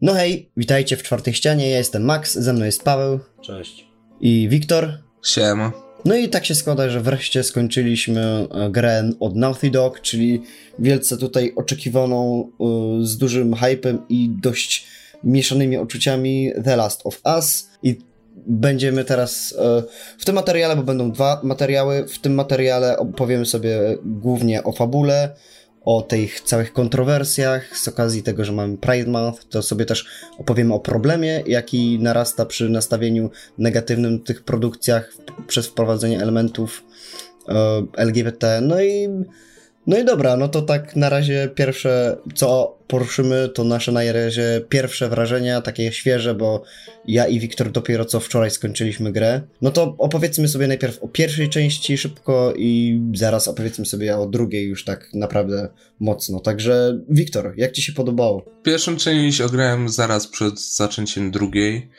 No 0.00 0.14
hej, 0.14 0.50
witajcie 0.56 0.96
w 0.96 1.02
czwartej 1.02 1.34
ścianie, 1.34 1.70
ja 1.70 1.78
jestem 1.78 2.04
Max, 2.04 2.34
ze 2.34 2.52
mną 2.52 2.64
jest 2.64 2.82
Paweł 2.82 3.20
Cześć. 3.42 3.86
i 4.20 4.48
Wiktor. 4.48 4.98
Siema. 5.24 5.72
No 6.04 6.16
i 6.16 6.28
tak 6.28 6.46
się 6.46 6.54
składa, 6.54 6.88
że 6.88 7.00
wreszcie 7.00 7.42
skończyliśmy 7.42 8.20
e, 8.20 8.70
grę 8.70 9.10
od 9.20 9.36
Naughty 9.36 9.70
Dog, 9.70 10.00
czyli 10.00 10.42
wielce 10.78 11.16
tutaj 11.16 11.52
oczekiwaną 11.56 12.48
e, 12.60 12.64
z 13.06 13.16
dużym 13.18 13.54
hypem 13.54 13.98
i 14.08 14.30
dość 14.42 14.86
mieszanymi 15.24 15.78
uczuciami 15.78 16.52
The 16.64 16.76
Last 16.76 17.00
of 17.04 17.20
Us 17.36 17.68
i 17.82 17.98
będziemy 18.46 19.04
teraz 19.04 19.54
e, 19.58 19.82
w 20.18 20.24
tym 20.24 20.34
materiale, 20.34 20.76
bo 20.76 20.82
będą 20.82 21.12
dwa 21.12 21.40
materiały, 21.42 22.08
w 22.08 22.18
tym 22.18 22.34
materiale 22.34 22.98
opowiemy 22.98 23.46
sobie 23.46 23.78
głównie 24.04 24.64
o 24.64 24.72
fabule, 24.72 25.36
o 25.86 26.02
tych 26.02 26.40
całych 26.40 26.72
kontrowersjach 26.72 27.76
z 27.76 27.88
okazji 27.88 28.22
tego, 28.22 28.44
że 28.44 28.52
mamy 28.52 28.76
Pride 28.76 29.10
Month, 29.10 29.48
to 29.48 29.62
sobie 29.62 29.84
też 29.84 30.06
opowiemy 30.38 30.74
o 30.74 30.80
problemie, 30.80 31.42
jaki 31.46 31.98
narasta 31.98 32.46
przy 32.46 32.68
nastawieniu 32.68 33.30
negatywnym 33.58 34.20
tych 34.20 34.42
produkcjach 34.42 35.12
przez 35.46 35.66
wprowadzenie 35.66 36.22
elementów 36.22 36.84
e, 37.48 37.82
LGBT. 37.96 38.60
No 38.60 38.82
i 38.82 39.08
no 39.86 39.98
i 39.98 40.04
dobra, 40.04 40.36
no 40.36 40.48
to 40.48 40.62
tak 40.62 40.96
na 40.96 41.08
razie 41.08 41.48
pierwsze, 41.54 42.16
co 42.34 42.78
poruszymy, 42.86 43.48
to 43.54 43.64
nasze 43.64 43.92
na 43.92 44.12
razie 44.12 44.60
pierwsze 44.68 45.08
wrażenia, 45.08 45.60
takie 45.60 45.92
świeże, 45.92 46.34
bo 46.34 46.62
ja 47.06 47.26
i 47.26 47.40
Wiktor 47.40 47.70
dopiero 47.70 48.04
co 48.04 48.20
wczoraj 48.20 48.50
skończyliśmy 48.50 49.12
grę. 49.12 49.42
No 49.62 49.70
to 49.70 49.94
opowiedzmy 49.98 50.48
sobie 50.48 50.68
najpierw 50.68 51.02
o 51.02 51.08
pierwszej 51.08 51.48
części 51.48 51.98
szybko 51.98 52.52
i 52.56 53.00
zaraz 53.14 53.48
opowiedzmy 53.48 53.86
sobie 53.86 54.16
o 54.16 54.26
drugiej 54.26 54.68
już 54.68 54.84
tak 54.84 55.08
naprawdę 55.14 55.68
mocno. 56.00 56.40
Także 56.40 57.00
Wiktor, 57.10 57.54
jak 57.56 57.72
ci 57.72 57.82
się 57.82 57.92
podobało? 57.92 58.44
Pierwszą 58.62 58.96
część 58.96 59.40
ograłem 59.40 59.88
zaraz 59.88 60.26
przed 60.26 60.60
zaczęciem 60.60 61.30
drugiej. 61.30 61.90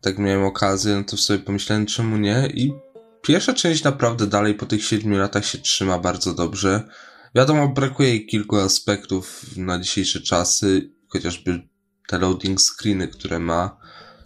Tak 0.00 0.18
miałem 0.18 0.44
okazję, 0.44 0.96
no 0.96 1.04
to 1.04 1.16
sobie 1.16 1.38
pomyślałem, 1.38 1.86
czemu 1.86 2.16
nie? 2.16 2.48
I 2.54 2.72
pierwsza 3.22 3.54
część 3.54 3.84
naprawdę 3.84 4.26
dalej 4.26 4.54
po 4.54 4.66
tych 4.66 4.84
siedmiu 4.84 5.18
latach 5.18 5.46
się 5.46 5.58
trzyma 5.58 5.98
bardzo 5.98 6.34
dobrze. 6.34 6.82
Wiadomo, 7.34 7.68
brakuje 7.68 8.08
jej 8.08 8.26
kilku 8.26 8.56
aspektów 8.56 9.56
na 9.56 9.80
dzisiejsze 9.80 10.20
czasy, 10.20 10.90
chociażby 11.08 11.60
te 12.08 12.18
loading 12.18 12.60
screeny, 12.60 13.08
które 13.08 13.38
ma, 13.38 13.76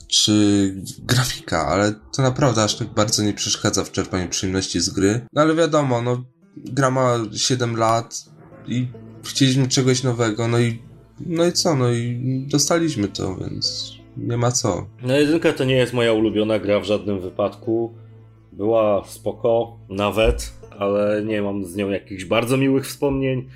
czy 0.09 0.75
grafika, 0.99 1.67
ale 1.67 1.95
to 2.17 2.23
naprawdę 2.23 2.63
aż 2.63 2.77
tak 2.77 2.89
bardzo 2.89 3.23
nie 3.23 3.33
przeszkadza 3.33 3.85
w 3.85 3.93
czerpaniu 3.93 4.29
przyjemności 4.29 4.81
z 4.81 4.91
gry. 4.91 5.27
No 5.33 5.43
ale 5.43 5.55
wiadomo, 5.55 6.03
no, 6.03 6.25
gra 6.57 6.91
ma 6.91 7.19
7 7.37 7.77
lat 7.77 8.25
i 8.67 8.89
chcieliśmy 9.25 9.69
czegoś 9.69 10.03
nowego, 10.03 10.49
no 10.49 10.59
i, 10.59 10.83
no 11.27 11.47
i 11.47 11.53
co, 11.53 11.77
no 11.77 11.91
i 11.91 12.21
dostaliśmy 12.51 13.09
to, 13.09 13.37
więc 13.37 13.93
nie 14.17 14.37
ma 14.37 14.53
co. 14.53 14.87
No 15.03 15.17
jedynka 15.17 15.53
to 15.53 15.65
nie 15.65 15.75
jest 15.75 15.93
moja 15.93 16.13
ulubiona 16.13 16.59
gra 16.59 16.81
w 16.81 16.85
żadnym 16.85 17.21
wypadku. 17.21 17.95
Była 18.53 19.05
spoko, 19.07 19.79
nawet, 19.89 20.53
ale 20.79 21.23
nie 21.25 21.43
mam 21.43 21.65
z 21.65 21.77
nią 21.77 21.91
jakichś 21.91 22.25
bardzo 22.25 22.57
miłych 22.57 22.87
wspomnień. 22.87 23.49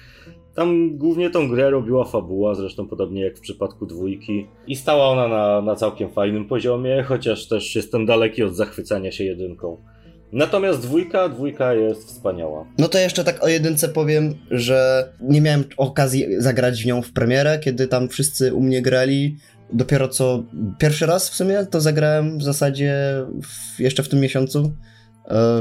Tam 0.55 0.97
głównie 0.97 1.31
tą 1.31 1.49
grę 1.49 1.71
robiła 1.71 2.05
fabuła, 2.05 2.55
zresztą 2.55 2.89
podobnie 2.89 3.23
jak 3.23 3.39
w 3.39 3.41
przypadku 3.41 3.87
dwójki. 3.87 4.47
I 4.67 4.77
stała 4.77 5.09
ona 5.09 5.29
na, 5.29 5.63
na 5.63 5.77
całkiem 5.77 6.11
fajnym 6.11 6.45
poziomie, 6.49 7.03
chociaż 7.03 7.49
też 7.49 7.77
jestem 7.77 8.07
daleki 8.07 8.43
od 8.43 8.57
zachwycania 8.57 9.13
się 9.13 9.25
jedynką. 9.25 9.77
Natomiast 10.33 10.83
dwójka, 10.83 11.29
dwójka 11.29 11.75
jest 11.75 12.09
wspaniała. 12.09 12.67
No 12.79 12.89
to 12.89 12.99
jeszcze 12.99 13.25
tak 13.25 13.45
o 13.45 13.49
jedynce 13.49 13.89
powiem, 13.89 14.35
że 14.51 15.09
nie 15.21 15.41
miałem 15.41 15.65
okazji 15.77 16.27
zagrać 16.39 16.83
w 16.83 16.87
nią 16.87 17.03
w 17.03 17.13
premierę, 17.13 17.59
kiedy 17.59 17.87
tam 17.87 18.09
wszyscy 18.09 18.55
u 18.55 18.61
mnie 18.61 18.83
grali. 18.83 19.37
Dopiero 19.73 20.09
co 20.09 20.43
pierwszy 20.79 21.07
raz 21.07 21.31
w 21.31 21.35
sumie 21.35 21.67
to 21.71 21.81
zagrałem 21.81 22.39
w 22.39 22.43
zasadzie 22.43 22.95
w, 23.43 23.81
jeszcze 23.81 24.03
w 24.03 24.09
tym 24.09 24.21
miesiącu. 24.21 24.73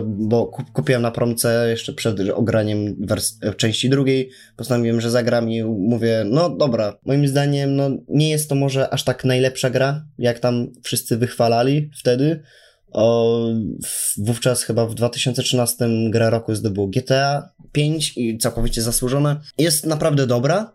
Bo 0.05 0.51
kupiłem 0.73 1.01
na 1.01 1.11
promce 1.11 1.69
jeszcze 1.69 1.93
przed 1.93 2.19
ograniem 2.33 2.95
części 3.57 3.89
drugiej, 3.89 4.29
postanowiłem, 4.55 5.01
że 5.01 5.11
zagram 5.11 5.51
i 5.51 5.63
mówię, 5.63 6.23
no 6.25 6.49
dobra, 6.49 6.97
moim 7.05 7.27
zdaniem 7.27 7.75
no, 7.75 7.89
nie 8.07 8.29
jest 8.29 8.49
to 8.49 8.55
może 8.55 8.89
aż 8.89 9.03
tak 9.03 9.25
najlepsza 9.25 9.69
gra, 9.69 10.05
jak 10.17 10.39
tam 10.39 10.67
wszyscy 10.83 11.17
wychwalali 11.17 11.91
wtedy. 11.99 12.41
O, 12.91 13.39
wówczas 14.17 14.63
chyba 14.63 14.85
w 14.85 14.95
2013 14.95 15.89
gra 16.09 16.29
roku 16.29 16.55
zdobyło 16.55 16.87
GTA 16.87 17.49
5 17.71 18.17
i 18.17 18.37
całkowicie 18.37 18.81
zasłużone. 18.81 19.39
Jest 19.57 19.85
naprawdę 19.85 20.27
dobra, 20.27 20.73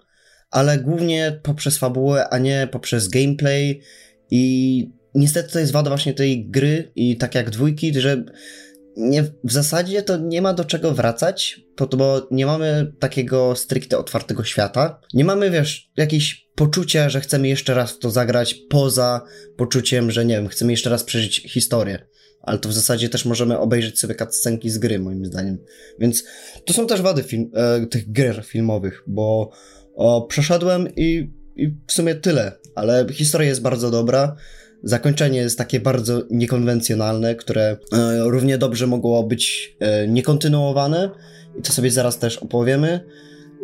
ale 0.51 0.79
głównie 0.79 1.41
poprzez 1.43 1.79
fabułę, 1.79 2.29
a 2.29 2.39
nie 2.39 2.69
poprzez 2.73 3.09
gameplay 3.09 3.81
i 4.31 4.91
niestety 5.15 5.53
to 5.53 5.59
jest 5.59 5.73
wada 5.73 5.91
właśnie 5.91 6.15
tej 6.15 6.47
gry 6.51 6.93
i 6.97 7.17
tak 7.17 7.35
jak 7.35 7.51
dwójki, 7.51 8.01
że 8.01 8.25
nie, 8.97 9.23
w 9.45 9.53
zasadzie 9.53 10.03
to 10.03 10.17
nie 10.17 10.43
ma 10.43 10.55
do 10.55 10.65
czego 10.65 10.93
wracać, 10.93 11.61
bo 11.97 12.29
nie 12.31 12.47
mamy 12.47 12.93
takiego 12.99 13.57
stricte 13.57 13.99
otwartego 13.99 14.45
świata. 14.45 15.01
Nie 15.15 15.25
mamy, 15.25 15.51
wiesz, 15.51 15.91
jakieś 15.97 16.49
poczucia, 16.55 17.09
że 17.09 17.21
chcemy 17.21 17.49
jeszcze 17.49 17.75
raz 17.75 17.99
to 17.99 18.11
zagrać, 18.11 18.55
poza 18.55 19.21
poczuciem, 19.57 20.11
że 20.11 20.25
nie 20.25 20.35
wiem, 20.35 20.49
chcemy 20.49 20.73
jeszcze 20.73 20.91
raz 20.91 21.05
przeżyć 21.05 21.53
historię. 21.53 22.07
Ale 22.43 22.59
to 22.59 22.69
w 22.69 22.73
zasadzie 22.73 23.09
też 23.09 23.25
możemy 23.25 23.59
obejrzeć 23.59 24.01
sobie 24.01 24.15
cutscenki 24.15 24.71
z 24.71 24.79
gry, 24.79 24.99
moim 24.99 25.27
zdaniem. 25.27 25.59
Więc 25.99 26.25
to 26.65 26.73
są 26.73 26.87
też 26.87 27.03
wady 27.03 27.23
film, 27.23 27.51
e, 27.55 27.87
tych 27.87 28.13
gier 28.13 28.45
filmowych, 28.45 29.03
bo 29.07 29.51
o, 29.95 30.23
przeszedłem 30.23 30.89
i, 30.97 31.31
i 31.57 31.77
w 31.87 31.93
sumie 31.93 32.15
tyle. 32.15 32.53
Ale 32.75 33.07
historia 33.13 33.49
jest 33.49 33.63
bardzo 33.63 33.91
dobra. 33.91 34.37
Zakończenie 34.83 35.39
jest 35.39 35.59
takie 35.59 35.81
bardzo 35.81 36.23
niekonwencjonalne, 36.31 37.35
które 37.35 37.63
e, 37.63 37.77
równie 38.25 38.59
dobrze 38.59 38.87
mogło 38.87 39.23
być 39.23 39.75
e, 39.81 40.09
niekontynuowane 40.09 41.11
i 41.59 41.63
to 41.63 41.73
sobie 41.73 41.91
zaraz 41.91 42.19
też 42.19 42.39
opowiemy. 42.39 43.01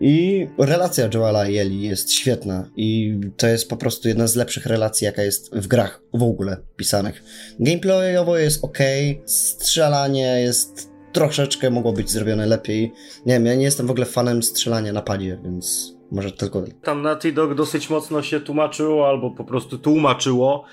I 0.00 0.46
relacja 0.58 1.08
Joela 1.14 1.48
i 1.48 1.56
Eli 1.56 1.82
jest 1.82 2.12
świetna 2.12 2.70
i 2.76 3.20
to 3.36 3.46
jest 3.46 3.68
po 3.68 3.76
prostu 3.76 4.08
jedna 4.08 4.26
z 4.26 4.36
lepszych 4.36 4.66
relacji, 4.66 5.04
jaka 5.04 5.22
jest 5.22 5.54
w 5.54 5.66
grach 5.66 6.02
w 6.14 6.22
ogóle 6.22 6.56
pisanych. 6.76 7.22
Gameplayowo 7.60 8.38
jest 8.38 8.64
ok, 8.64 8.78
strzelanie 9.24 10.40
jest 10.40 10.90
troszeczkę 11.12 11.70
mogło 11.70 11.92
być 11.92 12.10
zrobione 12.10 12.46
lepiej. 12.46 12.92
Nie 13.26 13.34
wiem, 13.34 13.46
ja 13.46 13.54
nie 13.54 13.64
jestem 13.64 13.86
w 13.86 13.90
ogóle 13.90 14.06
fanem 14.06 14.42
strzelania 14.42 14.92
na 14.92 15.02
padzie, 15.02 15.38
więc 15.44 15.94
może 16.10 16.32
tylko... 16.32 16.64
Tam 16.82 17.02
Naughty 17.02 17.32
Dog 17.32 17.54
dosyć 17.54 17.90
mocno 17.90 18.22
się 18.22 18.40
tłumaczyło, 18.40 19.08
albo 19.08 19.30
po 19.30 19.44
prostu 19.44 19.78
tłumaczyło, 19.78 20.64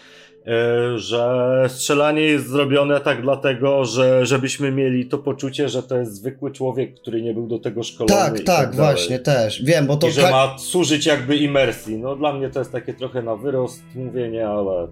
że 0.96 1.66
strzelanie 1.68 2.22
jest 2.22 2.48
zrobione 2.48 3.02
tak 3.02 3.22
dlatego, 3.22 3.86
że 3.86 4.26
żebyśmy 4.26 4.72
mieli 4.72 5.06
to 5.06 5.18
poczucie, 5.18 5.70
że 5.70 5.84
to 5.84 5.98
jest 5.98 6.16
zwykły 6.16 6.52
człowiek, 6.52 7.02
który 7.02 7.22
nie 7.22 7.34
był 7.34 7.48
do 7.48 7.60
tego 7.60 7.84
szkolony. 7.84 8.22
Tak, 8.22 8.34
tak, 8.34 8.46
tak 8.46 8.76
właśnie, 8.76 9.20
też. 9.20 9.64
Wiem, 9.64 9.88
bo 9.88 9.98
to... 9.98 10.08
I 10.08 10.12
że 10.12 10.32
ma 10.32 10.58
służyć 10.58 11.06
jakby 11.06 11.38
imersji. 11.38 11.98
No 11.98 12.16
dla 12.16 12.34
mnie 12.34 12.50
to 12.50 12.60
jest 12.60 12.72
takie 12.72 12.94
trochę 12.94 13.22
na 13.22 13.36
wyrost 13.36 13.82
mówienie, 13.96 14.48
ale... 14.48 14.88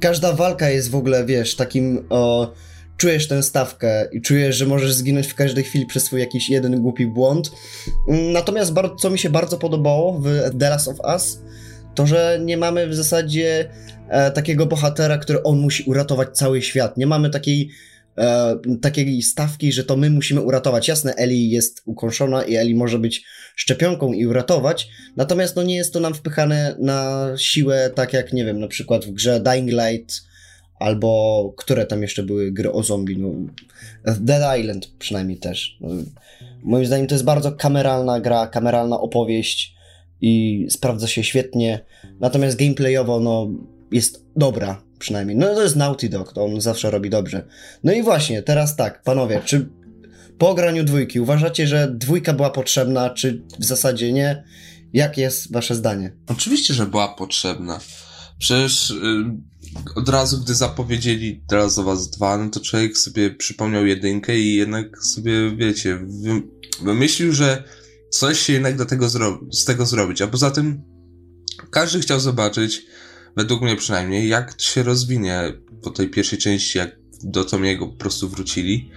Każda 0.00 0.32
walka 0.32 0.70
jest 0.70 0.90
w 0.90 0.96
ogóle, 0.96 1.24
wiesz, 1.24 1.56
takim... 1.56 2.06
O 2.10 2.52
czujesz 2.96 3.28
tę 3.28 3.42
stawkę 3.42 4.08
i 4.12 4.20
czujesz, 4.20 4.56
że 4.56 4.66
możesz 4.66 4.92
zginąć 4.92 5.26
w 5.26 5.34
każdej 5.34 5.64
chwili 5.64 5.86
przez 5.86 6.04
swój 6.04 6.20
jakiś 6.20 6.50
jeden 6.50 6.80
głupi 6.80 7.06
błąd. 7.06 7.52
Natomiast 8.08 8.74
co 8.98 9.10
mi 9.10 9.18
się 9.18 9.30
bardzo 9.30 9.58
podobało 9.58 10.12
w 10.12 10.24
The 10.58 10.70
Last 10.70 10.88
of 10.88 10.96
Us, 11.14 11.42
to 11.94 12.06
że 12.06 12.38
nie 12.44 12.56
mamy 12.56 12.86
w 12.86 12.94
zasadzie 12.94 13.68
e, 14.08 14.30
takiego 14.30 14.66
bohatera, 14.66 15.18
który 15.18 15.42
on 15.42 15.58
musi 15.58 15.82
uratować 15.82 16.28
cały 16.32 16.62
świat. 16.62 16.96
Nie 16.96 17.06
mamy 17.06 17.30
takiej 17.30 17.70
e, 18.18 18.56
takiej 18.82 19.22
stawki, 19.22 19.72
że 19.72 19.84
to 19.84 19.96
my 19.96 20.10
musimy 20.10 20.40
uratować. 20.40 20.88
Jasne, 20.88 21.14
Eli 21.14 21.50
jest 21.50 21.82
ukąszona 21.84 22.42
i 22.42 22.56
Eli 22.56 22.74
może 22.74 22.98
być 22.98 23.24
szczepionką 23.56 24.12
i 24.12 24.26
uratować, 24.26 24.88
natomiast 25.16 25.56
no 25.56 25.62
nie 25.62 25.76
jest 25.76 25.92
to 25.92 26.00
nam 26.00 26.14
wpychane 26.14 26.76
na 26.78 27.28
siłę, 27.36 27.90
tak 27.94 28.12
jak, 28.12 28.32
nie 28.32 28.44
wiem, 28.44 28.60
na 28.60 28.68
przykład 28.68 29.04
w 29.04 29.10
grze 29.10 29.40
Dying 29.40 29.70
Light, 29.70 30.22
albo 30.80 31.54
które 31.56 31.86
tam 31.86 32.02
jeszcze 32.02 32.22
były 32.22 32.52
gry 32.52 32.72
o 32.72 32.82
zombie, 32.82 33.18
no 33.18 33.28
Dead 34.20 34.58
Island 34.58 34.90
przynajmniej 34.98 35.38
też. 35.38 35.76
No, 35.80 35.88
moim 36.62 36.86
zdaniem 36.86 37.06
to 37.06 37.14
jest 37.14 37.24
bardzo 37.24 37.52
kameralna 37.52 38.20
gra, 38.20 38.46
kameralna 38.46 39.00
opowieść, 39.00 39.74
i 40.22 40.66
sprawdza 40.70 41.06
się 41.06 41.24
świetnie. 41.24 41.84
Natomiast 42.20 42.58
gameplayowo, 42.58 43.20
no, 43.20 43.50
jest 43.90 44.24
dobra 44.36 44.82
przynajmniej. 44.98 45.36
No 45.36 45.54
to 45.54 45.62
jest 45.62 45.76
Naughty 45.76 46.08
Dog, 46.08 46.32
to 46.32 46.44
on 46.44 46.60
zawsze 46.60 46.90
robi 46.90 47.10
dobrze. 47.10 47.46
No 47.84 47.92
i 47.92 48.02
właśnie, 48.02 48.42
teraz 48.42 48.76
tak, 48.76 49.02
panowie, 49.02 49.42
czy 49.44 49.68
po 50.38 50.54
graniu 50.54 50.84
dwójki 50.84 51.20
uważacie, 51.20 51.66
że 51.66 51.92
dwójka 51.94 52.32
była 52.32 52.50
potrzebna, 52.50 53.10
czy 53.10 53.42
w 53.60 53.64
zasadzie 53.64 54.12
nie? 54.12 54.44
Jakie 54.92 55.22
jest 55.22 55.52
wasze 55.52 55.74
zdanie? 55.74 56.12
Oczywiście, 56.26 56.74
że 56.74 56.86
była 56.86 57.08
potrzebna. 57.08 57.80
Przecież 58.38 58.90
yy, 58.90 59.94
od 59.94 60.08
razu, 60.08 60.40
gdy 60.40 60.54
zapowiedzieli 60.54 61.42
teraz 61.46 61.76
do 61.76 61.82
was 61.82 62.10
dwa, 62.10 62.38
no 62.38 62.50
to 62.50 62.60
człowiek 62.60 62.98
sobie 62.98 63.30
przypomniał 63.30 63.86
jedynkę 63.86 64.38
i 64.38 64.54
jednak 64.54 65.04
sobie, 65.04 65.56
wiecie, 65.56 65.98
wymyślił, 66.82 67.32
że 67.32 67.64
coś 68.12 68.50
do 68.76 68.86
tego 68.86 69.08
z 69.52 69.64
tego 69.64 69.86
zrobić. 69.86 70.22
A 70.22 70.26
poza 70.26 70.50
tym 70.50 70.82
każdy 71.70 72.00
chciał 72.00 72.20
zobaczyć 72.20 72.86
według 73.36 73.62
mnie 73.62 73.76
przynajmniej, 73.76 74.28
jak 74.28 74.60
się 74.60 74.82
rozwinie 74.82 75.52
po 75.82 75.90
tej 75.90 76.08
pierwszej 76.08 76.38
części, 76.38 76.78
jak 76.78 76.96
do 77.24 77.44
Tomiego 77.44 77.86
po 77.86 77.96
prostu 77.96 78.28
wrócili. 78.28 78.90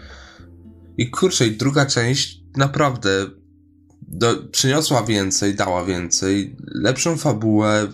I 0.97 1.09
kurczę, 1.09 1.47
i 1.47 1.57
druga 1.57 1.85
część 1.85 2.41
naprawdę 2.57 3.29
do, 4.07 4.35
przyniosła 4.51 5.03
więcej, 5.03 5.55
dała 5.55 5.85
więcej, 5.85 6.55
lepszą 6.73 7.17
fabułę, 7.17 7.87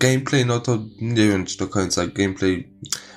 gameplay, 0.00 0.46
no 0.46 0.60
to 0.60 0.84
nie 1.00 1.28
wiem 1.28 1.46
czy 1.46 1.58
do 1.58 1.68
końca 1.68 2.06
gameplay. 2.06 2.72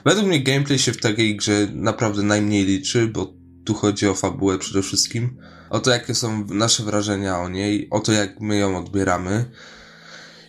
Według 0.05 0.27
mnie 0.27 0.43
gameplay 0.43 0.79
się 0.79 0.93
w 0.93 1.01
takiej 1.01 1.35
grze 1.35 1.67
naprawdę 1.73 2.23
najmniej 2.23 2.65
liczy, 2.65 3.07
bo 3.07 3.33
tu 3.65 3.73
chodzi 3.73 4.07
o 4.07 4.15
fabułę 4.15 4.57
przede 4.57 4.81
wszystkim. 4.81 5.37
O 5.69 5.79
to, 5.79 5.91
jakie 5.91 6.15
są 6.15 6.45
nasze 6.45 6.83
wrażenia 6.83 7.39
o 7.39 7.49
niej, 7.49 7.87
o 7.89 7.99
to, 7.99 8.11
jak 8.11 8.41
my 8.41 8.57
ją 8.57 8.77
odbieramy. 8.77 9.51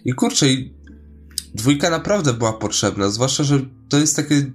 I 0.04 0.12
kurczę, 0.12 0.46
dwójka 1.54 1.90
naprawdę 1.90 2.32
była 2.32 2.52
potrzebna, 2.52 3.10
zwłaszcza, 3.10 3.44
że 3.44 3.60
to 3.88 3.98
jest 3.98 4.16
takie, 4.16 4.52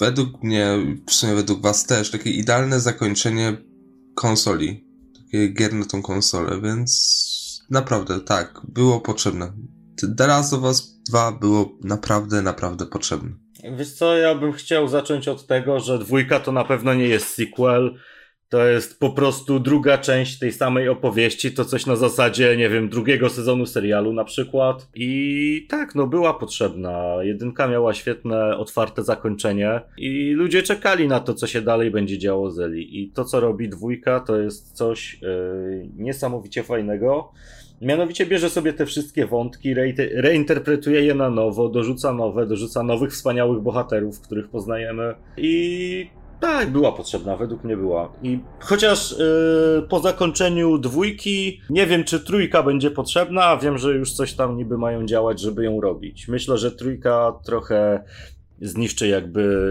według 0.00 0.42
mnie, 0.42 0.66
w 1.06 1.12
sumie 1.12 1.34
według 1.34 1.62
was 1.62 1.86
też, 1.86 2.10
takie 2.10 2.30
idealne 2.30 2.80
zakończenie 2.80 3.56
konsoli. 4.14 4.84
Takie 5.24 5.48
gier 5.48 5.74
na 5.74 5.84
tą 5.84 6.02
konsolę, 6.02 6.60
więc 6.60 7.64
naprawdę, 7.70 8.20
tak, 8.20 8.60
było 8.68 9.00
potrzebne. 9.00 9.52
The 10.16 10.26
Last 10.26 10.52
of 10.52 10.62
Us 10.62 11.00
2 11.08 11.32
było 11.32 11.78
naprawdę, 11.84 12.42
naprawdę 12.42 12.86
potrzebne. 12.86 13.43
Wiesz 13.72 13.92
co, 13.92 14.16
ja 14.16 14.34
bym 14.34 14.52
chciał 14.52 14.88
zacząć 14.88 15.28
od 15.28 15.46
tego, 15.46 15.80
że 15.80 15.98
dwójka 15.98 16.40
to 16.40 16.52
na 16.52 16.64
pewno 16.64 16.94
nie 16.94 17.08
jest 17.08 17.28
sequel, 17.28 17.94
to 18.48 18.66
jest 18.66 19.00
po 19.00 19.10
prostu 19.10 19.60
druga 19.60 19.98
część 19.98 20.38
tej 20.38 20.52
samej 20.52 20.88
opowieści, 20.88 21.52
to 21.52 21.64
coś 21.64 21.86
na 21.86 21.96
zasadzie, 21.96 22.56
nie 22.56 22.68
wiem, 22.68 22.88
drugiego 22.88 23.30
sezonu 23.30 23.66
serialu 23.66 24.12
na 24.12 24.24
przykład. 24.24 24.88
I 24.94 25.66
tak, 25.70 25.94
no 25.94 26.06
była 26.06 26.34
potrzebna. 26.34 27.16
Jedynka 27.22 27.68
miała 27.68 27.94
świetne, 27.94 28.56
otwarte 28.56 29.02
zakończenie 29.02 29.80
i 29.98 30.30
ludzie 30.30 30.62
czekali 30.62 31.08
na 31.08 31.20
to, 31.20 31.34
co 31.34 31.46
się 31.46 31.62
dalej 31.62 31.90
będzie 31.90 32.18
działo 32.18 32.50
z 32.50 32.60
Eli. 32.60 33.02
I 33.02 33.10
to, 33.10 33.24
co 33.24 33.40
robi 33.40 33.68
dwójka, 33.68 34.20
to 34.20 34.40
jest 34.40 34.72
coś 34.72 35.18
yy, 35.22 35.88
niesamowicie 35.96 36.62
fajnego. 36.62 37.32
Mianowicie 37.84 38.26
bierze 38.26 38.50
sobie 38.50 38.72
te 38.72 38.86
wszystkie 38.86 39.26
wątki, 39.26 39.74
reinterpretuje 40.14 41.00
je 41.00 41.14
na 41.14 41.30
nowo, 41.30 41.68
dorzuca 41.68 42.12
nowe, 42.12 42.46
dorzuca 42.46 42.82
nowych 42.82 43.12
wspaniałych 43.12 43.62
bohaterów, 43.62 44.20
których 44.20 44.48
poznajemy 44.48 45.14
i 45.36 46.10
tak, 46.40 46.70
była 46.70 46.92
potrzebna, 46.92 47.36
według 47.36 47.64
mnie 47.64 47.76
była. 47.76 48.12
I 48.22 48.38
chociaż 48.60 49.18
yy, 49.18 49.86
po 49.88 50.00
zakończeniu 50.00 50.78
dwójki 50.78 51.60
nie 51.70 51.86
wiem, 51.86 52.04
czy 52.04 52.20
trójka 52.20 52.62
będzie 52.62 52.90
potrzebna, 52.90 53.56
wiem, 53.56 53.78
że 53.78 53.94
już 53.94 54.12
coś 54.12 54.34
tam 54.34 54.56
niby 54.56 54.78
mają 54.78 55.06
działać, 55.06 55.40
żeby 55.40 55.64
ją 55.64 55.80
robić. 55.80 56.28
Myślę, 56.28 56.58
że 56.58 56.72
trójka 56.72 57.32
trochę 57.44 58.04
zniszczy 58.64 59.08
jakby 59.08 59.68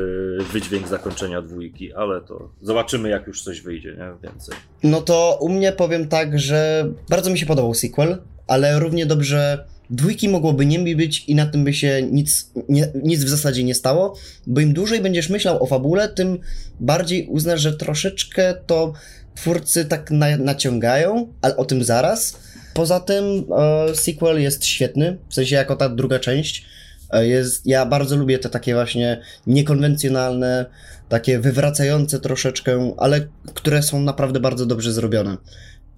wydźwięk 0.54 0.88
zakończenia 0.88 1.42
dwójki, 1.42 1.94
ale 1.94 2.22
to 2.22 2.50
zobaczymy, 2.62 3.10
jak 3.10 3.28
już 3.28 3.44
coś 3.44 3.62
wyjdzie, 3.62 3.90
nie? 3.90 4.30
Więcej. 4.30 4.56
No 4.84 5.02
to 5.02 5.38
u 5.42 5.50
mnie 5.50 5.72
powiem 5.72 6.08
tak, 6.08 6.40
że 6.40 6.90
bardzo 7.10 7.30
mi 7.30 7.40
się 7.40 7.46
podobał 7.46 7.74
sequel, 7.74 8.18
ale 8.48 8.80
równie 8.80 9.06
dobrze 9.06 9.66
dwójki 9.90 10.30
mogłoby 10.30 10.66
nie 10.66 10.96
być 10.96 11.26
i 11.28 11.36
na 11.36 11.46
tym 11.46 11.64
by 11.64 11.74
się 11.74 12.08
nic, 12.12 12.52
nie, 12.70 12.92
nic 13.04 13.24
w 13.24 13.30
zasadzie 13.30 13.64
nie 13.64 13.76
stało, 13.76 14.16
bo 14.48 14.62
im 14.62 14.74
dłużej 14.74 15.02
będziesz 15.02 15.30
myślał 15.30 15.64
o 15.64 15.66
fabule, 15.66 16.10
tym 16.10 16.40
bardziej 16.80 17.28
uznasz, 17.28 17.62
że 17.62 17.74
troszeczkę 17.74 18.54
to 18.68 18.94
twórcy 19.36 19.86
tak 19.86 20.12
na, 20.12 20.38
naciągają, 20.38 21.34
ale 21.42 21.58
o 21.58 21.66
tym 21.66 21.84
zaraz. 21.84 22.38
Poza 22.74 23.00
tym 23.00 23.24
e, 23.58 23.96
sequel 23.96 24.42
jest 24.42 24.66
świetny, 24.66 25.18
w 25.30 25.34
sensie 25.34 25.56
jako 25.56 25.76
ta 25.76 25.90
druga 25.90 26.20
część. 26.20 26.66
E, 27.10 27.28
jest, 27.28 27.66
ja 27.66 27.86
bardzo 27.86 28.16
lubię 28.16 28.40
te 28.40 28.50
takie 28.50 28.74
właśnie 28.74 29.22
niekonwencjonalne, 29.48 30.66
takie 31.10 31.40
wywracające 31.40 32.20
troszeczkę, 32.20 32.94
ale 32.98 33.28
które 33.54 33.84
są 33.84 34.02
naprawdę 34.02 34.40
bardzo 34.40 34.66
dobrze 34.66 34.94
zrobione. 34.94 35.38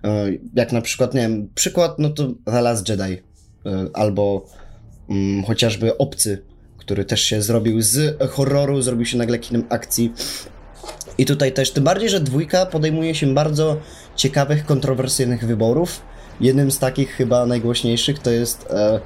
E, 0.03 0.25
jak 0.53 0.71
na 0.71 0.81
przykład, 0.81 1.13
nie 1.13 1.21
wiem, 1.21 1.49
przykład, 1.55 1.99
no 1.99 2.09
to 2.09 2.33
The 2.45 2.61
Last 2.61 2.89
Jedi 2.89 3.21
E, 3.65 3.85
albo 3.93 4.45
mm, 5.09 5.43
chociażby 5.43 5.97
Obcy, 5.97 6.41
który 6.77 7.05
też 7.05 7.21
się 7.21 7.41
zrobił 7.41 7.81
z 7.81 8.23
horroru, 8.29 8.81
zrobił 8.81 9.05
się 9.05 9.17
nagle 9.17 9.39
kinem 9.39 9.63
akcji. 9.69 10.13
I 11.17 11.25
tutaj 11.25 11.51
też, 11.53 11.71
tym 11.71 11.83
bardziej, 11.83 12.09
że 12.09 12.19
dwójka 12.19 12.65
podejmuje 12.65 13.15
się 13.15 13.33
bardzo 13.33 13.77
ciekawych, 14.15 14.65
kontrowersyjnych 14.65 15.45
wyborów. 15.47 16.01
Jednym 16.41 16.71
z 16.71 16.79
takich 16.79 17.09
chyba 17.09 17.45
najgłośniejszych 17.45 18.19
to 18.19 18.31
jest, 18.31 18.67
e, 18.69 18.99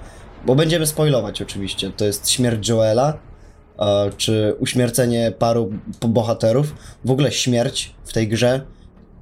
bo 0.46 0.56
będziemy 0.56 0.88
spoilować 0.88 1.42
oczywiście, 1.42 1.92
to 1.92 2.06
jest 2.06 2.30
śmierć 2.30 2.70
Joela, 2.70 3.18
e, 3.80 4.12
czy 4.18 4.56
uśmiercenie 4.60 5.34
paru 5.40 5.72
bohaterów. 6.08 6.76
W 7.06 7.12
ogóle 7.12 7.32
śmierć 7.32 7.96
w 8.06 8.14
tej 8.14 8.28
grze 8.28 8.62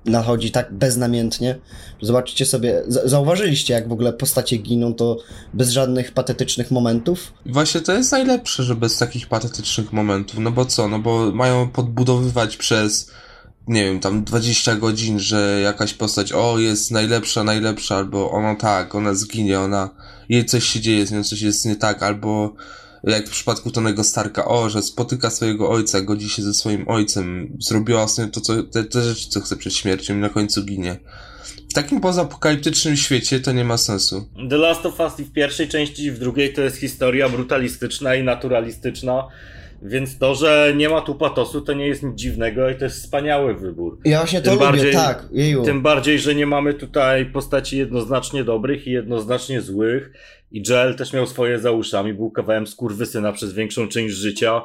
nachodzi 0.06 0.52
tak 0.52 0.74
beznamiętnie. 0.74 1.60
Zobaczycie 2.02 2.46
sobie, 2.46 2.84
zauważyliście 2.88 3.74
jak 3.74 3.90
w 3.90 3.92
ogóle 3.92 4.14
postacie 4.14 4.58
giną 4.58 4.94
to 4.94 5.18
bez 5.54 5.70
żadnych 5.70 6.12
patetycznych 6.12 6.72
momentów. 6.72 7.34
Właśnie 7.46 7.82
to 7.82 7.94
jest 7.94 8.12
najlepsze, 8.12 8.64
że 8.64 8.76
bez 8.76 8.98
takich 8.98 9.28
patetycznych 9.28 9.94
momentów, 9.94 10.40
no 10.40 10.52
bo 10.52 10.66
co, 10.66 10.88
no 10.88 11.00
bo 11.00 11.32
mają 11.32 11.70
podbudowywać 11.70 12.58
przez 12.58 13.12
nie 13.68 13.84
wiem, 13.84 14.00
tam 14.00 14.24
20 14.24 14.76
godzin, 14.76 15.20
że 15.20 15.60
jakaś 15.64 15.94
postać, 15.94 16.34
o, 16.34 16.60
jest 16.60 16.92
najlepsza, 16.92 17.44
najlepsza, 17.44 17.96
albo 17.96 18.32
ona 18.32 18.56
tak, 18.56 18.96
ona 18.96 19.14
zginie, 19.14 19.60
ona, 19.60 19.90
jej 20.30 20.46
coś 20.46 20.64
się 20.64 20.80
dzieje, 20.80 21.06
z 21.06 21.12
nią 21.12 21.24
coś 21.24 21.42
jest 21.42 21.66
nie 21.66 21.76
tak, 21.76 22.04
albo 22.04 22.54
jak 23.04 23.28
w 23.28 23.32
przypadku 23.32 23.72
Tonego 23.72 24.04
Starka, 24.04 24.46
o, 24.46 24.70
że 24.70 24.82
spotyka 24.82 25.30
swojego 25.30 25.70
ojca, 25.70 26.02
godzi 26.02 26.30
się 26.30 26.42
ze 26.42 26.54
swoim 26.54 26.90
ojcem, 26.90 27.58
zrobiła 27.60 28.08
sobie 28.08 28.28
to, 28.28 28.42
co, 28.42 28.64
te, 28.64 28.84
te 28.84 29.02
rzeczy, 29.02 29.30
co 29.30 29.42
chce 29.42 29.56
przed 29.56 29.74
śmiercią 29.74 30.14
i 30.14 30.18
na 30.18 30.30
końcu 30.30 30.64
ginie. 30.64 31.00
W 31.70 31.74
takim 31.74 32.02
pozapokaliptycznym 32.02 32.98
świecie 32.98 33.40
to 33.40 33.52
nie 33.52 33.64
ma 33.64 33.78
sensu. 33.78 34.30
The 34.50 34.58
Last 34.58 34.86
of 34.86 35.00
Us 35.00 35.20
i 35.20 35.24
w 35.24 35.32
pierwszej 35.32 35.68
części 35.68 36.04
i 36.04 36.12
w 36.12 36.20
drugiej 36.20 36.54
to 36.54 36.62
jest 36.62 36.78
historia 36.78 37.30
brutalistyczna 37.30 38.16
i 38.16 38.24
naturalistyczna. 38.24 39.28
Więc 39.82 40.18
to, 40.18 40.36
że 40.36 40.74
nie 40.76 40.90
ma 40.90 41.02
tu 41.02 41.16
patosu, 41.16 41.62
to 41.62 41.74
nie 41.74 41.88
jest 41.88 42.04
nic 42.04 42.16
dziwnego 42.16 42.70
i 42.70 42.76
to 42.76 42.84
jest 42.84 42.98
wspaniały 42.98 43.56
wybór. 43.56 44.00
Ja 44.06 44.18
właśnie 44.18 44.42
to 44.42 44.46
tym 44.46 44.54
lubię, 44.54 44.66
bardziej, 44.66 44.94
tak. 44.94 45.26
Jeju. 45.32 45.64
Tym 45.64 45.82
bardziej, 45.82 46.20
że 46.20 46.36
nie 46.36 46.46
mamy 46.46 46.74
tutaj 46.74 47.26
postaci 47.26 47.78
jednoznacznie 47.78 48.44
dobrych 48.44 48.88
i 48.88 48.92
jednoznacznie 48.92 49.62
złych. 49.62 50.12
I 50.52 50.64
Joel 50.70 50.96
też 50.96 51.14
miał 51.14 51.28
swoje 51.28 51.60
za 51.60 51.72
uszami, 51.72 52.14
był 52.14 52.32
kawałem 52.32 52.68
skurwysyna 52.68 53.32
przez 53.32 53.54
większą 53.54 53.88
część 53.88 54.16
życia, 54.16 54.62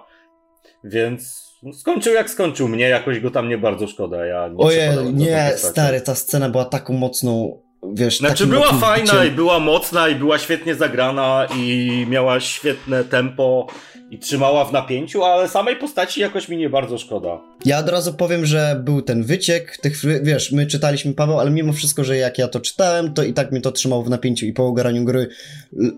więc 0.85 1.53
skończył 1.73 2.15
jak 2.15 2.31
skończył. 2.31 2.69
Mnie 2.69 2.89
jakoś 2.89 3.21
go 3.21 3.31
tam 3.31 3.49
nie 3.49 3.59
bardzo 3.59 3.87
szkoda. 3.87 4.27
Ja 4.27 4.49
nie 4.49 4.57
Ojej, 4.57 5.15
nie, 5.15 5.53
stary, 5.57 6.01
ta 6.01 6.15
scena 6.15 6.49
była 6.49 6.65
taką 6.65 6.93
mocną 6.93 7.63
wiesz... 7.95 8.19
Znaczy 8.19 8.47
była 8.47 8.73
fajna 8.73 9.25
i 9.25 9.31
była 9.31 9.59
mocna 9.59 10.09
i 10.09 10.15
była 10.15 10.39
świetnie 10.39 10.75
zagrana 10.75 11.47
i 11.57 12.07
miała 12.09 12.41
świetne 12.41 13.05
tempo 13.05 13.67
i 14.13 14.19
trzymała 14.19 14.65
w 14.65 14.73
napięciu, 14.73 15.25
ale 15.25 15.49
samej 15.49 15.77
postaci 15.77 16.21
jakoś 16.21 16.49
mi 16.49 16.57
nie 16.57 16.71
bardzo 16.71 16.99
szkoda. 16.99 17.41
Ja 17.65 17.79
od 17.79 17.89
razu 17.89 18.15
powiem, 18.15 18.47
że 18.47 18.81
był 18.85 19.03
ten 19.03 19.23
wyciek 19.23 19.77
tych, 19.77 20.03
wiesz, 20.23 20.53
my 20.53 20.67
czytaliśmy 20.67 21.15
Paweł, 21.15 21.41
ale 21.41 21.51
mimo 21.51 21.73
wszystko, 21.73 22.05
że 22.05 22.17
jak 22.17 22.39
ja 22.39 22.49
to 22.49 22.61
czytałem, 22.61 23.15
to 23.15 23.23
i 23.23 23.33
tak 23.33 23.53
mnie 23.53 23.61
to 23.61 23.73
trzymało 23.73 24.03
w 24.03 24.11
napięciu 24.11 24.47
i 24.47 24.53
po 24.53 24.67
ogaraniu 24.67 25.05
gry 25.05 25.29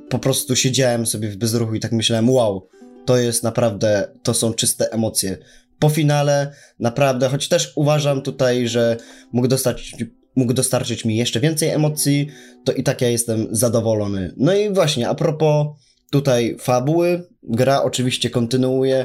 po 0.09 0.19
prostu 0.19 0.57
siedziałem 0.57 1.07
sobie 1.07 1.29
w 1.29 1.37
bezruchu 1.37 1.75
i 1.75 1.81
tak 1.81 1.93
myślałem, 1.93 2.31
wow, 2.31 2.69
to 3.05 3.17
jest 3.17 3.43
naprawdę, 3.43 4.09
to 4.23 4.35
są 4.35 4.55
czyste 4.55 4.93
emocje. 4.93 5.39
Po 5.79 5.89
finale 5.89 6.53
naprawdę, 6.81 7.29
choć 7.29 7.49
też 7.49 7.73
uważam 7.77 8.23
tutaj, 8.23 8.69
że 8.69 8.97
mógł 9.33 9.49
dostać 9.49 9.95
mógł 10.37 10.53
dostarczyć 10.53 11.05
mi 11.05 11.17
jeszcze 11.17 11.41
więcej 11.41 11.69
emocji, 11.69 12.29
to 12.65 12.73
i 12.73 12.83
tak 12.83 13.01
ja 13.01 13.09
jestem 13.09 13.47
zadowolony. 13.51 14.35
No 14.37 14.55
i 14.55 14.71
właśnie, 14.71 15.09
a 15.09 15.15
propos 15.15 15.67
tutaj 16.15 16.57
fabuły, 16.61 17.27
gra 17.43 17.83
oczywiście 17.83 18.31
kontynuuje 18.31 19.05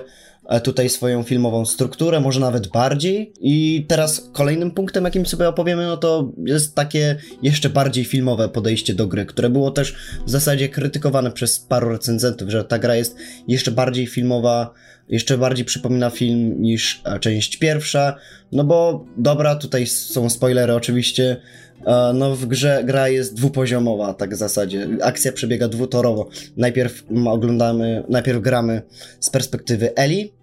e, 0.50 0.62
tutaj 0.62 0.90
swoją 0.90 1.24
filmową 1.24 1.66
strukturę, 1.66 2.20
może 2.20 2.40
nawet 2.40 2.68
bardziej. 2.68 3.34
I 3.42 3.86
teraz 3.88 4.30
kolejnym 4.34 4.72
punktem, 4.72 5.04
jakim 5.04 5.26
sobie 5.26 5.50
opowiemy, 5.50 5.86
no 5.86 5.98
to 5.98 6.32
jest 6.46 6.76
takie 6.76 7.16
jeszcze 7.42 7.70
bardziej 7.70 8.06
filmowe 8.06 8.50
podejście 8.50 8.94
do 8.94 9.08
gry, 9.08 9.26
które 9.26 9.50
było 9.50 9.72
też 9.72 9.96
w 10.26 10.30
zasadzie 10.30 10.70
krytykowane 10.70 11.32
przez 11.32 11.60
paru 11.60 11.90
recenzentów, 11.90 12.50
że 12.50 12.64
ta 12.64 12.80
gra 12.80 12.96
jest 12.96 13.16
jeszcze 13.48 13.72
bardziej 13.72 14.08
filmowa, 14.08 14.74
jeszcze 15.10 15.38
bardziej 15.38 15.66
przypomina 15.66 16.10
film 16.10 16.62
niż 16.62 17.02
e, 17.06 17.20
część 17.20 17.58
pierwsza. 17.58 18.16
No 18.52 18.64
bo 18.64 19.06
dobra, 19.18 19.56
tutaj 19.56 19.88
są 19.88 20.30
spoilery 20.30 20.74
oczywiście. 20.74 21.38
E, 21.86 22.12
no 22.14 22.36
w 22.36 22.46
grze 22.46 22.84
gra 22.86 23.10
jest 23.10 23.34
dwupoziomowa, 23.34 24.14
tak 24.14 24.34
w 24.34 24.38
zasadzie. 24.38 24.88
Akcja 25.02 25.32
przebiega 25.32 25.68
dwutorowo. 25.68 26.30
Najpierw 26.58 27.04
oglądamy, 27.28 28.04
najpierw 28.10 28.42
gramy 28.42 28.82
z 29.20 29.30
perspektywy 29.30 29.96
Eli, 29.96 30.34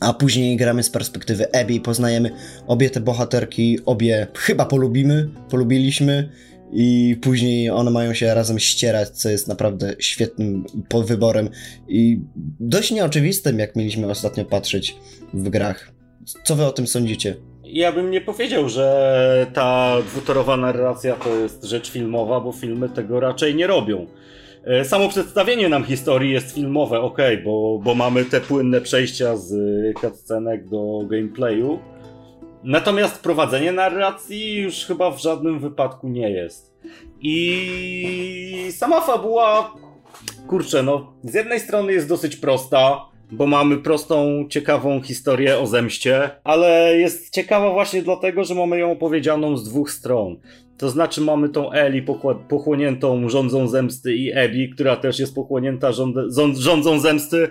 a 0.00 0.14
później 0.14 0.56
gramy 0.56 0.82
z 0.82 0.90
perspektywy 0.90 1.52
Abby, 1.52 1.80
poznajemy 1.80 2.30
obie 2.66 2.90
te 2.90 3.00
bohaterki, 3.00 3.78
obie 3.86 4.26
chyba 4.34 4.64
polubimy, 4.64 5.28
polubiliśmy 5.50 6.28
i 6.72 7.16
później 7.22 7.70
one 7.70 7.90
mają 7.90 8.14
się 8.14 8.34
razem 8.34 8.58
ścierać, 8.58 9.08
co 9.08 9.28
jest 9.28 9.48
naprawdę 9.48 9.94
świetnym 9.98 10.64
wyborem 11.06 11.48
i 11.88 12.20
dość 12.60 12.90
nieoczywistym, 12.90 13.58
jak 13.58 13.76
mieliśmy 13.76 14.10
ostatnio 14.10 14.44
patrzeć 14.44 14.96
w 15.34 15.48
grach. 15.48 15.92
Co 16.44 16.56
wy 16.56 16.64
o 16.64 16.72
tym 16.72 16.86
sądzicie? 16.86 17.36
Ja 17.64 17.92
bym 17.92 18.10
nie 18.10 18.20
powiedział, 18.20 18.68
że 18.68 19.46
ta 19.52 19.96
dwutorowa 20.02 20.56
narracja 20.56 21.14
to 21.14 21.36
jest 21.36 21.64
rzecz 21.64 21.90
filmowa, 21.90 22.40
bo 22.40 22.52
filmy 22.52 22.88
tego 22.88 23.20
raczej 23.20 23.54
nie 23.54 23.66
robią. 23.66 24.06
E, 24.64 24.84
samo 24.84 25.08
przedstawienie 25.08 25.68
nam 25.68 25.84
historii 25.84 26.32
jest 26.32 26.54
filmowe, 26.54 27.00
ok, 27.00 27.18
bo, 27.44 27.80
bo 27.84 27.94
mamy 27.94 28.24
te 28.24 28.40
płynne 28.40 28.80
przejścia 28.80 29.36
z 29.36 29.54
cutscenek 30.00 30.68
do 30.68 31.00
gameplayu. 31.10 31.78
Natomiast 32.64 33.22
prowadzenie 33.22 33.72
narracji 33.72 34.54
już 34.54 34.84
chyba 34.84 35.10
w 35.10 35.20
żadnym 35.20 35.60
wypadku 35.60 36.08
nie 36.08 36.30
jest. 36.30 36.76
I 37.20 38.68
sama 38.70 39.00
fabuła, 39.00 39.74
kurczę, 40.46 40.82
no, 40.82 41.12
z 41.24 41.34
jednej 41.34 41.60
strony 41.60 41.92
jest 41.92 42.08
dosyć 42.08 42.36
prosta, 42.36 43.00
bo 43.32 43.46
mamy 43.46 43.76
prostą, 43.76 44.46
ciekawą 44.50 45.02
historię 45.02 45.58
o 45.58 45.66
zemście, 45.66 46.30
ale 46.44 46.96
jest 46.98 47.34
ciekawa 47.34 47.70
właśnie 47.70 48.02
dlatego, 48.02 48.44
że 48.44 48.54
mamy 48.54 48.78
ją 48.78 48.92
opowiedzianą 48.92 49.56
z 49.56 49.68
dwóch 49.68 49.90
stron. 49.90 50.36
To 50.78 50.90
znaczy 50.90 51.20
mamy 51.20 51.48
tą 51.48 51.72
Eli 51.72 52.04
pochłoniętą 52.48 53.28
rządzą 53.28 53.68
zemsty 53.68 54.14
i 54.14 54.32
Ebi, 54.34 54.70
która 54.70 54.96
też 54.96 55.18
jest 55.18 55.34
pochłonięta 55.34 55.90
rządzą 56.54 56.98
zemsty 56.98 57.50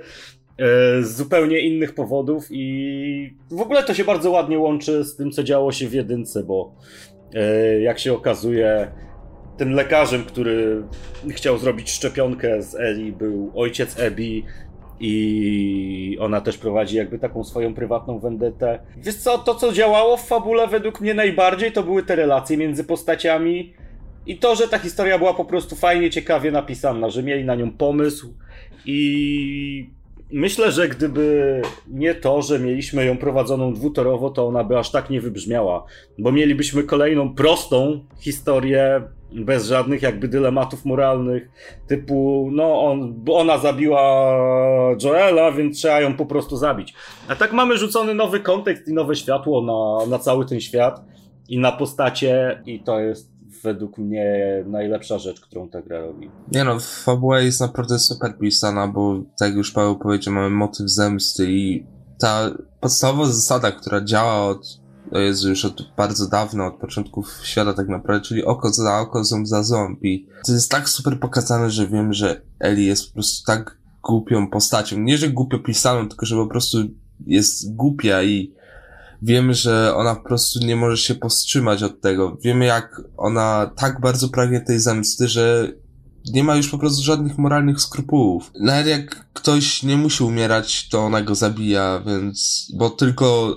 z 1.01 1.15
zupełnie 1.15 1.59
innych 1.59 1.95
powodów 1.95 2.47
i 2.51 3.33
w 3.51 3.61
ogóle 3.61 3.83
to 3.83 3.93
się 3.93 4.03
bardzo 4.03 4.31
ładnie 4.31 4.59
łączy 4.59 5.03
z 5.03 5.15
tym, 5.15 5.31
co 5.31 5.43
działo 5.43 5.71
się 5.71 5.87
w 5.87 5.93
jedynce, 5.93 6.43
bo 6.43 6.75
e, 7.33 7.81
jak 7.81 7.99
się 7.99 8.13
okazuje, 8.13 8.91
tym 9.57 9.71
lekarzem, 9.71 10.23
który 10.23 10.83
chciał 11.29 11.57
zrobić 11.57 11.91
szczepionkę 11.91 12.61
z 12.61 12.75
Eli 12.75 13.11
był 13.11 13.51
ojciec 13.55 13.99
Ebi, 13.99 14.45
i 14.99 16.17
ona 16.19 16.41
też 16.41 16.57
prowadzi 16.57 16.97
jakby 16.97 17.19
taką 17.19 17.43
swoją 17.43 17.73
prywatną 17.73 18.19
vendetę. 18.19 18.79
Wiesz 18.97 19.15
co, 19.15 19.37
to 19.37 19.55
co 19.55 19.73
działało 19.73 20.17
w 20.17 20.27
fabule 20.27 20.67
według 20.67 21.01
mnie 21.01 21.13
najbardziej 21.13 21.71
to 21.71 21.83
były 21.83 22.03
te 22.03 22.15
relacje 22.15 22.57
między 22.57 22.83
postaciami 22.83 23.73
i 24.25 24.37
to, 24.37 24.55
że 24.55 24.67
ta 24.67 24.79
historia 24.79 25.17
była 25.17 25.33
po 25.33 25.45
prostu 25.45 25.75
fajnie, 25.75 26.09
ciekawie 26.09 26.51
napisana, 26.51 27.09
że 27.09 27.23
mieli 27.23 27.45
na 27.45 27.55
nią 27.55 27.71
pomysł 27.71 28.33
i 28.85 29.89
myślę, 30.35 30.71
że 30.71 30.89
gdyby 30.89 31.61
nie 31.87 32.15
to, 32.15 32.41
że 32.41 32.59
mieliśmy 32.59 33.05
ją 33.05 33.17
prowadzoną 33.17 33.73
dwutorowo, 33.73 34.29
to 34.29 34.47
ona 34.47 34.63
by 34.63 34.77
aż 34.77 34.91
tak 34.91 35.09
nie 35.09 35.21
wybrzmiała, 35.21 35.85
bo 36.19 36.31
mielibyśmy 36.31 36.83
kolejną 36.83 37.35
prostą 37.35 38.05
historię 38.19 39.01
bez 39.31 39.65
żadnych 39.67 40.01
jakby 40.01 40.27
dylematów 40.27 40.85
moralnych, 40.85 41.49
typu, 41.87 42.49
no 42.51 42.81
on, 42.81 43.23
ona 43.29 43.57
zabiła 43.57 44.35
Joela, 45.03 45.51
więc 45.51 45.77
trzeba 45.77 46.01
ją 46.01 46.13
po 46.13 46.25
prostu 46.25 46.57
zabić. 46.57 46.93
A 47.27 47.35
tak 47.35 47.53
mamy 47.53 47.77
rzucony 47.77 48.13
nowy 48.13 48.39
kontekst 48.39 48.87
i 48.87 48.93
nowe 48.93 49.15
światło 49.15 49.61
na, 49.61 50.11
na 50.11 50.19
cały 50.19 50.45
ten 50.45 50.59
świat 50.61 51.01
i 51.49 51.59
na 51.59 51.71
postacie 51.71 52.61
i 52.65 52.79
to 52.79 52.99
jest 52.99 53.34
według 53.65 53.97
mnie 53.97 54.63
najlepsza 54.67 55.19
rzecz, 55.19 55.41
którą 55.41 55.69
ta 55.69 55.81
gra 55.81 55.99
robi. 55.99 56.31
Nie 56.51 56.63
no, 56.63 56.79
fabuła 56.79 57.39
jest 57.39 57.61
naprawdę 57.61 57.99
super 57.99 58.37
pisana, 58.37 58.87
bo 58.87 59.23
tak 59.39 59.47
jak 59.47 59.57
już 59.57 59.71
Paweł 59.71 59.99
powiedział, 59.99 60.33
mamy 60.33 60.49
motyw 60.49 60.89
zemsty 60.89 61.51
i 61.51 61.85
ta 62.19 62.51
podstawowa 62.79 63.25
zasada, 63.25 63.71
która 63.71 64.01
działa 64.01 64.47
od 64.47 64.85
to 65.11 65.19
jest 65.19 65.43
już 65.43 65.65
od 65.65 65.95
bardzo 65.97 66.29
dawno, 66.29 66.65
od 66.65 66.75
początków 66.75 67.39
świata 67.43 67.73
tak 67.73 67.87
naprawdę, 67.87 68.25
czyli 68.25 68.45
oko 68.45 68.73
za 68.73 68.99
oko, 68.99 69.23
ząb 69.23 69.47
za 69.47 69.63
ząb 69.63 70.03
i 70.03 70.27
to 70.45 70.51
jest 70.51 70.71
tak 70.71 70.89
super 70.89 71.19
pokazane, 71.19 71.69
że 71.69 71.87
wiem, 71.87 72.13
że 72.13 72.41
Eli 72.59 72.85
jest 72.85 73.07
po 73.07 73.13
prostu 73.13 73.45
tak 73.45 73.77
głupią 74.03 74.47
postacią. 74.49 74.99
Nie, 74.99 75.17
że 75.17 75.29
głupio 75.29 75.59
pisaną, 75.59 76.09
tylko 76.09 76.25
że 76.25 76.35
po 76.35 76.47
prostu 76.47 76.77
jest 77.27 77.75
głupia 77.75 78.23
i 78.23 78.53
wiemy, 79.21 79.53
że 79.53 79.95
ona 79.95 80.15
po 80.15 80.23
prostu 80.23 80.59
nie 80.59 80.75
może 80.75 80.97
się 80.97 81.15
powstrzymać 81.15 81.83
od 81.83 82.01
tego. 82.01 82.37
Wiemy, 82.43 82.65
jak 82.65 83.01
ona 83.17 83.71
tak 83.75 84.01
bardzo 84.01 84.29
pragnie 84.29 84.61
tej 84.61 84.79
zemsty, 84.79 85.27
że 85.27 85.71
nie 86.33 86.43
ma 86.43 86.55
już 86.55 86.69
po 86.69 86.77
prostu 86.77 87.03
żadnych 87.03 87.37
moralnych 87.37 87.81
skrupułów. 87.81 88.51
Nawet 88.59 88.87
jak 88.87 89.33
ktoś 89.33 89.83
nie 89.83 89.97
musi 89.97 90.23
umierać, 90.23 90.89
to 90.89 91.05
ona 91.05 91.21
go 91.21 91.35
zabija, 91.35 92.01
więc, 92.05 92.67
bo 92.77 92.89
tylko 92.89 93.55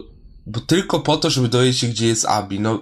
bo 0.48 0.60
tylko 0.60 1.00
po 1.00 1.16
to, 1.16 1.30
żeby 1.30 1.48
dowiedzieć 1.48 1.78
się, 1.78 1.86
gdzie 1.86 2.06
jest 2.06 2.24
Abi. 2.24 2.60
No, 2.60 2.80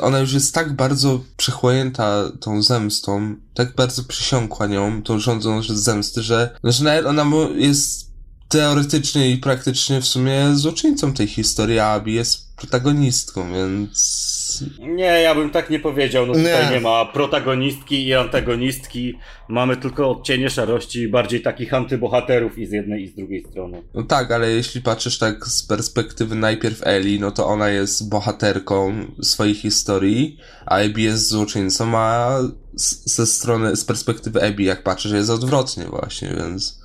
ona 0.00 0.18
już 0.18 0.32
jest 0.32 0.54
tak 0.54 0.76
bardzo 0.76 1.20
przechłonięta 1.36 2.32
tą 2.40 2.62
zemstą, 2.62 3.36
tak 3.54 3.74
bardzo 3.74 4.04
przysiąkła 4.04 4.66
nią, 4.66 5.02
tą 5.02 5.18
rządzą 5.18 5.62
zemsty, 5.62 6.22
że, 6.22 6.58
no, 6.62 6.72
że 6.72 6.84
nawet 6.84 7.06
ona 7.06 7.24
jest 7.54 8.09
teoretycznie 8.50 9.30
i 9.30 9.36
praktycznie 9.36 10.00
w 10.00 10.06
sumie 10.06 10.54
złoczyńcą 10.54 11.12
tej 11.12 11.26
historii, 11.26 11.78
a 11.78 11.86
Abi 11.86 12.14
jest 12.14 12.56
protagonistką, 12.56 13.52
więc... 13.52 14.64
Nie, 14.78 15.04
ja 15.04 15.34
bym 15.34 15.50
tak 15.50 15.70
nie 15.70 15.80
powiedział. 15.80 16.26
No 16.26 16.32
tutaj 16.32 16.66
nie, 16.66 16.70
nie 16.70 16.80
ma 16.80 17.04
protagonistki 17.04 18.06
i 18.06 18.14
antagonistki. 18.14 19.14
Mamy 19.48 19.76
tylko 19.76 20.10
odcienie 20.10 20.50
szarości, 20.50 21.08
bardziej 21.08 21.42
takich 21.42 21.74
antybohaterów 21.74 22.58
i 22.58 22.66
z 22.66 22.72
jednej 22.72 23.04
i 23.04 23.08
z 23.08 23.14
drugiej 23.14 23.44
strony. 23.50 23.82
No 23.94 24.02
tak, 24.02 24.30
ale 24.30 24.50
jeśli 24.50 24.80
patrzysz 24.80 25.18
tak 25.18 25.46
z 25.46 25.62
perspektywy 25.62 26.34
najpierw 26.34 26.86
Eli, 26.86 27.20
no 27.20 27.30
to 27.30 27.46
ona 27.46 27.68
jest 27.68 28.08
bohaterką 28.08 29.06
swojej 29.22 29.54
historii, 29.54 30.38
a 30.66 30.76
Abby 30.76 31.00
jest 31.00 31.28
złoczyńcą, 31.28 31.98
a 31.98 32.38
ze 33.04 33.26
strony, 33.26 33.76
z 33.76 33.84
perspektywy 33.84 34.42
Abby, 34.42 34.62
jak 34.62 34.82
patrzysz, 34.82 35.12
jest 35.12 35.30
odwrotnie 35.30 35.84
właśnie, 35.84 36.34
więc... 36.36 36.79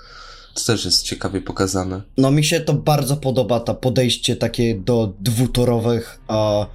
To 0.56 0.64
też 0.66 0.86
jest 0.86 1.04
ciekawie 1.04 1.42
pokazane. 1.42 2.02
No 2.18 2.32
mi 2.32 2.44
się 2.44 2.60
to 2.60 2.74
bardzo 2.74 3.18
podoba, 3.18 3.60
to 3.60 3.76
podejście 3.76 4.36
takie 4.36 4.76
do 4.76 5.14
dwutorowych, 5.20 6.20
a, 6.28 6.66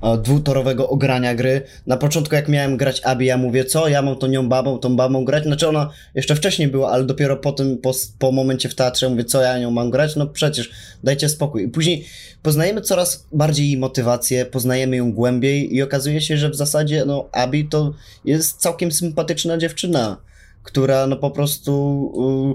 a, 0.00 0.16
dwutorowego 0.16 0.88
ogrania 0.88 1.34
gry. 1.34 1.62
Na 1.86 1.96
początku 1.96 2.34
jak 2.34 2.48
miałem 2.48 2.76
grać 2.76 3.00
Abi, 3.04 3.26
ja 3.26 3.36
mówię, 3.36 3.64
co, 3.64 3.88
ja 3.88 4.02
mam 4.02 4.16
tą 4.16 4.26
nią 4.26 4.48
babą, 4.48 4.78
tą 4.78 4.96
babą 4.96 5.24
grać? 5.24 5.44
Znaczy 5.44 5.68
ona 5.68 5.90
jeszcze 6.14 6.36
wcześniej 6.36 6.68
była, 6.68 6.90
ale 6.90 7.04
dopiero 7.04 7.36
po 7.36 7.52
tym, 7.52 7.78
po, 7.78 7.92
po 8.18 8.32
momencie 8.32 8.68
w 8.68 8.74
teatrze 8.74 9.08
mówię, 9.08 9.24
co 9.24 9.42
ja 9.42 9.58
nią 9.58 9.70
mam 9.70 9.90
grać? 9.90 10.16
No 10.16 10.26
przecież, 10.26 10.70
dajcie 11.04 11.28
spokój. 11.28 11.64
I 11.64 11.68
później 11.68 12.06
poznajemy 12.42 12.80
coraz 12.80 13.26
bardziej 13.32 13.66
jej 13.66 13.78
motywację, 13.78 14.46
poznajemy 14.46 14.96
ją 14.96 15.12
głębiej 15.12 15.74
i 15.74 15.82
okazuje 15.82 16.20
się, 16.20 16.36
że 16.36 16.50
w 16.50 16.56
zasadzie, 16.56 17.04
no, 17.04 17.28
Abi 17.32 17.68
to 17.68 17.94
jest 18.24 18.56
całkiem 18.60 18.92
sympatyczna 18.92 19.58
dziewczyna, 19.58 20.16
która 20.62 21.06
no 21.06 21.16
po 21.16 21.30
prostu... 21.30 22.52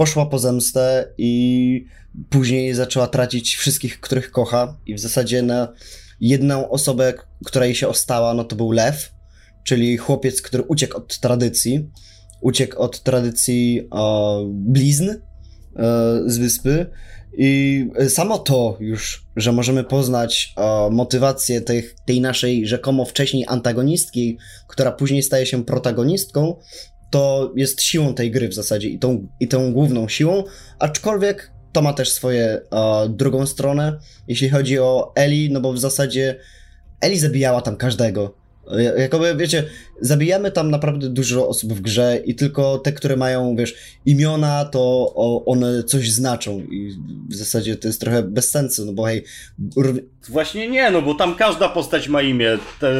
poszła 0.00 0.26
po 0.26 0.38
zemstę 0.38 1.12
i 1.18 1.84
później 2.30 2.74
zaczęła 2.74 3.06
tracić 3.06 3.56
wszystkich, 3.56 4.00
których 4.00 4.30
kocha. 4.30 4.76
I 4.86 4.94
w 4.94 5.00
zasadzie 5.00 5.42
na 5.42 5.72
jedną 6.20 6.70
osobę, 6.70 7.14
która 7.44 7.64
jej 7.66 7.74
się 7.74 7.88
ostała, 7.88 8.34
no 8.34 8.44
to 8.44 8.56
był 8.56 8.70
Lew, 8.70 9.12
czyli 9.64 9.96
chłopiec, 9.96 10.42
który 10.42 10.62
uciekł 10.62 10.96
od 10.96 11.18
tradycji, 11.18 11.90
uciekł 12.40 12.78
od 12.78 13.02
tradycji 13.02 13.88
e, 13.94 13.98
blizn 14.48 15.10
e, 15.10 15.16
z 16.26 16.38
wyspy. 16.38 16.86
I 17.38 17.86
samo 18.08 18.38
to 18.38 18.76
już, 18.80 19.26
że 19.36 19.52
możemy 19.52 19.84
poznać 19.84 20.54
motywację 20.90 21.60
tej 22.06 22.20
naszej 22.20 22.66
rzekomo 22.66 23.04
wcześniej 23.04 23.44
antagonistki, 23.48 24.38
która 24.68 24.92
później 24.92 25.22
staje 25.22 25.46
się 25.46 25.64
protagonistką, 25.64 26.56
to 27.10 27.52
jest 27.56 27.82
siłą 27.82 28.14
tej 28.14 28.30
gry 28.30 28.48
w 28.48 28.54
zasadzie 28.54 28.88
i 28.88 28.98
tą, 28.98 29.28
i 29.40 29.48
tą 29.48 29.72
główną 29.72 30.08
siłą, 30.08 30.44
aczkolwiek 30.78 31.50
to 31.72 31.82
ma 31.82 31.92
też 31.92 32.12
swoje 32.12 32.60
drugą 33.08 33.46
stronę, 33.46 33.98
jeśli 34.28 34.48
chodzi 34.48 34.78
o 34.78 35.12
Eli, 35.14 35.50
no 35.52 35.60
bo 35.60 35.72
w 35.72 35.78
zasadzie 35.78 36.36
Eli 37.00 37.18
zabijała 37.18 37.62
tam 37.62 37.76
każdego. 37.76 38.40
Jakoby, 38.98 39.36
wiecie, 39.36 39.64
zabijamy 40.00 40.50
tam 40.50 40.70
naprawdę 40.70 41.08
dużo 41.08 41.48
osób 41.48 41.72
w 41.72 41.80
grze 41.80 42.20
i 42.24 42.34
tylko 42.34 42.78
te, 42.78 42.92
które 42.92 43.16
mają, 43.16 43.56
wiesz, 43.56 43.74
imiona, 44.06 44.64
to 44.64 45.12
one 45.46 45.84
coś 45.84 46.12
znaczą 46.12 46.60
i 46.60 46.96
w 47.28 47.34
zasadzie 47.34 47.76
to 47.76 47.88
jest 47.88 48.00
trochę 48.00 48.22
bez 48.22 48.50
sensu, 48.50 48.86
no 48.86 48.92
bo 48.92 49.04
hej... 49.04 49.24
Właśnie 50.28 50.68
nie, 50.68 50.90
no 50.90 51.02
bo 51.02 51.14
tam 51.14 51.34
każda 51.34 51.68
postać 51.68 52.08
ma 52.08 52.22
imię. 52.22 52.58
Te... 52.80 52.94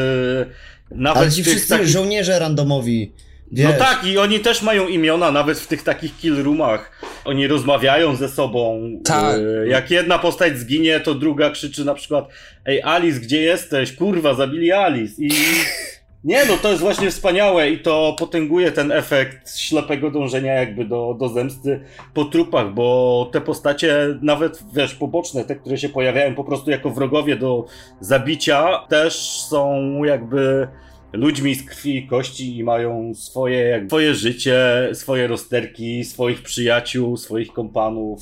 Nawet 0.90 1.22
Ale 1.22 1.32
ci 1.32 1.44
wszyscy 1.44 1.68
takich... 1.68 1.88
żołnierze 1.88 2.38
randomowi 2.38 3.12
Wiesz. 3.52 3.66
No 3.66 3.84
tak, 3.84 4.04
i 4.04 4.18
oni 4.18 4.40
też 4.40 4.62
mają 4.62 4.88
imiona, 4.88 5.30
nawet 5.30 5.58
w 5.58 5.66
tych 5.66 5.82
takich 5.82 6.16
kill 6.16 6.42
roomach. 6.42 7.02
Oni 7.24 7.46
rozmawiają 7.46 8.16
ze 8.16 8.28
sobą. 8.28 8.90
Tak. 9.04 9.36
E, 9.36 9.68
jak 9.68 9.90
jedna 9.90 10.18
postać 10.18 10.58
zginie, 10.58 11.00
to 11.00 11.14
druga 11.14 11.50
krzyczy 11.50 11.84
na 11.84 11.94
przykład 11.94 12.28
Ej, 12.66 12.82
Alice, 12.82 13.20
gdzie 13.20 13.40
jesteś? 13.42 13.92
Kurwa, 13.92 14.34
zabili 14.34 14.72
Alice. 14.72 15.14
I 15.22 15.30
nie, 16.24 16.44
no 16.44 16.56
to 16.56 16.68
jest 16.68 16.80
właśnie 16.80 17.10
wspaniałe 17.10 17.70
i 17.70 17.78
to 17.78 18.16
potęguje 18.18 18.72
ten 18.72 18.92
efekt 18.92 19.56
ślepego 19.58 20.10
dążenia 20.10 20.54
jakby 20.54 20.84
do, 20.84 21.16
do 21.18 21.28
zemsty 21.28 21.80
po 22.14 22.24
trupach, 22.24 22.74
bo 22.74 23.28
te 23.32 23.40
postacie, 23.40 24.18
nawet 24.22 24.62
wiesz, 24.74 24.94
poboczne, 24.94 25.44
te, 25.44 25.56
które 25.56 25.78
się 25.78 25.88
pojawiają 25.88 26.34
po 26.34 26.44
prostu 26.44 26.70
jako 26.70 26.90
wrogowie 26.90 27.36
do 27.36 27.64
zabicia, 28.00 28.86
też 28.88 29.40
są 29.40 29.80
jakby 30.04 30.68
ludźmi 31.12 31.54
z 31.54 31.66
krwi 31.66 31.96
i 31.96 32.06
kości 32.06 32.56
i 32.58 32.64
mają 32.64 33.14
swoje, 33.14 33.84
swoje 33.88 34.14
życie, 34.14 34.88
swoje 34.92 35.26
rozterki, 35.26 36.04
swoich 36.04 36.42
przyjaciół, 36.42 37.16
swoich 37.16 37.52
kompanów. 37.52 38.20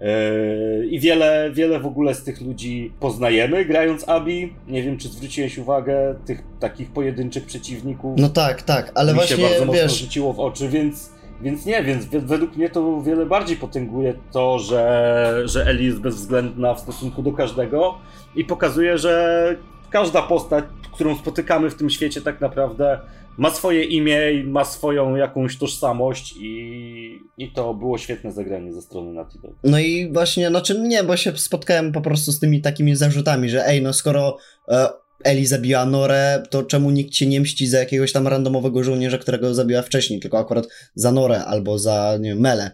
Yy, 0.00 0.86
I 0.86 1.00
wiele, 1.00 1.50
wiele 1.54 1.80
w 1.80 1.86
ogóle 1.86 2.14
z 2.14 2.24
tych 2.24 2.40
ludzi 2.40 2.92
poznajemy 3.00 3.64
grając 3.64 4.08
Abi. 4.08 4.54
Nie 4.68 4.82
wiem, 4.82 4.98
czy 4.98 5.08
zwróciłeś 5.08 5.58
uwagę 5.58 6.14
tych 6.26 6.42
takich 6.60 6.90
pojedynczych 6.90 7.46
przeciwników. 7.46 8.14
No 8.18 8.28
tak, 8.28 8.62
tak, 8.62 8.92
ale 8.94 9.12
mi 9.12 9.18
właśnie 9.18 9.36
się 9.36 9.42
bardzo 9.42 9.64
mocno 9.64 9.82
wiesz, 9.82 9.98
rzuciło 10.00 10.32
w 10.32 10.40
oczy, 10.40 10.68
więc, 10.68 11.10
więc 11.42 11.66
nie, 11.66 11.82
więc 11.82 12.04
wi- 12.04 12.20
według 12.20 12.56
mnie 12.56 12.70
to 12.70 13.02
wiele 13.02 13.26
bardziej 13.26 13.56
potęguje 13.56 14.14
to, 14.32 14.58
że, 14.58 15.42
że 15.44 15.66
Ellie 15.66 15.86
jest 15.86 16.00
bezwzględna 16.00 16.74
w 16.74 16.80
stosunku 16.80 17.22
do 17.22 17.32
każdego 17.32 17.94
i 18.36 18.44
pokazuje, 18.44 18.98
że 18.98 19.56
każda 19.90 20.22
postać, 20.22 20.64
którą 20.92 21.18
spotykamy 21.18 21.70
w 21.70 21.74
tym 21.74 21.90
świecie 21.90 22.20
tak 22.20 22.40
naprawdę 22.40 23.00
ma 23.38 23.50
swoje 23.50 23.84
imię 23.84 24.32
i 24.32 24.44
ma 24.44 24.64
swoją 24.64 25.16
jakąś 25.16 25.58
tożsamość 25.58 26.34
i, 26.40 27.18
i 27.38 27.52
to 27.52 27.74
było 27.74 27.98
świetne 27.98 28.32
zagranie 28.32 28.72
ze 28.72 28.82
strony 28.82 29.12
Naughty 29.12 29.38
Dog. 29.42 29.52
No 29.64 29.78
i 29.78 30.12
właśnie, 30.12 30.48
znaczy 30.48 30.80
nie, 30.80 31.04
bo 31.04 31.16
się 31.16 31.36
spotkałem 31.36 31.92
po 31.92 32.00
prostu 32.00 32.32
z 32.32 32.40
tymi 32.40 32.60
takimi 32.60 32.96
zarzutami, 32.96 33.48
że 33.48 33.66
ej, 33.66 33.82
no 33.82 33.92
skoro 33.92 34.36
e, 34.68 34.88
Eli 35.24 35.46
zabiła 35.46 35.86
Norę, 35.86 36.42
to 36.50 36.62
czemu 36.62 36.90
nikt 36.90 37.14
się 37.14 37.26
nie 37.26 37.40
mści 37.40 37.66
za 37.66 37.78
jakiegoś 37.78 38.12
tam 38.12 38.28
randomowego 38.28 38.84
żołnierza, 38.84 39.18
którego 39.18 39.54
zabiła 39.54 39.82
wcześniej, 39.82 40.20
tylko 40.20 40.38
akurat 40.38 40.68
za 40.94 41.12
Norę 41.12 41.44
albo 41.44 41.78
za, 41.78 42.18
nie 42.20 42.30
wiem, 42.30 42.40
Mele, 42.40 42.70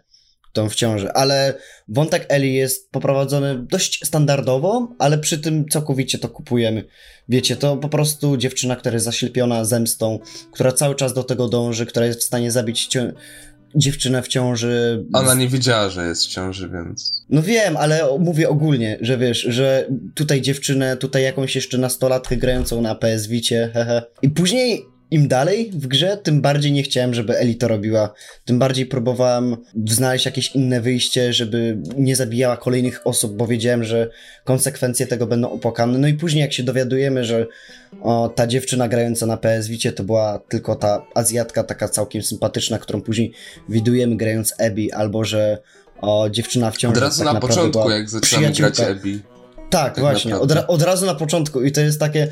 tą 0.53 0.69
w 0.69 0.75
ciąży. 0.75 1.13
Ale 1.13 1.55
wątek 1.89 2.27
Eli 2.29 2.55
jest 2.55 2.91
poprowadzony 2.91 3.67
dość 3.71 4.07
standardowo, 4.07 4.89
ale 4.99 5.19
przy 5.19 5.39
tym 5.39 5.69
całkowicie 5.69 6.19
to 6.19 6.29
kupujemy. 6.29 6.85
Wiecie, 7.29 7.57
to 7.57 7.77
po 7.77 7.89
prostu 7.89 8.37
dziewczyna, 8.37 8.77
która 8.77 8.93
jest 8.93 9.05
zaślepiona 9.05 9.65
zemstą, 9.65 10.19
która 10.53 10.73
cały 10.73 10.95
czas 10.95 11.15
do 11.15 11.25
tego 11.25 11.49
dąży, 11.49 11.87
która 11.87 12.07
jest 12.07 12.21
w 12.21 12.25
stanie 12.25 12.51
zabić 12.51 12.87
cię- 12.87 13.13
dziewczynę 13.75 14.23
w 14.23 14.29
ciąży. 14.29 15.05
Ona 15.13 15.35
nie 15.35 15.49
wiedziała, 15.49 15.89
że 15.89 16.07
jest 16.09 16.25
w 16.25 16.29
ciąży, 16.29 16.69
więc... 16.69 17.25
No 17.31 17.43
wiem, 17.43 17.77
ale 17.77 18.19
mówię 18.19 18.49
ogólnie, 18.49 18.99
że 19.01 19.19
wiesz, 19.19 19.39
że 19.39 19.89
tutaj 20.15 20.41
dziewczynę, 20.41 20.97
tutaj 20.97 21.23
jakąś 21.23 21.55
jeszcze 21.55 21.79
nastolatkę 21.79 22.37
grającą 22.37 22.83
na 22.83 22.95
PS 22.95 23.27
Vicie, 23.27 23.71
hehe. 23.75 24.03
I 24.23 24.31
później 24.31 24.85
im 25.11 25.29
dalej 25.29 25.71
w 25.75 25.87
grze, 25.87 26.17
tym 26.23 26.41
bardziej 26.41 26.73
nie 26.73 26.83
chciałem, 26.83 27.15
żeby 27.15 27.39
Eli 27.39 27.57
to 27.57 27.69
robiła. 27.69 28.15
Tym 28.45 28.59
bardziej 28.59 28.87
próbowałem 28.87 29.57
znaleźć 29.87 30.27
jakieś 30.27 30.55
inne 30.55 30.81
wyjście, 30.81 31.33
żeby 31.33 31.79
nie 31.97 32.17
zabijała 32.17 32.57
kolejnych 32.57 33.07
osób, 33.07 33.37
bo 33.37 33.47
wiedziałem, 33.47 33.85
że 33.85 34.11
konsekwencje 34.45 35.07
tego 35.07 35.27
będą 35.27 35.51
opłakane. 35.51 35.99
No 35.99 36.09
i 36.09 36.15
później 36.15 36.41
jak 36.41 36.53
się 36.53 36.63
dowiadujemy, 36.63 37.25
że 37.25 37.47
o, 38.03 38.33
ta 38.35 38.47
dziewczyna 38.47 38.89
grająca 38.89 39.27
na 39.27 39.37
PS 39.37 39.69
Vicie 39.69 39.93
to 39.93 40.05
była 40.05 40.41
tylko 40.49 40.77
ta 40.77 41.07
Azjatka 41.15 41.65
taka 41.65 41.89
całkiem 41.89 42.23
sympatyczna, 42.23 42.79
którą 42.79 43.03
później 43.03 43.33
widujemy 43.69 44.17
grając 44.17 44.55
Abby, 44.61 44.95
albo 44.95 45.25
że 45.25 45.59
o, 46.01 46.31
dziewczyna 46.31 46.71
w 46.71 46.77
ciąży 46.77 46.97
Od 46.97 47.03
razu 47.03 47.25
tak 47.25 47.35
na 47.35 47.41
początku, 47.41 47.91
jak 47.91 48.11
zaczynamy 48.11 48.53
grać. 48.53 48.81
Abby. 48.81 49.21
Tak, 49.71 49.95
Tak 49.95 50.01
właśnie, 50.01 50.39
od, 50.39 50.53
od 50.69 50.83
razu 50.83 51.07
na 51.07 51.15
początku 51.15 51.63
i 51.63 51.73
to 51.73 51.81
jest 51.81 52.01
takie, 52.01 52.29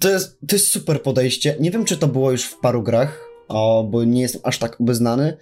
to 0.00 0.10
jest, 0.10 0.38
to 0.48 0.56
jest 0.56 0.72
super 0.72 1.02
podejście. 1.02 1.56
Nie 1.60 1.70
wiem, 1.70 1.84
czy 1.84 1.96
to 1.96 2.08
było 2.08 2.30
już 2.30 2.44
w 2.44 2.58
paru 2.58 2.82
grach, 2.82 3.28
o, 3.48 3.88
bo 3.90 4.04
nie 4.04 4.22
jestem 4.22 4.40
aż 4.44 4.58
tak 4.58 4.80
obeznany, 4.80 5.36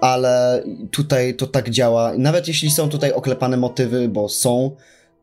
ale 0.00 0.62
tutaj 0.90 1.34
to 1.34 1.46
tak 1.46 1.70
działa. 1.70 2.12
Nawet 2.18 2.48
jeśli 2.48 2.70
są 2.70 2.88
tutaj 2.88 3.12
oklepane 3.12 3.56
motywy, 3.56 4.08
bo 4.08 4.28
są, 4.28 4.76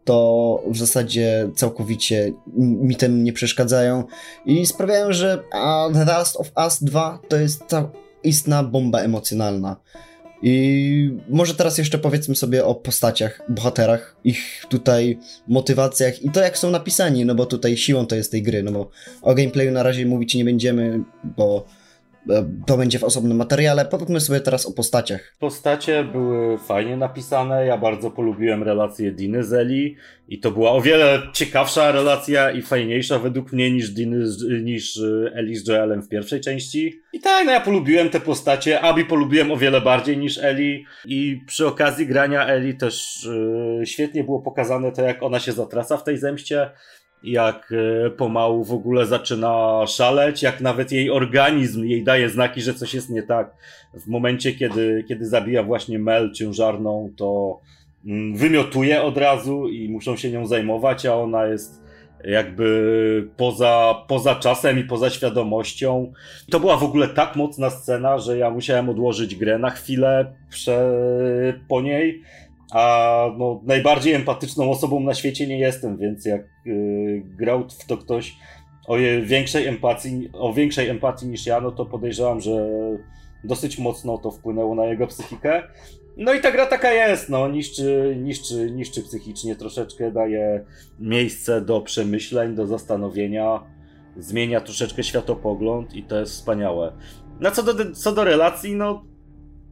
to 0.06 0.64
w 0.68 0.78
zasadzie 0.78 1.50
całkowicie 1.56 2.34
mi 2.58 2.96
tym 2.96 3.24
nie 3.24 3.34
przeszkadzają 3.34 4.04
i 4.46 4.66
sprawiają, 4.66 5.14
że 5.14 5.44
The 5.94 6.06
Last 6.06 6.36
of 6.36 6.52
Us 6.66 6.84
2 6.84 7.20
to 7.28 7.38
jest 7.38 7.68
ta 7.68 7.90
istna 8.24 8.64
bomba 8.64 9.00
emocjonalna. 9.00 9.76
I 10.42 11.18
może 11.30 11.56
teraz 11.56 11.78
jeszcze 11.78 11.98
powiedzmy 11.98 12.36
sobie 12.36 12.66
o 12.66 12.76
postaciach, 12.76 13.42
bohaterach, 13.50 14.16
ich 14.24 14.66
tutaj 14.70 15.20
motywacjach 15.48 16.24
i 16.24 16.30
to 16.30 16.42
jak 16.42 16.58
są 16.58 16.72
napisani, 16.72 17.26
no 17.26 17.36
bo 17.36 17.46
tutaj 17.46 17.78
siłą 17.78 18.08
to 18.08 18.16
jest 18.16 18.32
tej 18.32 18.44
gry, 18.44 18.64
no 18.64 18.72
bo 18.72 18.90
o 19.22 19.36
gameplayu 19.36 19.72
na 19.72 19.84
razie 19.84 20.06
mówić 20.06 20.36
nie 20.36 20.46
będziemy, 20.46 21.00
bo 21.24 21.66
to 22.66 22.78
będzie 22.78 23.00
w 23.00 23.04
osobnym 23.04 23.38
materiale. 23.38 23.86
Powiedzmy 23.86 24.20
sobie 24.20 24.40
teraz 24.40 24.66
o 24.66 24.72
postaciach. 24.72 25.36
Postacie 25.40 26.04
były 26.04 26.58
fajnie 26.58 26.98
napisane. 26.98 27.66
Ja 27.66 27.78
bardzo 27.78 28.12
polubiłem 28.12 28.64
relację 28.64 29.12
Diny 29.12 29.44
z 29.44 29.54
Eli 29.54 29.96
i 30.28 30.40
to 30.40 30.52
była 30.52 30.72
o 30.72 30.82
wiele 30.82 31.22
ciekawsza 31.34 31.92
relacja 31.92 32.52
i 32.52 32.62
fajniejsza 32.62 33.20
według 33.20 33.54
mnie 33.54 33.72
niż 33.72 33.90
Diny 33.90 34.26
niż 34.64 34.98
y, 34.98 35.32
Eli 35.36 35.56
z 35.56 35.68
Joelem 35.68 36.02
w 36.02 36.10
pierwszej 36.10 36.42
części. 36.42 37.00
I 37.14 37.20
tak, 37.20 37.46
no 37.46 37.52
ja 37.52 37.62
polubiłem 37.62 38.10
te 38.10 38.20
postacie. 38.20 38.82
Abi 38.82 39.06
polubiłem 39.06 39.52
o 39.52 39.58
wiele 39.58 39.82
bardziej 39.82 40.18
niż 40.18 40.38
Eli 40.38 40.86
i 41.06 41.42
przy 41.48 41.68
okazji 41.68 42.08
grania 42.08 42.48
Eli 42.48 42.78
też 42.78 43.26
y, 43.26 43.86
świetnie 43.86 44.24
było 44.24 44.42
pokazane 44.42 44.92
to, 44.92 45.02
jak 45.02 45.24
ona 45.24 45.40
się 45.40 45.52
zatraca 45.52 45.98
w 45.98 46.04
tej 46.04 46.18
zemście. 46.18 46.70
Jak 47.24 47.72
y, 47.72 48.12
pomału 48.18 48.64
w 48.64 48.72
ogóle 48.72 49.06
zaczyna 49.06 49.84
szaleć, 49.88 50.44
jak 50.44 50.62
nawet 50.62 50.92
jej 50.92 51.10
organizm 51.10 51.84
jej 51.86 52.04
daje 52.04 52.30
znaki, 52.30 52.62
że 52.62 52.74
coś 52.74 52.94
jest 52.94 53.10
nie 53.10 53.24
tak 53.24 53.56
w 53.94 54.08
momencie, 54.08 54.54
kiedy, 54.54 55.06
kiedy 55.08 55.26
zabija 55.26 55.64
właśnie 55.64 56.00
Mel 56.00 56.32
ciężarną, 56.32 57.10
to 57.18 57.60
mm, 58.06 58.38
wymiotuje 58.38 59.02
od 59.02 59.18
razu 59.18 59.68
i 59.70 59.90
muszą 59.90 60.16
się 60.16 60.32
nią 60.32 60.48
zajmować, 60.48 61.06
a 61.06 61.16
ona 61.16 61.46
jest 61.46 61.86
jakby 62.24 63.30
poza, 63.38 63.96
poza 64.08 64.36
czasem 64.36 64.80
i 64.80 64.84
poza 64.84 65.10
świadomością. 65.10 66.14
To 66.52 66.60
była 66.60 66.78
w 66.78 66.84
ogóle 66.84 67.08
tak 67.08 67.36
mocna 67.36 67.70
scena, 67.70 68.18
że 68.18 68.38
ja 68.38 68.50
musiałem 68.50 68.90
odłożyć 68.90 69.36
grę 69.36 69.60
na 69.60 69.70
chwilę 69.70 70.34
prze, 70.50 70.94
po 71.68 71.82
niej. 71.82 72.22
A 72.76 73.26
no, 73.38 73.62
najbardziej 73.64 74.14
empatyczną 74.14 74.72
osobą 74.72 75.00
na 75.00 75.14
świecie 75.14 75.48
nie 75.48 75.60
jestem, 75.60 75.98
więc 75.98 76.26
jak 76.26 76.42
y, 76.68 77.24
grał 77.26 77.70
w 77.70 77.86
to 77.86 77.98
ktoś 77.98 78.36
o 78.88 78.96
większej 79.22 79.68
empatii, 79.68 80.30
o 80.34 80.54
większej 80.54 80.90
empatii 80.90 81.28
niż 81.28 81.46
ja, 81.46 81.62
no 81.62 81.72
to 81.72 81.86
podejrzewam, 81.86 82.42
że 82.42 82.70
dosyć 83.44 83.78
mocno 83.78 84.18
to 84.18 84.32
wpłynęło 84.32 84.76
na 84.76 84.86
jego 84.86 85.08
psychikę. 85.08 85.64
No 86.18 86.34
i 86.34 86.42
ta 86.42 86.52
gra 86.52 86.66
taka 86.66 86.92
jest, 86.92 87.30
no, 87.30 87.48
niszczy, 87.48 88.18
niszczy, 88.22 88.72
niszczy 88.72 89.04
psychicznie 89.04 89.56
troszeczkę, 89.56 90.12
daje 90.12 90.66
miejsce 91.00 91.62
do 91.62 91.82
przemyśleń, 91.82 92.56
do 92.56 92.68
zastanowienia, 92.68 93.64
zmienia 94.18 94.62
troszeczkę 94.62 95.04
światopogląd 95.04 95.96
i 95.96 96.04
to 96.04 96.20
jest 96.20 96.32
wspaniałe. 96.32 96.94
No 97.40 97.52
co 97.52 97.64
do, 97.64 97.92
co 97.92 98.12
do 98.12 98.24
relacji, 98.24 98.76
no 98.76 99.15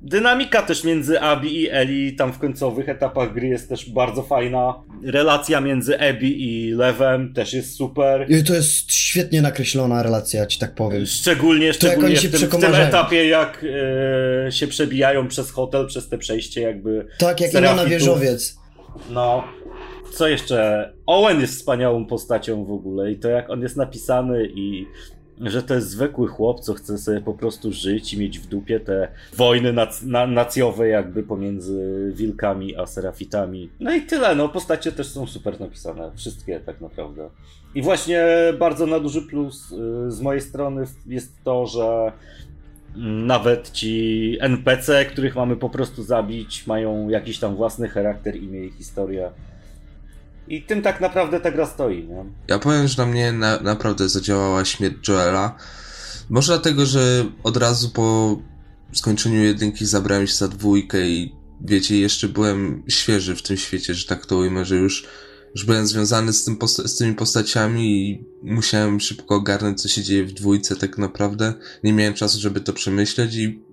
dynamika 0.03 0.61
też 0.61 0.83
między 0.83 1.21
Abi 1.21 1.61
i 1.61 1.69
Eli 1.69 2.15
tam 2.15 2.33
w 2.33 2.39
końcowych 2.39 2.89
etapach 2.89 3.33
gry 3.33 3.47
jest 3.47 3.69
też 3.69 3.89
bardzo 3.89 4.23
fajna. 4.23 4.83
Relacja 5.03 5.61
między 5.61 5.99
Abby 5.99 6.29
i 6.29 6.71
Lewem 6.71 7.33
też 7.33 7.53
jest 7.53 7.75
super. 7.75 8.31
I 8.31 8.43
to 8.43 8.53
jest 8.53 8.93
świetnie 8.93 9.41
nakreślona 9.41 10.03
relacja, 10.03 10.45
ci 10.45 10.59
tak 10.59 10.75
powiem. 10.75 11.05
Szczególnie, 11.05 11.73
szczególnie 11.73 12.15
w, 12.15 12.21
tym, 12.21 12.49
w 12.49 12.61
tym 12.61 12.75
etapie, 12.75 13.27
jak 13.27 13.65
e, 14.47 14.51
się 14.51 14.67
przebijają 14.67 15.27
przez 15.27 15.51
hotel, 15.51 15.87
przez 15.87 16.09
te 16.09 16.17
przejście 16.17 16.61
jakby. 16.61 17.07
Tak, 17.19 17.41
jak 17.41 17.51
Serafitów. 17.51 17.75
Ilona 17.75 17.89
Wieżowiec. 17.89 18.57
No, 19.09 19.43
co 20.13 20.27
jeszcze? 20.27 20.89
Owen 21.05 21.41
jest 21.41 21.55
wspaniałą 21.55 22.05
postacią 22.05 22.65
w 22.65 22.71
ogóle 22.71 23.11
i 23.11 23.19
to 23.19 23.29
jak 23.29 23.49
on 23.49 23.61
jest 23.61 23.77
napisany 23.77 24.47
i 24.55 24.85
że 25.41 25.63
to 25.63 25.73
jest 25.75 25.89
zwykły 25.89 26.27
chłop, 26.27 26.59
co 26.59 26.73
chce 26.73 26.97
sobie 26.97 27.21
po 27.21 27.33
prostu 27.33 27.71
żyć 27.71 28.13
i 28.13 28.19
mieć 28.19 28.39
w 28.39 28.47
dupie 28.47 28.79
te 28.79 29.07
wojny 29.37 29.73
nac- 29.73 30.05
na- 30.05 30.27
nacjowe 30.27 30.87
jakby 30.87 31.23
pomiędzy 31.23 32.11
wilkami 32.15 32.75
a 32.75 32.85
serafitami. 32.85 33.69
No 33.79 33.93
i 33.95 34.01
tyle, 34.01 34.35
no 34.35 34.49
postacie 34.49 34.91
też 34.91 35.07
są 35.07 35.27
super 35.27 35.59
napisane, 35.59 36.11
wszystkie 36.15 36.59
tak 36.59 36.81
naprawdę. 36.81 37.29
I 37.75 37.81
właśnie 37.81 38.25
bardzo 38.59 38.85
na 38.85 38.99
duży 38.99 39.21
plus 39.21 39.71
y, 39.71 40.11
z 40.11 40.21
mojej 40.21 40.41
strony 40.41 40.83
jest 41.07 41.43
to, 41.43 41.65
że 41.67 42.11
nawet 43.25 43.71
ci 43.71 44.37
NPC, 44.39 45.05
których 45.05 45.35
mamy 45.35 45.55
po 45.55 45.69
prostu 45.69 46.03
zabić, 46.03 46.67
mają 46.67 47.09
jakiś 47.09 47.39
tam 47.39 47.55
własny 47.55 47.87
charakter, 47.87 48.35
imię 48.35 48.65
i 48.65 48.71
historię. 48.71 49.29
I 50.47 50.63
tym 50.63 50.81
tak 50.81 51.01
naprawdę 51.01 51.39
ta 51.39 51.51
gra 51.51 51.65
stoi, 51.65 52.07
nie? 52.07 52.25
Ja 52.47 52.59
powiem, 52.59 52.87
że 52.87 53.05
na 53.05 53.11
mnie 53.11 53.31
na, 53.31 53.59
naprawdę 53.59 54.09
zadziałała 54.09 54.65
śmierć 54.65 55.07
Joela. 55.07 55.55
Może 56.29 56.53
dlatego, 56.53 56.85
że 56.85 57.25
od 57.43 57.57
razu 57.57 57.89
po 57.89 58.37
skończeniu 58.93 59.43
jedynki 59.43 59.85
zabrałem 59.85 60.27
się 60.27 60.33
za 60.33 60.47
dwójkę 60.47 61.07
i 61.07 61.35
wiecie, 61.61 61.99
jeszcze 61.99 62.29
byłem 62.29 62.83
świeży 62.87 63.35
w 63.35 63.41
tym 63.41 63.57
świecie, 63.57 63.93
że 63.93 64.07
tak 64.07 64.25
to 64.25 64.37
ujmę, 64.37 64.65
że 64.65 64.75
już, 64.75 65.07
już 65.55 65.65
byłem 65.65 65.87
związany 65.87 66.33
z, 66.33 66.43
tym 66.43 66.57
posta- 66.57 66.87
z 66.87 66.97
tymi 66.97 67.13
postaciami 67.15 68.09
i 68.09 68.25
musiałem 68.43 68.99
szybko 68.99 69.35
ogarnąć, 69.35 69.81
co 69.81 69.87
się 69.87 70.03
dzieje 70.03 70.25
w 70.25 70.33
dwójce 70.33 70.75
tak 70.75 70.97
naprawdę. 70.97 71.53
Nie 71.83 71.93
miałem 71.93 72.13
czasu, 72.13 72.39
żeby 72.39 72.61
to 72.61 72.73
przemyśleć 72.73 73.35
i, 73.35 73.63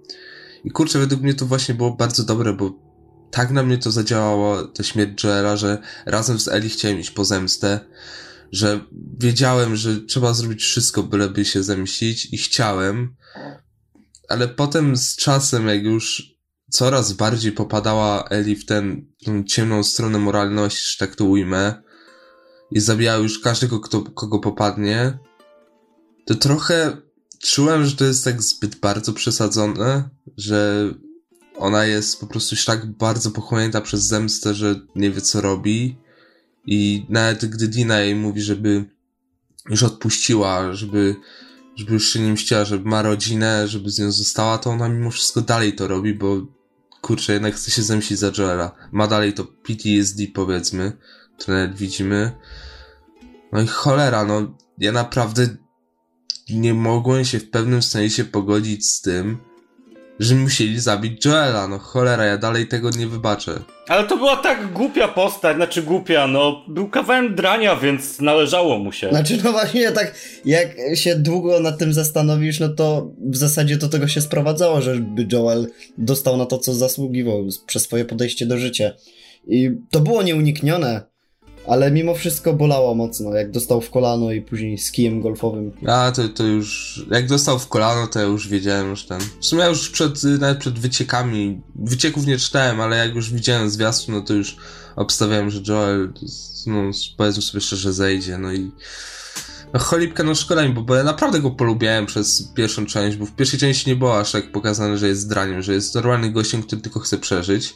i 0.65 0.71
kurczę, 0.71 0.99
według 0.99 1.23
mnie 1.23 1.35
to 1.35 1.47
właśnie 1.47 1.75
było 1.75 1.91
bardzo 1.91 2.25
dobre, 2.25 2.53
bo 2.53 2.90
tak 3.31 3.51
na 3.51 3.63
mnie 3.63 3.79
to 3.79 3.91
zadziałało, 3.91 4.63
ta 4.63 4.83
śmierć 4.83 5.25
Joela, 5.25 5.57
że 5.57 5.79
razem 6.07 6.41
z 6.41 6.49
Eli 6.49 6.69
chciałem 6.69 7.01
iść 7.01 7.11
po 7.11 7.25
zemstę. 7.25 7.81
że 8.53 8.81
wiedziałem, 9.19 9.77
że 9.77 10.01
trzeba 10.01 10.35
zrobić 10.35 10.63
wszystko, 10.63 11.03
byleby 11.03 11.45
się 11.45 11.63
zemścić 11.63 12.29
i 12.33 12.39
chciałem, 12.39 13.17
ale 14.29 14.49
potem 14.49 14.97
z 14.97 15.17
czasem, 15.17 15.69
jak 15.69 15.83
już 15.85 16.35
coraz 16.71 17.13
bardziej 17.13 17.53
popadała 17.53 18.29
Eli 18.29 18.57
w 18.57 18.67
tą 18.67 19.03
ciemną 19.47 19.83
stronę 19.83 20.19
moralności, 20.19 20.93
że 20.93 21.07
tak 21.07 21.17
to 21.17 21.25
ujmę, 21.25 21.83
i 22.71 22.81
zabijała 22.81 23.19
już 23.19 23.39
każdego, 23.39 23.81
kto, 23.81 24.03
kogo 24.03 24.39
popadnie, 24.39 25.19
to 26.27 26.35
trochę 26.35 26.97
czułem, 27.43 27.85
że 27.87 27.97
to 27.97 28.05
jest 28.05 28.25
tak 28.25 28.43
zbyt 28.43 28.77
bardzo 28.77 29.13
przesadzone, 29.13 30.09
że 30.37 30.91
ona 31.61 31.85
jest 31.85 32.21
po 32.21 32.27
prostu 32.27 32.57
tak 32.67 32.87
bardzo 32.87 33.31
pochłonięta 33.31 33.81
przez 33.81 34.07
zemstę, 34.07 34.55
że 34.55 34.81
nie 34.95 35.11
wie 35.11 35.21
co 35.21 35.41
robi. 35.41 35.97
I 36.67 37.07
nawet 37.09 37.45
gdy 37.45 37.69
Dina 37.69 38.01
jej 38.01 38.15
mówi, 38.15 38.43
żeby 38.43 38.85
już 39.71 39.83
odpuściła, 39.83 40.73
żeby, 40.73 41.17
żeby 41.77 41.93
już 41.93 42.13
się 42.13 42.21
nie 42.21 42.33
mściła, 42.33 42.65
żeby 42.65 42.89
ma 42.89 43.03
rodzinę, 43.03 43.69
żeby 43.69 43.91
z 43.91 43.99
nią 43.99 44.13
została, 44.13 44.59
to 44.59 44.71
ona 44.71 44.89
mimo 44.89 45.11
wszystko 45.11 45.41
dalej 45.41 45.73
to 45.73 45.89
robi, 45.89 46.15
bo 46.15 46.47
kurczę, 47.01 47.33
jednak 47.33 47.55
chce 47.55 47.71
się 47.71 47.83
zemścić 47.83 48.19
za 48.19 48.33
Joela. 48.39 48.73
Ma 48.93 49.07
dalej 49.07 49.33
to 49.33 49.45
PTSD 49.45 50.23
powiedzmy, 50.35 50.93
które 51.39 51.59
nawet 51.59 51.77
widzimy. 51.77 52.33
No 53.53 53.63
i 53.63 53.67
cholera, 53.67 54.25
no 54.25 54.55
ja 54.79 54.93
naprawdę 54.93 55.49
nie 56.51 56.75
mogłem 56.75 57.25
się 57.25 57.39
w 57.39 57.51
pewnym 57.51 57.83
sensie 57.83 58.25
pogodzić 58.25 58.89
z 58.89 59.01
tym, 59.01 59.50
że 60.21 60.35
musieli 60.35 60.81
zabić 60.81 61.25
Joela. 61.25 61.69
No 61.69 61.79
cholera, 61.79 62.25
ja 62.25 62.39
dalej 62.39 62.69
tego 62.69 62.91
nie 62.91 63.07
wybaczę. 63.07 63.61
Ale 63.89 64.07
to 64.07 64.17
była 64.17 64.37
tak 64.37 64.73
głupia 64.73 65.09
postać, 65.09 65.57
znaczy 65.57 65.83
głupia, 65.83 66.27
no 66.27 66.65
był 66.69 66.89
kawałem 66.89 67.35
drania, 67.35 67.77
więc 67.77 68.21
należało 68.21 68.79
mu 68.79 68.93
się. 68.93 69.09
Znaczy 69.09 69.39
no 69.45 69.53
właśnie 69.53 69.93
tak, 69.93 70.15
jak 70.45 70.77
się 70.95 71.17
długo 71.17 71.61
nad 71.61 71.79
tym 71.79 71.93
zastanowisz, 71.93 72.61
no 72.61 72.69
to 72.69 73.11
w 73.31 73.37
zasadzie 73.37 73.77
do 73.77 73.89
tego 73.89 74.09
się 74.09 74.21
sprowadzało, 74.21 74.81
żeby 74.81 75.27
Joel 75.33 75.67
dostał 75.99 76.37
na 76.37 76.47
to, 76.47 76.59
co 76.59 76.75
zasługiwał 76.75 77.49
przez 77.67 77.83
swoje 77.83 78.05
podejście 78.05 78.47
do 78.47 78.59
życia. 78.59 78.91
I 79.47 79.71
to 79.91 80.01
było 80.01 80.23
nieuniknione. 80.23 81.10
Ale 81.71 81.91
mimo 81.91 82.15
wszystko 82.15 82.53
bolało 82.53 82.95
mocno, 82.95 83.35
jak 83.35 83.51
dostał 83.51 83.81
w 83.81 83.91
kolano 83.91 84.33
i 84.33 84.41
później 84.41 84.79
z 84.79 84.93
kijem 84.93 85.21
golfowym. 85.21 85.73
A, 85.87 86.13
to, 86.13 86.29
to 86.29 86.45
już... 86.45 87.01
Jak 87.11 87.29
dostał 87.29 87.59
w 87.59 87.69
kolano, 87.69 88.07
to 88.07 88.19
ja 88.19 88.25
już 88.25 88.49
wiedziałem, 88.49 88.97
że 88.97 89.09
ten... 89.09 89.21
W 89.41 89.47
sumie 89.47 89.63
ja 89.63 89.69
już 89.69 89.91
przed, 89.91 90.23
nawet 90.25 90.59
przed 90.59 90.79
wyciekami... 90.79 91.61
Wycieków 91.75 92.27
nie 92.27 92.39
czytałem, 92.39 92.81
ale 92.81 92.97
jak 92.97 93.15
już 93.15 93.33
widziałem 93.33 93.71
zwiastun, 93.71 94.15
no 94.15 94.21
to 94.21 94.35
już 94.35 94.57
obstawiałem, 94.97 95.51
że 95.51 95.61
Joel, 95.69 96.13
no 96.67 96.91
powiedzmy 97.17 97.43
sobie 97.43 97.61
szczerze, 97.61 97.93
zejdzie, 97.93 98.39
no 98.39 98.53
i... 98.53 98.71
No 99.73 99.81
cholipka, 99.81 100.23
no 100.23 100.35
szkoda 100.35 100.69
mi, 100.69 100.75
bo, 100.75 100.95
ja 100.95 101.05
naprawdę 101.05 101.41
go 101.41 101.51
polubiałem 101.51 102.07
przez 102.07 102.53
pierwszą 102.55 102.87
część, 102.87 103.17
bo 103.17 103.27
w 103.27 103.33
pierwszej 103.33 103.61
części 103.61 103.91
nie 103.91 103.97
było 103.97 104.19
aż 104.19 104.33
tak 104.33 104.53
pokazane, 104.53 104.99
że 104.99 105.09
jest 105.09 105.21
zdraniem, 105.21 105.63
że 105.63 105.75
jest 105.75 105.95
normalnym 105.95 106.33
gościem, 106.33 106.63
który 106.63 106.83
tylko 106.83 107.01
chce 107.01 107.19
przeżyć 107.19 107.75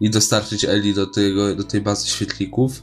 i 0.00 0.10
dostarczyć 0.10 0.64
Eli 0.64 0.94
do, 0.94 1.06
tego, 1.06 1.54
do 1.54 1.64
tej 1.64 1.80
bazy 1.80 2.08
świetlików 2.08 2.82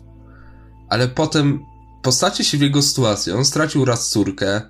ale 0.89 1.07
potem 1.07 1.59
postacie 2.03 2.43
się 2.43 2.57
w 2.57 2.61
jego 2.61 2.81
sytuacji. 2.81 3.31
On 3.31 3.45
stracił 3.45 3.85
raz 3.85 4.09
córkę, 4.09 4.61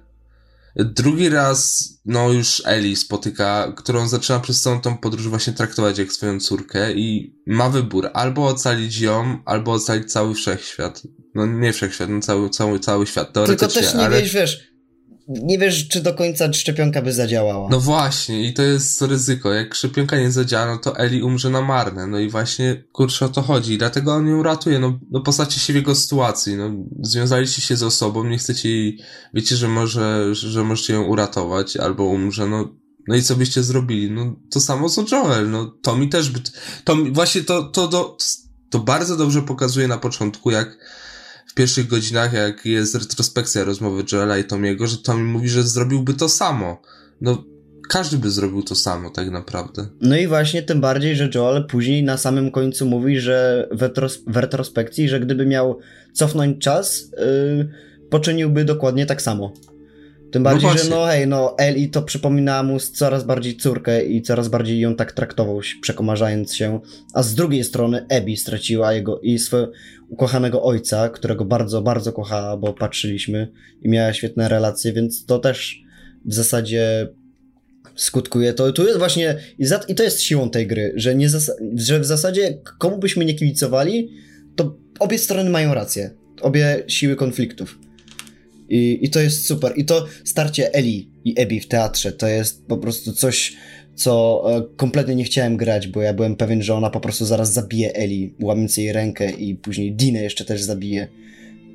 drugi 0.76 1.30
raz, 1.30 1.90
no 2.06 2.32
już 2.32 2.62
Eli 2.66 2.96
spotyka, 2.96 3.74
którą 3.78 4.08
zaczyna 4.08 4.40
przez 4.40 4.62
całą 4.62 4.82
tą 4.82 4.98
podróż 4.98 5.28
właśnie 5.28 5.54
traktować 5.54 5.98
jak 5.98 6.14
swoją 6.14 6.40
córkę 6.40 6.94
i 6.94 7.36
ma 7.48 7.70
wybór, 7.70 8.10
albo 8.14 8.48
ocalić 8.48 9.00
ją, 9.00 9.38
albo 9.46 9.72
ocalić 9.72 10.12
cały 10.12 10.34
wszechświat. 10.34 11.02
No 11.36 11.46
nie 11.46 11.74
wszechświat, 11.74 12.10
no 12.10 12.22
cały, 12.22 12.50
cały, 12.50 12.80
cały 12.80 13.08
świat, 13.08 13.34
teoretycznie. 13.34 13.68
Tylko 13.68 13.82
też 13.82 13.94
nie 13.94 14.06
ale... 14.06 14.22
wiesz, 14.22 14.34
wiesz, 14.34 14.73
nie 15.28 15.60
wiesz, 15.60 15.88
czy 15.88 16.02
do 16.02 16.14
końca 16.14 16.54
szczepionka 16.54 17.02
by 17.02 17.14
zadziałała. 17.14 17.70
No 17.72 17.80
właśnie, 17.80 18.48
i 18.48 18.54
to 18.54 18.64
jest 18.64 19.02
ryzyko. 19.02 19.54
Jak 19.54 19.76
szczepionka 19.76 20.20
nie 20.20 20.32
zadziała, 20.32 20.66
no 20.66 20.78
to 20.78 20.98
Eli 20.98 21.24
umrze 21.24 21.50
na 21.50 21.62
marne. 21.62 22.08
No 22.08 22.20
i 22.20 22.30
właśnie, 22.30 22.84
kurczę, 22.92 23.26
o 23.26 23.30
to 23.30 23.42
chodzi. 23.42 23.78
Dlatego 23.78 24.14
on 24.14 24.28
ją 24.28 24.44
ratuje. 24.44 24.80
No, 24.80 25.00
no 25.12 25.22
postawcie 25.22 25.60
się 25.60 25.74
w 25.74 25.76
jego 25.76 25.96
sytuacji. 25.96 26.56
No, 26.56 26.72
związaliście 27.02 27.62
się 27.62 27.76
z 27.76 27.84
osobą, 27.84 28.24
nie 28.24 28.38
chcecie 28.38 28.70
jej, 28.70 29.00
wiecie, 29.34 29.56
że 29.56 29.68
może, 29.68 30.36
że 30.36 30.64
możecie 30.64 30.94
ją 30.94 31.04
uratować, 31.04 31.78
albo 31.78 32.04
umrze, 32.04 32.48
no, 32.48 32.76
no 33.08 33.16
i 33.16 33.24
co 33.24 33.36
byście 33.36 33.64
zrobili? 33.64 34.12
No, 34.12 34.36
to 34.52 34.60
samo 34.60 34.90
co 34.90 35.06
Joel. 35.12 35.50
No, 35.50 35.66
to 35.82 35.96
mi 35.96 36.10
też 36.10 36.30
by, 36.30 36.40
to 36.84 36.98
właśnie 37.12 37.42
to, 37.42 37.64
to, 37.64 37.88
to, 37.88 38.18
to 38.70 38.80
bardzo 38.80 39.18
dobrze 39.18 39.42
pokazuje 39.42 39.88
na 39.88 39.98
początku, 39.98 40.52
jak, 40.52 40.78
w 41.54 41.56
pierwszych 41.56 41.88
godzinach, 41.88 42.34
jak 42.34 42.66
jest 42.66 42.96
retrospekcja 42.96 43.64
rozmowy 43.64 44.04
Joela 44.12 44.38
i 44.38 44.44
Tomiego, 44.44 44.88
że 44.88 44.98
Tommy 44.98 45.24
mówi, 45.24 45.50
że 45.50 45.64
zrobiłby 45.64 46.14
to 46.14 46.30
samo. 46.30 46.82
No, 47.22 47.44
każdy 47.90 48.18
by 48.18 48.32
zrobił 48.32 48.64
to 48.64 48.76
samo, 48.76 49.10
tak 49.10 49.30
naprawdę. 49.30 49.88
No 50.02 50.18
i 50.18 50.28
właśnie 50.28 50.64
tym 50.64 50.82
bardziej, 50.82 51.16
że 51.16 51.30
Joel 51.36 51.68
później 51.68 52.04
na 52.04 52.18
samym 52.18 52.52
końcu 52.52 52.86
mówi, 52.86 53.20
że 53.20 53.68
w, 53.72 53.82
retros 53.82 54.20
w 54.28 54.38
retrospekcji, 54.38 55.10
że 55.10 55.20
gdyby 55.20 55.46
miał 55.46 55.80
cofnąć 56.14 56.64
czas, 56.64 57.12
yy, 57.58 57.70
poczyniłby 58.10 58.66
dokładnie 58.66 59.06
tak 59.06 59.22
samo. 59.22 59.54
Tym 60.34 60.44
bardziej, 60.44 60.70
no 60.70 60.78
że 60.78 60.90
no 60.90 61.06
hej, 61.06 61.28
no 61.28 61.56
Eli 61.58 61.90
to 61.90 62.02
przypomina 62.02 62.64
mu 62.64 62.80
coraz 62.80 63.24
bardziej 63.24 63.58
córkę 63.58 64.06
i 64.06 64.22
coraz 64.22 64.48
bardziej 64.48 64.80
ją 64.80 64.96
tak 64.96 65.12
traktował, 65.12 65.60
przekomarzając 65.82 66.56
się, 66.56 66.80
a 67.14 67.24
z 67.24 67.36
drugiej 67.36 67.64
strony 67.64 68.06
Abby 68.10 68.38
straciła 68.38 68.94
jego 68.94 69.20
i 69.20 69.40
swojego 69.40 69.72
ukochanego 70.10 70.64
ojca, 70.64 71.10
którego 71.10 71.46
bardzo, 71.46 71.82
bardzo 71.82 72.14
kochała, 72.14 72.58
bo 72.58 72.74
patrzyliśmy 72.74 73.52
i 73.82 73.90
miała 73.90 74.14
świetne 74.14 74.50
relacje, 74.50 74.94
więc 74.94 75.26
to 75.26 75.40
też 75.40 75.84
w 76.26 76.34
zasadzie 76.34 77.08
skutkuje. 77.96 78.54
To, 78.54 78.72
to 78.72 78.84
jest 78.84 78.98
właśnie 78.98 79.36
i, 79.60 79.66
za, 79.66 79.80
i 79.88 79.96
to 79.96 80.04
jest 80.04 80.22
siłą 80.22 80.50
tej 80.50 80.68
gry, 80.68 80.94
że, 80.96 81.16
nie 81.16 81.30
że 81.76 82.00
w 82.00 82.06
zasadzie 82.06 82.58
komu 82.78 82.98
byśmy 82.98 83.26
nie 83.26 83.34
kibicowali, 83.34 84.10
to 84.56 84.78
obie 85.00 85.18
strony 85.18 85.50
mają 85.50 85.74
rację. 85.74 86.12
Obie 86.42 86.84
siły 86.88 87.16
konfliktów. 87.16 87.80
I, 88.74 89.00
I 89.02 89.10
to 89.10 89.20
jest 89.20 89.48
super. 89.48 89.74
I 89.76 89.86
to 89.86 90.06
starcie 90.24 90.74
Eli 90.74 91.10
i 91.26 91.34
Ebi 91.38 91.60
w 91.60 91.68
teatrze 91.68 92.12
to 92.12 92.28
jest 92.28 92.68
po 92.68 92.78
prostu 92.78 93.14
coś, 93.14 93.54
co 93.96 94.44
e, 94.48 94.64
kompletnie 94.78 95.16
nie 95.16 95.24
chciałem 95.24 95.58
grać, 95.58 95.88
bo 95.88 96.02
ja 96.02 96.14
byłem 96.14 96.36
pewien, 96.36 96.64
że 96.64 96.76
ona 96.76 96.90
po 96.90 97.00
prostu 97.00 97.26
zaraz 97.26 97.54
zabije 97.54 97.94
Eli, 97.94 98.34
łamiąc 98.42 98.78
jej 98.78 98.94
rękę 98.94 99.32
i 99.32 99.56
później 99.56 99.92
Dinę 99.92 100.24
jeszcze 100.24 100.46
też 100.46 100.62
zabije. 100.62 101.08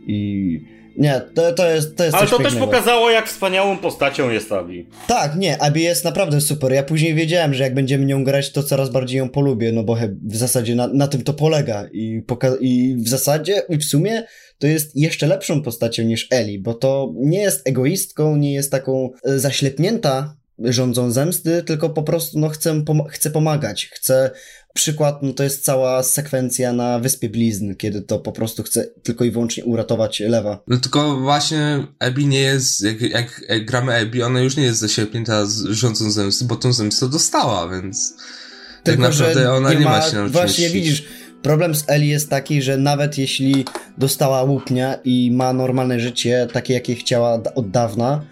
I 0.07 0.61
nie, 0.97 1.21
to, 1.35 1.53
to 1.53 1.71
jest 1.71 1.97
to 1.97 2.05
jest 2.05 2.17
Ale 2.17 2.27
to 2.27 2.39
pięknego. 2.39 2.61
też 2.61 2.69
pokazało, 2.69 3.11
jak 3.11 3.29
wspaniałą 3.29 3.79
postacią 3.79 4.31
jest 4.31 4.53
Abi. 4.53 4.87
Tak, 5.07 5.37
nie, 5.37 5.63
Abi 5.63 5.83
jest 5.83 6.05
naprawdę 6.05 6.41
super. 6.41 6.73
Ja 6.73 6.83
później 6.83 7.15
wiedziałem, 7.15 7.55
że 7.55 7.63
jak 7.63 7.75
będziemy 7.75 8.05
nią 8.05 8.25
grać, 8.25 8.53
to 8.53 8.63
coraz 8.63 8.91
bardziej 8.91 9.19
ją 9.19 9.29
polubię, 9.29 9.73
no 9.73 9.83
bo 9.83 9.97
w 10.23 10.37
zasadzie 10.37 10.75
na, 10.75 10.89
na 10.89 11.09
tym 11.09 11.23
to 11.23 11.35
polega. 11.35 11.89
I, 11.93 12.23
I 12.61 12.97
w 12.97 13.09
zasadzie, 13.09 13.63
i 13.69 13.77
w 13.77 13.85
sumie 13.85 14.23
to 14.59 14.67
jest 14.67 14.97
jeszcze 14.97 15.27
lepszą 15.27 15.63
postacią 15.63 16.03
niż 16.03 16.27
Eli, 16.31 16.59
bo 16.59 16.75
to 16.75 17.13
nie 17.17 17.41
jest 17.41 17.69
egoistką, 17.69 18.37
nie 18.37 18.55
jest 18.55 18.71
taką 18.71 19.11
e, 19.25 19.39
zaślepnięta 19.39 20.37
rządzą 20.59 21.11
zemsty, 21.11 21.63
tylko 21.63 21.91
po 21.91 22.03
prostu 22.03 22.39
no, 22.39 22.49
chcę, 22.49 22.85
pom 22.85 23.03
chcę 23.09 23.31
pomagać, 23.31 23.91
chcę 23.93 24.31
przykład, 24.79 25.23
no 25.23 25.33
to 25.33 25.43
jest 25.43 25.65
cała 25.65 26.03
sekwencja 26.03 26.73
na 26.73 26.99
Wyspie 26.99 27.29
Blizn, 27.29 27.75
kiedy 27.75 28.03
to 28.03 28.19
po 28.19 28.33
prostu 28.33 28.63
chce 28.63 28.85
tylko 29.03 29.25
i 29.25 29.31
wyłącznie 29.31 29.65
uratować 29.65 30.21
Lewa. 30.21 30.63
No 30.67 30.77
tylko 30.77 31.17
właśnie 31.17 31.87
Abby 31.99 32.25
nie 32.25 32.41
jest, 32.41 32.81
jak, 32.81 33.01
jak, 33.01 33.45
jak 33.49 33.65
gramy 33.65 33.97
Abby, 33.97 34.25
ona 34.25 34.41
już 34.41 34.57
nie 34.57 34.63
jest 34.63 34.81
zaślepnięta 34.81 35.47
rządzą 35.71 36.11
zemsty, 36.11 36.45
bo 36.45 36.57
tą 36.57 36.73
zemstę 36.73 37.09
dostała, 37.09 37.69
więc 37.69 38.15
tak 38.17 38.83
tylko, 38.83 39.03
tak 39.03 39.13
naprawdę 39.13 39.53
ona 39.53 39.73
nie, 39.73 39.79
nie 39.79 39.85
ma, 39.85 40.03
się 40.03 40.17
na 40.17 40.29
Właśnie 40.29 40.71
widzisz, 40.71 41.05
Problem 41.43 41.75
z 41.75 41.85
Eli 41.91 42.09
jest 42.09 42.31
taki, 42.31 42.63
że 42.63 42.77
nawet 42.77 43.19
jeśli 43.19 43.65
dostała 43.99 44.43
łupnia 44.43 44.99
i 45.05 45.31
ma 45.31 45.53
normalne 45.53 46.01
życie, 46.01 46.49
takie 46.53 46.75
jakie 46.75 46.95
chciała 46.95 47.43
od 47.55 47.71
dawna, 47.71 48.25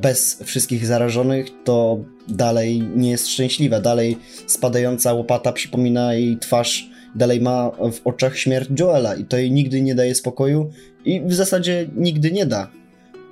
bez 0.00 0.42
wszystkich 0.44 0.86
zarażonych, 0.86 1.46
to 1.64 1.98
dalej 2.28 2.82
nie 2.96 3.10
jest 3.10 3.28
szczęśliwa. 3.28 3.80
Dalej 3.80 4.18
spadająca 4.46 5.12
łopata 5.12 5.52
przypomina 5.52 6.14
jej 6.14 6.38
twarz, 6.38 6.90
dalej 7.14 7.40
ma 7.40 7.70
w 7.70 8.00
oczach 8.04 8.38
śmierć 8.38 8.68
Joela 8.80 9.14
i 9.14 9.24
to 9.24 9.36
jej 9.36 9.50
nigdy 9.50 9.80
nie 9.82 9.94
daje 9.94 10.14
spokoju 10.14 10.70
i 11.04 11.20
w 11.20 11.34
zasadzie 11.34 11.88
nigdy 11.96 12.32
nie 12.32 12.46
da. 12.46 12.70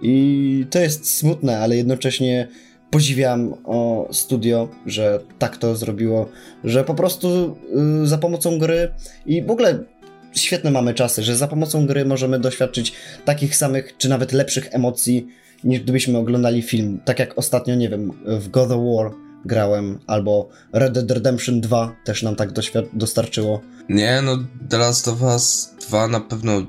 I 0.03 0.67
to 0.71 0.79
jest 0.79 1.17
smutne, 1.17 1.59
ale 1.59 1.77
jednocześnie 1.77 2.49
podziwiam 2.91 3.55
o 3.65 4.09
studio, 4.13 4.69
że 4.87 5.21
tak 5.39 5.57
to 5.57 5.77
zrobiło, 5.77 6.29
że 6.65 6.85
po 6.85 6.95
prostu 6.95 7.57
y, 8.03 8.07
za 8.07 8.19
pomocą 8.19 8.59
gry 8.59 8.93
i 9.27 9.43
w 9.43 9.51
ogóle 9.51 9.85
świetne 10.33 10.71
mamy 10.71 10.95
czasy, 10.95 11.23
że 11.23 11.37
za 11.37 11.49
pomocą 11.49 11.87
gry 11.87 12.05
możemy 12.05 12.41
doświadczyć 12.41 12.93
takich 13.25 13.57
samych, 13.57 13.97
czy 13.99 14.09
nawet 14.09 14.33
lepszych 14.33 14.75
emocji, 14.75 15.27
niż 15.65 15.81
gdybyśmy 15.81 16.19
oglądali 16.19 16.63
film. 16.63 17.01
Tak 17.05 17.19
jak 17.19 17.39
ostatnio, 17.39 17.75
nie 17.75 17.89
wiem, 17.89 18.13
w 18.25 18.49
God 18.49 18.71
of 18.71 18.81
War 18.97 19.13
grałem, 19.45 19.99
albo 20.07 20.49
Red 20.73 20.93
Dead 20.93 21.11
Redemption 21.11 21.61
2 21.61 21.97
też 22.05 22.23
nam 22.23 22.37
tak 22.37 22.51
dostarczyło. 22.93 23.61
Nie, 23.89 24.23
no 24.23 24.39
The 24.69 24.79
Last 24.79 25.09
of 25.09 25.23
Us 25.23 25.75
2 25.89 26.09
na 26.09 26.21
pewno 26.21 26.67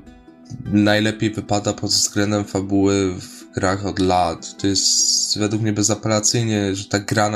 najlepiej 0.72 1.30
wypada 1.30 1.72
pod 1.72 1.90
względem 1.90 2.44
fabuły 2.44 3.14
w 3.20 3.39
grach 3.54 3.86
od 3.86 3.98
lat. 3.98 4.56
To 4.56 4.66
jest 4.66 5.38
według 5.38 5.62
mnie 5.62 5.72
bezapelacyjnie, 5.72 6.74
że 6.74 6.84
ta 6.84 6.98
gra 6.98 7.30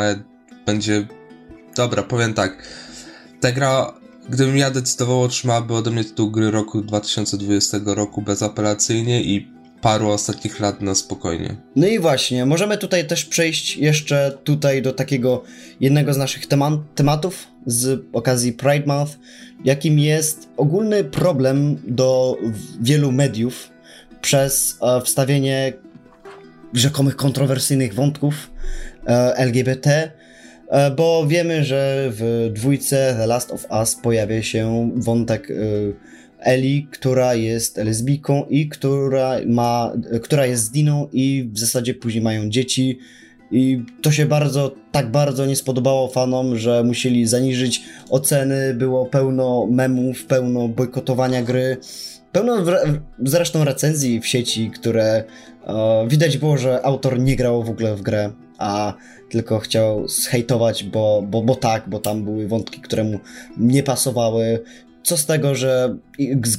będzie... 0.66 1.06
Dobra, 1.76 2.02
powiem 2.02 2.34
tak. 2.34 2.68
Ta 3.40 3.52
gra, 3.52 3.94
gdybym 4.28 4.56
ja 4.56 4.70
decydował, 4.70 5.22
otrzymałaby 5.22 5.74
ode 5.74 5.90
mnie 5.90 6.04
tytuł 6.04 6.30
gry 6.30 6.50
roku 6.50 6.82
2020 6.82 7.78
roku 7.84 8.22
bezapelacyjnie 8.22 9.22
i 9.22 9.54
paru 9.80 10.10
ostatnich 10.10 10.60
lat 10.60 10.80
na 10.80 10.94
spokojnie. 10.94 11.56
No 11.76 11.86
i 11.86 11.98
właśnie, 11.98 12.46
możemy 12.46 12.78
tutaj 12.78 13.06
też 13.06 13.24
przejść 13.24 13.76
jeszcze 13.76 14.38
tutaj 14.44 14.82
do 14.82 14.92
takiego 14.92 15.42
jednego 15.80 16.14
z 16.14 16.16
naszych 16.16 16.46
temat, 16.46 16.74
tematów 16.94 17.46
z 17.66 18.06
okazji 18.12 18.52
Pride 18.52 18.86
Month, 18.86 19.18
jakim 19.64 19.98
jest 19.98 20.48
ogólny 20.56 21.04
problem 21.04 21.76
do 21.86 22.38
wielu 22.80 23.12
mediów 23.12 23.70
przez 24.20 24.78
e, 24.82 25.00
wstawienie 25.00 25.72
rzekomych 26.74 27.16
kontrowersyjnych 27.16 27.94
wątków 27.94 28.50
e, 29.06 29.36
LGBT, 29.36 30.10
e, 30.68 30.90
bo 30.90 31.26
wiemy, 31.26 31.64
że 31.64 32.08
w 32.12 32.50
dwójce 32.52 33.14
The 33.18 33.26
Last 33.26 33.50
of 33.50 33.66
Us 33.70 33.94
pojawia 33.94 34.42
się 34.42 34.90
wątek 34.96 35.48
Eli, 36.44 36.88
która 36.90 37.34
jest 37.34 37.76
lesbijką 37.76 38.44
i 38.44 38.68
która 38.68 39.36
ma, 39.46 39.92
która 40.22 40.46
jest 40.46 40.64
z 40.64 40.70
Diną 40.70 41.08
i 41.12 41.50
w 41.52 41.58
zasadzie 41.58 41.94
później 41.94 42.22
mają 42.22 42.48
dzieci. 42.48 42.98
I 43.50 43.82
to 44.02 44.12
się 44.12 44.26
bardzo, 44.26 44.74
tak 44.92 45.10
bardzo 45.10 45.46
nie 45.46 45.56
spodobało 45.56 46.08
fanom, 46.08 46.56
że 46.56 46.84
musieli 46.84 47.26
zaniżyć 47.26 47.82
oceny, 48.10 48.74
było 48.74 49.06
pełno 49.06 49.66
memów, 49.70 50.24
pełno 50.24 50.68
bojkotowania 50.68 51.42
gry, 51.42 51.76
pełno 52.34 52.64
zresztą 53.24 53.64
recenzji 53.64 54.20
w 54.20 54.26
sieci, 54.26 54.70
które 54.70 55.24
e, 55.66 56.06
widać 56.08 56.38
było, 56.38 56.58
że 56.58 56.86
autor 56.86 57.20
nie 57.20 57.36
grał 57.36 57.62
w 57.62 57.70
ogóle 57.70 57.96
w 57.96 58.02
grę, 58.02 58.32
a 58.58 58.94
tylko 59.30 59.58
chciał 59.58 60.08
zhejtować, 60.08 60.84
bo, 60.84 61.22
bo, 61.26 61.42
bo 61.42 61.54
tak, 61.54 61.88
bo 61.88 61.98
tam 61.98 62.24
były 62.24 62.48
wątki, 62.48 62.80
które 62.80 63.04
mu 63.04 63.18
nie 63.56 63.82
pasowały 63.82 64.64
co 65.04 65.16
z 65.16 65.26
tego, 65.26 65.54
że 65.54 65.96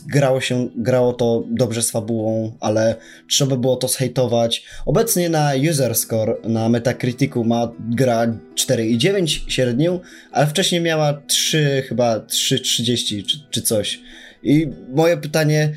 grało 0.08 0.42
się, 0.42 0.70
grało 0.76 1.14
to 1.14 1.44
dobrze 1.48 1.82
z 1.82 1.92
fabułą, 1.92 2.58
ale 2.60 2.96
trzeba 3.30 3.56
było 3.56 3.76
to 3.76 3.88
zhejtować. 3.88 4.64
Obecnie 4.86 5.30
na 5.30 5.52
user 5.70 5.96
score 5.96 6.38
na 6.44 6.70
Metacriticu 6.70 7.44
ma 7.44 7.72
gra 7.80 8.28
4,9 8.56 9.26
średnią, 9.48 10.00
ale 10.32 10.48
wcześniej 10.48 10.82
miała 10.82 11.22
3, 11.28 11.84
chyba 11.90 12.18
3,30 12.18 13.26
czy, 13.26 13.38
czy 13.50 13.62
coś. 13.62 14.00
I 14.46 14.68
moje 14.96 15.18
pytanie, 15.18 15.74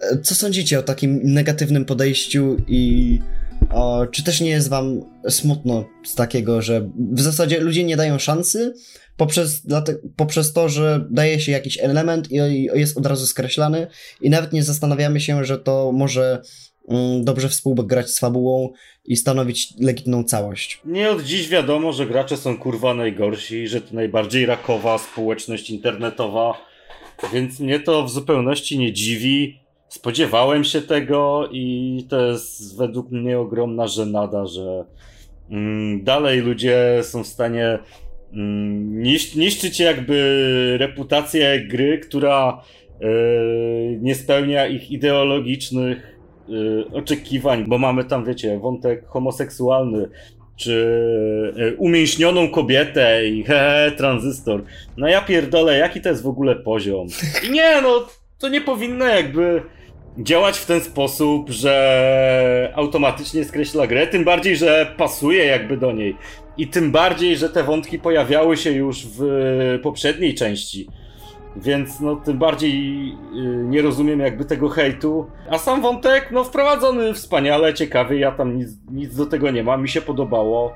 e, 0.00 0.18
co 0.18 0.34
sądzicie 0.34 0.78
o 0.78 0.82
takim 0.82 1.20
negatywnym 1.24 1.84
podejściu 1.84 2.56
i 2.68 3.18
o, 3.70 4.06
czy 4.06 4.24
też 4.24 4.40
nie 4.40 4.50
jest 4.50 4.68
wam 4.68 5.00
smutno 5.28 5.84
z 6.04 6.14
takiego, 6.14 6.62
że 6.62 6.90
w 7.12 7.20
zasadzie 7.20 7.60
ludzie 7.60 7.84
nie 7.84 7.96
dają 7.96 8.18
szansy, 8.18 8.74
poprzez, 9.16 9.62
poprzez 10.16 10.52
to, 10.52 10.68
że 10.68 11.06
daje 11.10 11.40
się 11.40 11.52
jakiś 11.52 11.78
element 11.78 12.32
i 12.32 12.68
jest 12.74 12.98
od 12.98 13.06
razu 13.06 13.26
skreślany 13.26 13.86
i 14.20 14.30
nawet 14.30 14.52
nie 14.52 14.62
zastanawiamy 14.62 15.20
się, 15.20 15.44
że 15.44 15.58
to 15.58 15.92
może 15.92 16.42
mm, 16.88 17.24
dobrze 17.24 17.48
współgrać 17.48 18.10
z 18.10 18.18
fabułą 18.18 18.72
i 19.04 19.16
stanowić 19.16 19.74
legitną 19.80 20.24
całość. 20.24 20.80
Nie 20.84 21.10
od 21.10 21.22
dziś 21.22 21.48
wiadomo, 21.48 21.92
że 21.92 22.06
gracze 22.06 22.36
są 22.36 22.58
kurwa 22.58 22.94
najgorsi, 22.94 23.68
że 23.68 23.80
to 23.80 23.94
najbardziej 23.94 24.46
rakowa 24.46 24.98
społeczność 24.98 25.70
internetowa, 25.70 26.68
więc 27.32 27.60
mnie 27.60 27.80
to 27.80 28.04
w 28.04 28.10
zupełności 28.10 28.78
nie 28.78 28.92
dziwi. 28.92 29.60
Spodziewałem 29.88 30.64
się 30.64 30.82
tego 30.82 31.48
i 31.52 32.06
to 32.08 32.20
jest 32.20 32.78
według 32.78 33.10
mnie 33.10 33.38
ogromna 33.38 33.86
żenada, 33.86 34.46
że 34.46 34.84
mm, 35.50 36.04
dalej 36.04 36.40
ludzie 36.40 37.00
są 37.02 37.24
w 37.24 37.26
stanie 37.26 37.78
Mm, 38.32 39.02
niszcz, 39.02 39.34
niszczyć 39.34 39.80
jakby 39.80 40.76
reputację 40.80 41.66
gry, 41.68 41.98
która 41.98 42.62
yy, 43.00 43.98
nie 44.00 44.14
spełnia 44.14 44.66
ich 44.66 44.90
ideologicznych 44.90 46.18
yy, 46.48 46.86
oczekiwań, 46.92 47.64
bo 47.68 47.78
mamy 47.78 48.04
tam, 48.04 48.24
wiecie, 48.24 48.58
wątek 48.58 49.06
homoseksualny, 49.06 50.08
czy 50.58 51.52
yy, 51.56 51.74
umięśnioną 51.78 52.48
kobietę 52.48 53.26
i 53.28 53.44
hehe, 53.44 53.92
tranzystor. 53.96 54.62
No 54.96 55.08
ja 55.08 55.20
pierdolę, 55.20 55.78
jaki 55.78 56.00
to 56.00 56.08
jest 56.08 56.22
w 56.22 56.28
ogóle 56.28 56.56
poziom? 56.56 57.08
Nie, 57.50 57.82
no, 57.82 58.06
to 58.38 58.48
nie 58.48 58.60
powinno 58.60 59.04
jakby 59.04 59.62
działać 60.18 60.58
w 60.58 60.66
ten 60.66 60.80
sposób, 60.80 61.50
że 61.50 62.72
automatycznie 62.74 63.44
skreśla 63.44 63.86
grę, 63.86 64.06
tym 64.06 64.24
bardziej, 64.24 64.56
że 64.56 64.94
pasuje 64.96 65.44
jakby 65.44 65.76
do 65.76 65.92
niej. 65.92 66.16
I 66.56 66.66
tym 66.66 66.92
bardziej, 66.92 67.36
że 67.36 67.50
te 67.50 67.64
wątki 67.64 67.98
pojawiały 67.98 68.56
się 68.56 68.70
już 68.70 69.06
w 69.06 69.20
poprzedniej 69.82 70.34
części. 70.34 70.88
Więc 71.62 72.00
no 72.00 72.16
tym 72.16 72.38
bardziej 72.38 73.08
yy, 73.08 73.64
nie 73.64 73.82
rozumiem 73.82 74.20
jakby 74.20 74.44
tego 74.44 74.68
hejtu. 74.68 75.26
A 75.50 75.58
sam 75.58 75.82
wątek, 75.82 76.28
no 76.30 76.44
wprowadzony 76.44 77.14
wspaniale, 77.14 77.74
ciekawy, 77.74 78.18
ja 78.18 78.32
tam 78.32 78.56
nic, 78.56 78.68
nic 78.90 79.16
do 79.16 79.26
tego 79.26 79.50
nie 79.50 79.62
mam, 79.64 79.82
mi 79.82 79.88
się 79.88 80.00
podobało. 80.00 80.72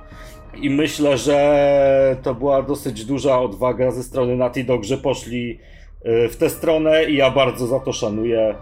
I 0.62 0.70
myślę, 0.70 1.18
że 1.18 2.16
to 2.22 2.34
była 2.34 2.62
dosyć 2.62 3.04
duża 3.04 3.40
odwaga 3.40 3.90
ze 3.90 4.02
strony 4.02 4.36
Naughty 4.36 4.64
Dog, 4.64 4.84
że 4.84 4.98
poszli 4.98 5.58
yy, 6.04 6.28
w 6.28 6.36
tę 6.36 6.50
stronę 6.50 7.04
i 7.04 7.16
ja 7.16 7.30
bardzo 7.30 7.66
za 7.66 7.80
to 7.80 7.92
szanuję. 7.92 8.54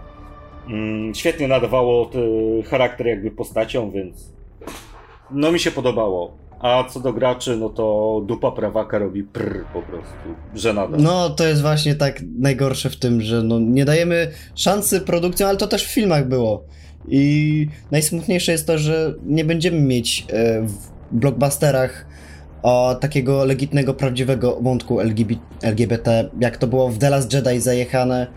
Yy, 0.67 1.15
świetnie 1.15 1.47
nadawało 1.47 2.09
charakter 2.69 3.07
jakby 3.07 3.31
postacią, 3.31 3.91
więc 3.91 4.33
no 5.31 5.51
mi 5.51 5.59
się 5.59 5.71
podobało. 5.71 6.40
A 6.61 6.83
co 6.83 6.99
do 6.99 7.13
graczy, 7.13 7.57
no 7.57 7.69
to 7.69 8.21
dupa 8.25 8.51
prawaka 8.51 8.99
robi 8.99 9.23
prr 9.23 9.65
po 9.73 9.81
prostu. 9.81 10.15
Żenada. 10.55 10.97
No 10.99 11.29
to 11.29 11.43
jest 11.47 11.61
właśnie 11.61 11.95
tak 11.95 12.21
najgorsze 12.39 12.89
w 12.89 12.95
tym, 12.95 13.21
że 13.21 13.43
no, 13.43 13.59
nie 13.59 13.85
dajemy 13.85 14.31
szansy 14.55 15.01
produkcjom, 15.01 15.49
ale 15.49 15.57
to 15.57 15.67
też 15.67 15.85
w 15.87 15.93
filmach 15.93 16.27
było. 16.27 16.63
I 17.07 17.67
najsmutniejsze 17.91 18.51
jest 18.51 18.67
to, 18.67 18.77
że 18.77 19.13
nie 19.25 19.45
będziemy 19.45 19.81
mieć 19.81 20.25
e, 20.29 20.61
w 20.61 20.77
blockbusterach 21.11 22.05
o 22.63 22.95
takiego 22.95 23.45
legitnego, 23.45 23.93
prawdziwego 23.93 24.57
wątku 24.61 24.99
LGBT, 24.99 25.41
LGBT, 25.61 26.29
jak 26.39 26.57
to 26.57 26.67
było 26.67 26.89
w 26.89 26.97
The 26.97 27.09
Last 27.09 27.33
Jedi 27.33 27.59
zajechane. 27.59 28.27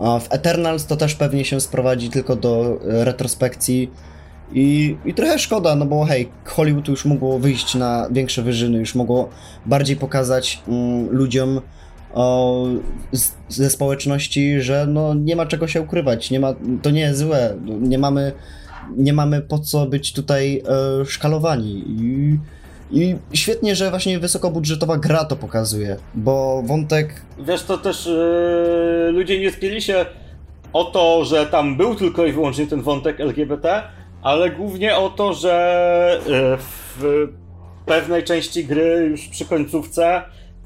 W 0.00 0.26
Eternals 0.30 0.86
to 0.86 0.96
też 0.96 1.14
pewnie 1.14 1.44
się 1.44 1.60
sprowadzi 1.60 2.10
tylko 2.10 2.36
do 2.36 2.78
e, 2.90 3.04
retrospekcji 3.04 3.90
i, 4.54 4.96
I 5.04 5.14
trochę 5.14 5.38
szkoda, 5.38 5.74
no 5.74 5.86
bo 5.86 6.04
hej, 6.04 6.28
Hollywood 6.44 6.88
już 6.88 7.04
mogło 7.04 7.38
wyjść 7.38 7.74
na 7.74 8.08
większe 8.10 8.42
wyżyny, 8.42 8.78
już 8.78 8.94
mogło 8.94 9.28
bardziej 9.66 9.96
pokazać 9.96 10.62
mm, 10.68 11.10
ludziom 11.10 11.60
o, 12.14 12.66
z, 13.12 13.32
ze 13.48 13.70
społeczności, 13.70 14.60
że 14.60 14.86
no 14.88 15.14
nie 15.14 15.36
ma 15.36 15.46
czego 15.46 15.68
się 15.68 15.82
ukrywać, 15.82 16.30
nie 16.30 16.40
ma, 16.40 16.54
to 16.82 16.90
nie 16.90 17.00
jest 17.00 17.18
złe, 17.18 17.56
nie 17.80 17.98
mamy, 17.98 18.32
nie 18.96 19.12
mamy 19.12 19.40
po 19.40 19.58
co 19.58 19.86
być 19.86 20.12
tutaj 20.12 20.62
e, 21.02 21.04
szkalowani. 21.04 21.84
I, 21.86 22.38
I 22.90 23.16
świetnie, 23.32 23.76
że 23.76 23.90
właśnie 23.90 24.18
wysokobudżetowa 24.18 24.96
gra 24.96 25.24
to 25.24 25.36
pokazuje, 25.36 25.96
bo 26.14 26.62
wątek... 26.66 27.22
Wiesz, 27.38 27.62
to 27.62 27.78
też 27.78 28.06
yy, 28.06 29.12
ludzie 29.12 29.40
nie 29.40 29.50
spieli 29.50 29.82
się 29.82 30.06
o 30.72 30.84
to, 30.84 31.24
że 31.24 31.46
tam 31.46 31.76
był 31.76 31.94
tylko 31.94 32.26
i 32.26 32.32
wyłącznie 32.32 32.66
ten 32.66 32.82
wątek 32.82 33.20
LGBT, 33.20 33.82
ale 34.24 34.50
głównie 34.50 34.96
o 34.96 35.10
to, 35.10 35.34
że 35.34 36.20
e, 36.26 36.56
w 36.98 37.28
pewnej 37.86 38.24
części 38.24 38.64
gry 38.64 39.08
już 39.10 39.28
przy 39.28 39.44
końcówce 39.44 40.22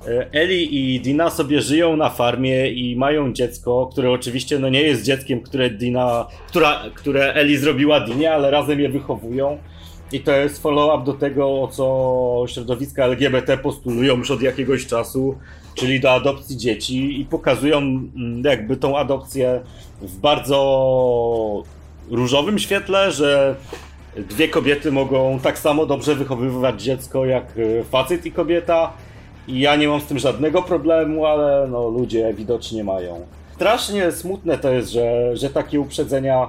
e, 0.07 0.33
Eli 0.33 0.95
i 0.95 1.01
Dina 1.01 1.31
sobie 1.31 1.61
żyją 1.61 1.97
na 1.97 2.11
farmie 2.11 2.71
i 2.71 2.97
mają 2.97 3.33
dziecko, 3.33 3.89
które 3.93 4.11
oczywiście 4.11 4.59
no 4.59 4.69
nie 4.69 4.83
jest 4.83 5.03
dzieckiem, 5.03 5.41
które 5.41 5.71
Dina, 5.71 6.27
która, 6.49 6.83
które 6.95 7.35
Eli 7.35 7.59
zrobiła 7.59 8.01
Dinie, 8.01 8.33
ale 8.33 8.51
razem 8.51 8.81
je 8.81 8.89
wychowują. 8.89 9.59
I 10.13 10.21
to 10.21 10.33
jest 10.33 10.63
follow-up 10.63 11.05
do 11.05 11.13
tego, 11.13 11.63
o 11.63 11.69
co 11.69 12.45
środowiska 12.55 13.05
LGBT 13.05 13.59
postulują 13.59 14.17
już 14.17 14.31
od 14.31 14.43
jakiegoś 14.43 14.87
czasu, 14.87 15.39
czyli 15.75 16.01
do 16.01 16.13
adopcji 16.13 16.57
dzieci 16.57 17.21
i 17.21 17.25
pokazują 17.25 17.79
mm, 17.79 18.43
jakby 18.45 18.77
tą 18.77 18.99
adopcję 18.99 19.61
w 20.03 20.17
bardzo 20.19 21.65
różowym 22.11 22.59
świetle, 22.59 23.13
że 23.13 23.55
dwie 24.17 24.49
kobiety 24.49 24.93
mogą 24.93 25.39
tak 25.43 25.59
samo 25.59 25.87
dobrze 25.87 26.15
wychowywać 26.15 26.83
dziecko 26.83 27.27
jak 27.27 27.45
e, 27.59 27.85
facet 27.85 28.27
i 28.27 28.33
kobieta. 28.33 28.93
I 29.49 29.61
ja 29.61 29.77
nie 29.77 29.89
mam 29.89 30.01
z 30.01 30.05
tym 30.05 30.19
żadnego 30.19 30.63
problemu, 30.63 31.27
ale 31.27 31.69
no, 31.71 31.89
ludzie 31.89 32.35
widocznie 32.35 32.85
mają. 32.85 33.27
Strasznie 33.55 34.13
smutne 34.13 34.59
to 34.59 34.73
jest, 34.73 34.91
że, 34.91 35.37
że 35.37 35.51
takie 35.51 35.81
uprzedzenia 35.81 36.49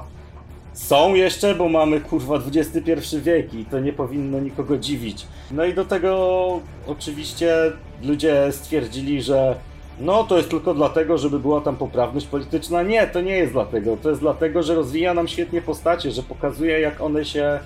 są 0.73 1.13
jeszcze, 1.13 1.55
bo 1.55 1.69
mamy 1.69 2.01
kurwa 2.01 2.35
XXI 2.35 3.17
wiek 3.17 3.53
i 3.53 3.65
to 3.65 3.79
nie 3.79 3.93
powinno 3.93 4.39
nikogo 4.39 4.77
dziwić. 4.77 5.27
No 5.51 5.65
i 5.65 5.73
do 5.73 5.85
tego 5.85 6.59
oczywiście 6.87 7.55
ludzie 8.03 8.47
stwierdzili, 8.51 9.21
że 9.21 9.55
no 9.99 10.23
to 10.23 10.37
jest 10.37 10.49
tylko 10.49 10.73
dlatego, 10.73 11.17
żeby 11.17 11.39
była 11.39 11.61
tam 11.61 11.75
poprawność 11.75 12.27
polityczna. 12.27 12.83
Nie, 12.83 13.07
to 13.07 13.21
nie 13.21 13.37
jest 13.37 13.53
dlatego. 13.53 13.97
To 13.97 14.09
jest 14.09 14.21
dlatego, 14.21 14.63
że 14.63 14.75
rozwija 14.75 15.13
nam 15.13 15.27
świetnie 15.27 15.61
postacie, 15.61 16.11
że 16.11 16.23
pokazuje 16.23 16.79
jak 16.79 17.01
one 17.01 17.25
się 17.25 17.59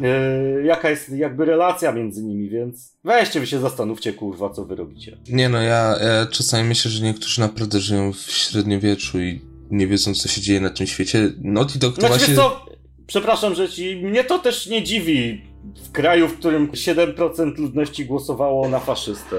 Yy, 0.00 0.64
jaka 0.64 0.90
jest 0.90 1.12
jakby 1.12 1.44
relacja 1.44 1.92
między 1.92 2.22
nimi, 2.22 2.48
więc 2.48 2.96
weźcie 3.04 3.40
wy 3.40 3.46
się 3.46 3.60
zastanówcie, 3.60 4.12
kurwa, 4.12 4.50
co 4.50 4.64
wy 4.64 4.76
robicie. 4.76 5.18
Nie 5.28 5.48
no, 5.48 5.62
ja, 5.62 5.96
ja 6.00 6.26
czasami 6.26 6.68
myślę, 6.68 6.90
że 6.90 7.04
niektórzy 7.04 7.40
naprawdę 7.40 7.80
żyją 7.80 8.12
w 8.12 8.30
średniowieczu 8.30 9.20
i 9.20 9.40
nie 9.70 9.86
wiedzą, 9.86 10.14
co 10.14 10.28
się 10.28 10.40
dzieje 10.40 10.60
na 10.60 10.70
tym 10.70 10.86
świecie. 10.86 11.32
Naughty 11.38 11.78
Dog 11.78 11.94
to 11.94 12.00
znaczy, 12.00 12.16
właśnie... 12.16 12.34
co, 12.34 12.66
przepraszam, 13.06 13.54
że 13.54 13.68
ci, 13.68 13.96
mnie 13.96 14.24
to 14.24 14.38
też 14.38 14.66
nie 14.66 14.82
dziwi 14.82 15.42
w 15.84 15.92
kraju, 15.92 16.28
w 16.28 16.38
którym 16.38 16.68
7% 16.68 17.58
ludności 17.58 18.06
głosowało 18.06 18.68
na 18.68 18.78
faszystę. 18.78 19.36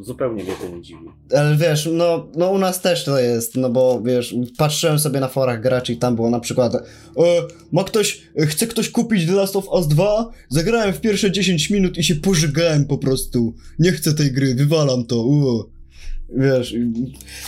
Zupełnie 0.00 0.44
mnie 0.44 0.52
to 0.52 0.76
nie 0.76 0.82
dziwi. 0.82 1.04
Ale 1.36 1.56
wiesz, 1.56 1.88
no, 1.92 2.26
no 2.36 2.50
u 2.50 2.58
nas 2.58 2.80
też 2.80 3.04
to 3.04 3.18
jest, 3.18 3.56
no 3.56 3.70
bo 3.70 4.02
wiesz, 4.04 4.34
patrzyłem 4.58 4.98
sobie 4.98 5.20
na 5.20 5.28
forach 5.28 5.60
graczy 5.60 5.92
i 5.92 5.96
tam 5.96 6.16
było 6.16 6.30
na 6.30 6.40
przykład 6.40 6.74
e, 6.74 6.80
ma 7.72 7.84
ktoś, 7.84 8.22
chce 8.38 8.66
ktoś 8.66 8.90
kupić 8.90 9.26
The 9.26 9.32
Last 9.32 9.56
of 9.56 9.68
Us 9.68 9.88
2? 9.88 10.30
Zagrałem 10.48 10.92
w 10.92 11.00
pierwsze 11.00 11.32
10 11.32 11.70
minut 11.70 11.98
i 11.98 12.04
się 12.04 12.14
pożygałem 12.14 12.84
po 12.84 12.98
prostu. 12.98 13.54
Nie 13.78 13.92
chcę 13.92 14.14
tej 14.14 14.32
gry, 14.32 14.54
wywalam 14.54 15.04
to. 15.04 15.22
U. 15.22 15.79
Wiesz, 16.36 16.74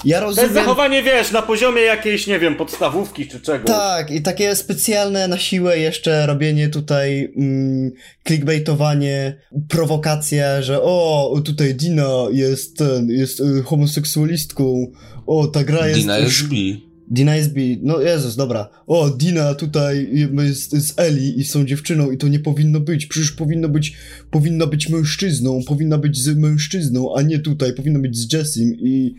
ja 0.04 0.20
rozumiem... 0.20 0.50
To 0.50 0.54
jest 0.54 0.66
zachowanie, 0.66 1.02
wiesz, 1.02 1.32
na 1.32 1.42
poziomie 1.42 1.82
jakiejś, 1.82 2.26
nie 2.26 2.38
wiem, 2.38 2.54
podstawówki 2.54 3.26
czy 3.26 3.40
czegoś. 3.40 3.66
Tak, 3.66 4.10
i 4.10 4.22
takie 4.22 4.56
specjalne 4.56 5.28
na 5.28 5.38
siłę 5.38 5.78
jeszcze 5.78 6.26
robienie 6.26 6.68
tutaj 6.68 7.32
mm, 7.36 7.92
clickbaitowanie, 8.26 9.38
prowokacja, 9.68 10.62
że 10.62 10.82
o, 10.82 11.40
tutaj 11.44 11.74
Dina 11.74 12.26
jest 12.32 12.78
ten, 12.78 13.10
jest 13.10 13.40
y, 13.40 13.62
homoseksualistką, 13.62 14.92
o, 15.26 15.46
ta 15.46 15.64
gra 15.64 15.88
jest... 15.88 16.00
Dina 16.00 16.18
jest 16.18 16.48
bi. 16.48 16.91
Dina 17.10 17.36
jest 17.36 17.52
bi. 17.52 17.78
No 17.82 18.00
Jezus, 18.00 18.36
dobra. 18.36 18.68
O, 18.86 19.10
Dina 19.10 19.54
tutaj 19.54 20.08
jest 20.42 20.70
z 20.70 20.98
Eli 20.98 21.40
i 21.40 21.44
są 21.44 21.64
dziewczyną 21.64 22.10
i 22.10 22.18
to 22.18 22.28
nie 22.28 22.38
powinno 22.38 22.80
być. 22.80 23.06
Przecież 23.06 23.32
powinno 23.32 23.68
być, 23.68 23.96
powinna 24.30 24.66
być 24.66 24.88
mężczyzną, 24.88 25.60
powinna 25.66 25.98
być 25.98 26.16
z 26.16 26.36
mężczyzną, 26.36 27.14
a 27.16 27.22
nie 27.22 27.38
tutaj, 27.38 27.74
powinno 27.74 28.00
być 28.00 28.16
z 28.16 28.32
Jessim 28.32 28.74
i, 28.74 29.14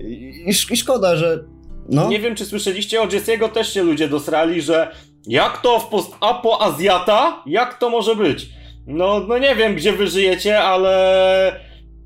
i, 0.00 0.44
i 0.70 0.76
szkoda, 0.76 1.16
że 1.16 1.44
no. 1.88 2.08
Nie 2.08 2.20
wiem, 2.20 2.34
czy 2.34 2.46
słyszeliście, 2.46 3.02
o 3.02 3.08
Jessiego 3.12 3.48
też 3.48 3.72
się 3.74 3.82
ludzie 3.82 4.08
dosrali, 4.08 4.62
że 4.62 4.90
jak 5.26 5.62
to 5.62 5.80
w 5.80 5.88
post-apo 5.88 6.62
Azjata? 6.62 7.42
Jak 7.46 7.78
to 7.78 7.90
może 7.90 8.16
być? 8.16 8.48
No, 8.86 9.20
no 9.28 9.38
nie 9.38 9.56
wiem, 9.56 9.74
gdzie 9.74 9.92
wy 9.92 10.06
żyjecie, 10.06 10.62
ale 10.62 11.60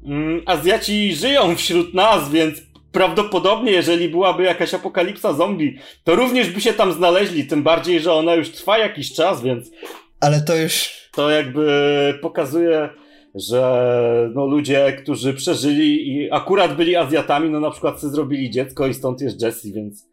mm, 0.04 0.40
Azjaci 0.46 1.14
żyją 1.14 1.56
wśród 1.56 1.94
nas, 1.94 2.30
więc 2.30 2.58
prawdopodobnie, 2.98 3.72
jeżeli 3.72 4.08
byłaby 4.08 4.42
jakaś 4.42 4.74
apokalipsa 4.74 5.32
zombie, 5.32 5.78
to 6.04 6.14
również 6.14 6.50
by 6.50 6.60
się 6.60 6.72
tam 6.72 6.92
znaleźli, 6.92 7.46
tym 7.46 7.62
bardziej, 7.62 8.00
że 8.00 8.12
ona 8.12 8.34
już 8.34 8.50
trwa 8.50 8.78
jakiś 8.78 9.12
czas, 9.12 9.42
więc... 9.42 9.70
Ale 10.20 10.40
to 10.40 10.56
już... 10.56 10.90
To 11.12 11.30
jakby 11.30 12.18
pokazuje, 12.22 12.88
że 13.34 14.30
no 14.34 14.46
ludzie, 14.46 14.96
którzy 15.02 15.34
przeżyli 15.34 16.08
i 16.08 16.32
akurat 16.32 16.76
byli 16.76 16.96
Azjatami, 16.96 17.50
no 17.50 17.60
na 17.60 17.70
przykład 17.70 18.00
zrobili 18.00 18.50
dziecko 18.50 18.86
i 18.86 18.94
stąd 18.94 19.20
jest 19.20 19.42
Jessie, 19.42 19.72
więc 19.72 20.08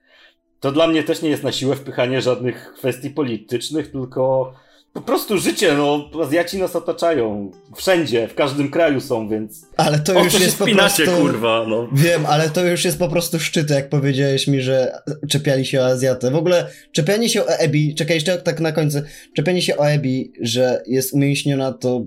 to 0.60 0.72
dla 0.72 0.88
mnie 0.88 1.04
też 1.04 1.22
nie 1.22 1.30
jest 1.30 1.44
na 1.44 1.52
siłę 1.52 1.76
wpychanie 1.76 2.22
żadnych 2.22 2.74
kwestii 2.78 3.10
politycznych, 3.10 3.92
tylko 3.92 4.54
po 4.96 5.02
prostu 5.02 5.38
życie, 5.38 5.74
no, 5.74 6.10
Azjaci 6.24 6.58
nas 6.58 6.76
otaczają. 6.76 7.52
Wszędzie, 7.76 8.28
w 8.28 8.36
każdym 8.36 8.72
kraju 8.72 9.02
są, 9.02 9.30
więc. 9.30 9.66
Ale 9.78 10.00
to 10.00 10.24
już 10.24 10.40
jest 10.40 10.58
po 10.60 10.66
prostu. 10.66 11.04
kurwa, 11.18 11.66
no. 11.68 11.88
Wiem, 11.94 12.26
ale 12.26 12.50
to 12.50 12.66
już 12.66 12.86
jest 12.86 13.00
po 13.00 13.10
prostu 13.10 13.40
szczyt, 13.40 13.70
jak 13.70 13.90
powiedziałeś 13.90 14.48
mi, 14.48 14.62
że 14.62 14.92
czepiali 15.30 15.66
się 15.66 15.82
o 15.82 15.86
Azjatę. 15.86 16.32
W 16.32 16.36
ogóle 16.36 16.68
czepianie 16.92 17.30
się 17.30 17.44
o 17.44 17.48
Ebi, 17.48 17.96
czekaj 17.96 18.16
jeszcze 18.16 18.38
tak 18.38 18.60
na 18.60 18.72
końcu, 18.72 18.98
czepianie 19.36 19.62
się 19.62 19.78
o 19.78 19.90
Ebi, 19.90 20.32
że 20.42 20.84
jest 20.88 21.14
umięśniona, 21.14 21.74
to 21.74 22.06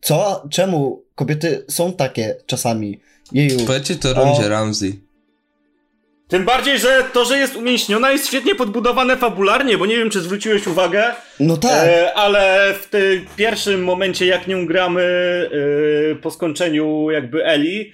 co? 0.00 0.46
Czemu 0.50 1.04
kobiety 1.14 1.64
są 1.68 1.92
takie 1.92 2.36
czasami? 2.46 3.00
Jeju. 3.32 3.66
Powiedzcie 3.66 3.96
to 3.96 4.14
Rondzie 4.14 4.48
Ramsey. 4.48 5.03
Tym 6.34 6.44
bardziej, 6.44 6.78
że 6.78 7.04
to, 7.12 7.24
że 7.24 7.38
jest 7.38 7.56
umięśniona 7.56 8.12
jest 8.12 8.26
świetnie 8.26 8.54
podbudowane 8.54 9.16
fabularnie, 9.16 9.78
bo 9.78 9.86
nie 9.86 9.96
wiem, 9.96 10.10
czy 10.10 10.20
zwróciłeś 10.20 10.66
uwagę. 10.66 11.04
No 11.40 11.56
tak. 11.56 11.88
E, 11.88 12.14
ale 12.14 12.74
w 12.80 12.86
tym 12.86 13.26
pierwszym 13.36 13.84
momencie, 13.84 14.26
jak 14.26 14.46
nią 14.46 14.66
gramy 14.66 15.02
e, 16.12 16.14
po 16.14 16.30
skończeniu 16.30 17.10
jakby 17.10 17.44
Eli, 17.44 17.92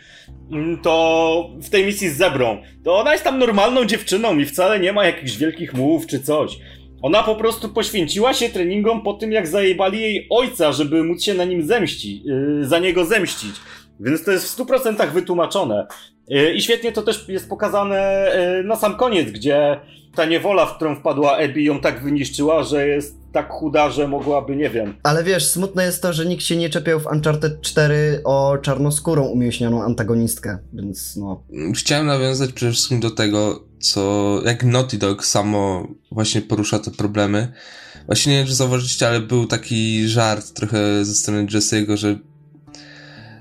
mm, 0.52 0.78
to 0.78 1.50
w 1.62 1.70
tej 1.70 1.86
misji 1.86 2.08
z 2.08 2.16
zebrą, 2.16 2.62
to 2.84 2.98
ona 2.98 3.12
jest 3.12 3.24
tam 3.24 3.38
normalną 3.38 3.84
dziewczyną 3.84 4.38
i 4.38 4.44
wcale 4.44 4.80
nie 4.80 4.92
ma 4.92 5.06
jakichś 5.06 5.36
wielkich 5.36 5.74
mów 5.74 6.06
czy 6.06 6.20
coś. 6.20 6.58
Ona 7.02 7.22
po 7.22 7.34
prostu 7.34 7.68
poświęciła 7.68 8.34
się 8.34 8.48
treningom 8.48 9.02
po 9.02 9.12
tym, 9.12 9.32
jak 9.32 9.48
zajebali 9.48 10.00
jej 10.00 10.26
ojca, 10.30 10.72
żeby 10.72 11.04
móc 11.04 11.24
się 11.24 11.34
na 11.34 11.44
nim 11.44 11.66
zemścić, 11.66 12.24
yy, 12.24 12.64
za 12.64 12.78
niego 12.78 13.04
zemścić. 13.04 13.54
Więc 14.00 14.24
to 14.24 14.32
jest 14.32 14.46
w 14.46 14.58
100% 14.58 15.12
wytłumaczone. 15.12 15.86
Y, 16.30 16.54
I 16.54 16.62
świetnie 16.62 16.92
to 16.92 17.02
też 17.02 17.28
jest 17.28 17.48
pokazane 17.48 18.30
y, 18.60 18.64
na 18.64 18.76
sam 18.76 18.96
koniec, 18.96 19.30
gdzie 19.30 19.80
ta 20.14 20.24
niewola, 20.24 20.66
w 20.66 20.76
którą 20.76 20.96
wpadła 20.96 21.38
Abby, 21.38 21.62
ją 21.62 21.80
tak 21.80 22.02
wyniszczyła, 22.02 22.62
że 22.62 22.88
jest 22.88 23.16
tak 23.32 23.50
chuda, 23.50 23.90
że 23.90 24.08
mogłaby, 24.08 24.56
nie 24.56 24.70
wiem. 24.70 24.94
Ale 25.02 25.24
wiesz, 25.24 25.46
smutne 25.46 25.84
jest 25.84 26.02
to, 26.02 26.12
że 26.12 26.26
nikt 26.26 26.42
się 26.42 26.56
nie 26.56 26.70
czepiał 26.70 27.00
w 27.00 27.06
Uncharted 27.06 27.60
4 27.60 28.20
o 28.24 28.58
czarnoskórą 28.62 29.26
umięśnioną 29.26 29.82
antagonistkę, 29.82 30.58
więc 30.72 31.16
no. 31.16 31.42
Chciałem 31.74 32.06
nawiązać 32.06 32.52
przede 32.52 32.72
wszystkim 32.72 33.00
do 33.00 33.10
tego, 33.10 33.64
co, 33.80 34.34
jak 34.44 34.64
Naughty 34.64 34.98
Dog 34.98 35.24
samo 35.24 35.88
właśnie 36.12 36.42
porusza 36.42 36.78
te 36.78 36.90
problemy. 36.90 37.52
Właśnie 38.06 38.32
nie 38.32 38.38
wiem, 38.38 38.46
czy 38.46 38.54
zauważyliście, 38.54 39.08
ale 39.08 39.20
był 39.20 39.46
taki 39.46 40.08
żart 40.08 40.52
trochę 40.52 41.04
ze 41.04 41.14
strony 41.14 41.46
Jesse'ego, 41.46 41.96
że 41.96 42.18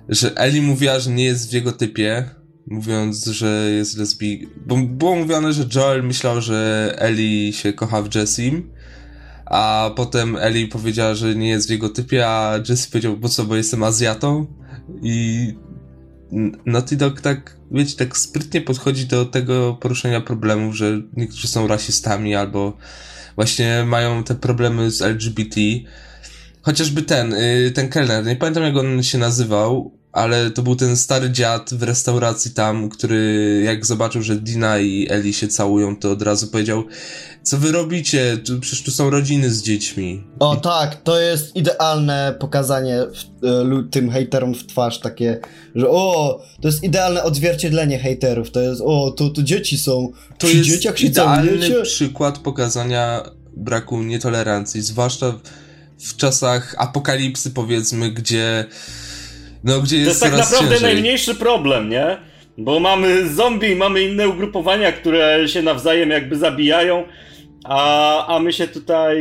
że 0.09 0.35
Ellie 0.35 0.61
mówiła, 0.61 0.99
że 0.99 1.11
nie 1.11 1.23
jest 1.23 1.49
w 1.49 1.53
jego 1.53 1.71
typie, 1.71 2.29
mówiąc, 2.69 3.25
że 3.25 3.71
jest 3.71 3.97
lesbijką. 3.97 4.51
Bo 4.65 4.77
było 4.77 5.15
mówione, 5.15 5.53
że 5.53 5.65
Joel 5.75 6.03
myślał, 6.03 6.41
że 6.41 6.93
Ellie 6.97 7.53
się 7.53 7.73
kocha 7.73 8.01
w 8.01 8.15
Jessim, 8.15 8.69
a 9.45 9.91
potem 9.95 10.35
Ellie 10.35 10.67
powiedziała, 10.67 11.15
że 11.15 11.35
nie 11.35 11.49
jest 11.49 11.67
w 11.67 11.71
jego 11.71 11.89
typie, 11.89 12.27
a 12.27 12.59
Jesse 12.69 12.89
powiedział, 12.91 13.17
bo 13.17 13.29
co, 13.29 13.43
bo 13.43 13.55
jestem 13.55 13.83
Azjatą? 13.83 14.47
I 15.01 15.53
Naughty 16.65 16.95
Dog 16.95 17.21
tak, 17.21 17.57
wiecie, 17.71 17.95
tak 17.95 18.17
sprytnie 18.17 18.61
podchodzi 18.61 19.05
do 19.05 19.25
tego 19.25 19.77
poruszenia 19.81 20.21
problemów, 20.21 20.75
że 20.75 21.01
niektórzy 21.17 21.47
są 21.47 21.67
rasistami 21.67 22.35
albo 22.35 22.77
właśnie 23.35 23.83
mają 23.87 24.23
te 24.23 24.35
problemy 24.35 24.91
z 24.91 25.01
LGBT. 25.01 25.61
Chociażby 26.61 27.01
ten, 27.01 27.33
y, 27.33 27.71
ten 27.75 27.89
kelner, 27.89 28.25
nie 28.25 28.35
pamiętam 28.35 28.63
jak 28.63 28.77
on 28.77 29.03
się 29.03 29.17
nazywał, 29.17 29.98
ale 30.11 30.51
to 30.51 30.61
był 30.61 30.75
ten 30.75 30.97
stary 30.97 31.29
dziad 31.29 31.73
w 31.73 31.83
restauracji 31.83 32.51
tam, 32.51 32.89
który 32.89 33.61
jak 33.65 33.85
zobaczył, 33.85 34.21
że 34.21 34.35
Dina 34.35 34.79
i 34.79 35.07
Eli 35.09 35.33
się 35.33 35.47
całują, 35.47 35.95
to 35.95 36.11
od 36.11 36.21
razu 36.21 36.47
powiedział, 36.47 36.83
co 37.43 37.57
wy 37.57 37.71
robicie? 37.71 38.37
Przecież 38.61 38.83
tu 38.83 38.91
są 38.91 39.09
rodziny 39.09 39.49
z 39.49 39.63
dziećmi. 39.63 40.23
O 40.39 40.55
tak, 40.55 41.03
to 41.03 41.19
jest 41.19 41.55
idealne 41.55 42.35
pokazanie 42.39 42.97
w, 43.13 43.45
y, 43.45 43.89
tym 43.91 44.11
hejterom 44.11 44.55
w 44.55 44.65
twarz, 44.65 44.99
takie, 44.99 45.39
że 45.75 45.89
o, 45.89 46.41
to 46.61 46.67
jest 46.67 46.83
idealne 46.83 47.23
odzwierciedlenie 47.23 47.99
hejterów, 47.99 48.51
to 48.51 48.61
jest, 48.61 48.81
o, 48.85 49.11
to, 49.11 49.29
to 49.29 49.43
dzieci 49.43 49.77
są, 49.77 50.11
to 50.37 50.47
przy 50.47 50.57
jest 50.57 50.69
dzieciach 50.69 50.99
się 50.99 51.07
idealny 51.07 51.49
całujecie? 51.49 51.81
przykład 51.81 52.37
pokazania 52.37 53.23
braku 53.57 54.03
nietolerancji, 54.03 54.81
zwłaszcza 54.81 55.31
w, 55.31 55.41
w 56.03 56.17
czasach 56.17 56.75
apokalipsy 56.77 57.51
powiedzmy, 57.51 58.11
gdzie 58.11 58.65
no, 59.63 59.81
gdzie 59.81 59.97
jest 59.97 60.05
To 60.05 60.09
jest 60.09 60.37
tak 60.37 60.51
naprawdę 60.51 60.75
ciężej. 60.75 60.93
najmniejszy 60.93 61.35
problem, 61.35 61.89
nie? 61.89 62.17
Bo 62.57 62.79
mamy 62.79 63.29
zombie, 63.29 63.75
mamy 63.75 64.01
inne 64.01 64.29
ugrupowania, 64.29 64.91
które 64.91 65.47
się 65.47 65.61
nawzajem 65.61 66.09
jakby 66.09 66.37
zabijają, 66.37 67.03
a, 67.63 68.35
a 68.35 68.39
my 68.39 68.53
się 68.53 68.67
tutaj 68.67 69.17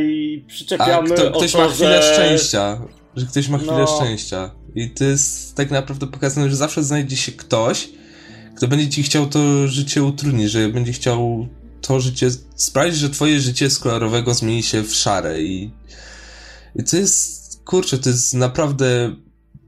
przyczepiamy. 0.47 1.13
A 1.13 1.15
kto, 1.15 1.31
ktoś 1.31 1.51
to, 1.51 1.57
ma 1.57 1.67
chwilę 1.67 2.01
że... 2.01 2.13
szczęścia. 2.13 2.81
Że 3.15 3.25
ktoś 3.25 3.49
ma 3.49 3.57
chwilę 3.57 3.77
no. 3.77 3.87
szczęścia. 3.87 4.51
I 4.75 4.89
to 4.89 5.03
jest 5.03 5.55
tak 5.55 5.71
naprawdę 5.71 6.07
pokazane, 6.07 6.49
że 6.49 6.55
zawsze 6.55 6.83
znajdzie 6.83 7.17
się 7.17 7.31
ktoś, 7.31 7.89
kto 8.57 8.67
będzie 8.67 8.89
ci 8.89 9.03
chciał 9.03 9.27
to 9.27 9.67
życie 9.67 10.03
utrudnić, 10.03 10.51
że 10.51 10.69
będzie 10.69 10.93
chciał 10.93 11.47
to 11.81 11.99
życie 11.99 12.31
sprawić, 12.55 12.95
że 12.95 13.09
twoje 13.09 13.39
życie 13.39 13.69
z 13.69 13.79
kolorowego 13.79 14.33
zmieni 14.33 14.63
się 14.63 14.83
w 14.83 14.95
szare 14.95 15.41
i, 15.41 15.71
i 16.75 16.83
to 16.83 16.97
jest, 16.97 17.61
kurczę, 17.65 17.97
to 17.97 18.09
jest 18.09 18.33
naprawdę 18.33 19.15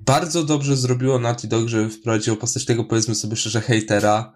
bardzo 0.06 0.44
dobrze 0.44 0.78
zrobiło 0.78 1.20
Naughty 1.20 1.48
Dog, 1.48 1.68
że 1.68 1.90
wprowadziło 1.90 2.38
postać 2.38 2.66
tego, 2.66 2.84
powiedzmy 2.84 3.16
sobie 3.16 3.36
szczerze, 3.36 3.62
hejtera, 3.62 4.34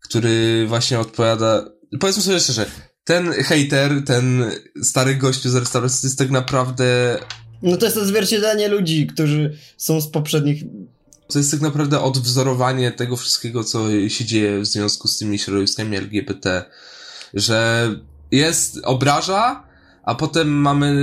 który 0.00 0.66
właśnie 0.68 1.00
odpowiada, 1.00 1.64
powiedzmy 2.00 2.22
sobie 2.22 2.40
szczerze, 2.40 2.66
ten 3.04 3.32
hejter, 3.32 4.04
ten 4.06 4.50
stary 4.82 5.14
gościu 5.14 5.50
z 5.50 5.54
restauracji 5.54 6.06
jest 6.06 6.18
tak 6.18 6.30
naprawdę... 6.30 7.18
No 7.62 7.76
to 7.76 7.86
jest 7.86 7.98
odzwierciedlenie 7.98 8.68
ludzi, 8.68 9.06
którzy 9.06 9.58
są 9.76 10.00
z 10.00 10.10
poprzednich 10.10 10.62
To 11.28 11.38
jest 11.38 11.50
tak 11.50 11.60
naprawdę 11.60 12.00
odwzorowanie 12.00 12.92
tego 12.92 13.16
wszystkiego, 13.16 13.64
co 13.64 14.08
się 14.08 14.24
dzieje 14.24 14.60
w 14.60 14.66
związku 14.66 15.08
z 15.08 15.18
tymi 15.18 15.38
środowiskami 15.38 15.96
LGBT, 15.96 16.64
że 17.34 17.88
jest 18.30 18.80
obraża, 18.84 19.64
a 20.02 20.14
potem 20.14 20.48
mamy, 20.48 20.94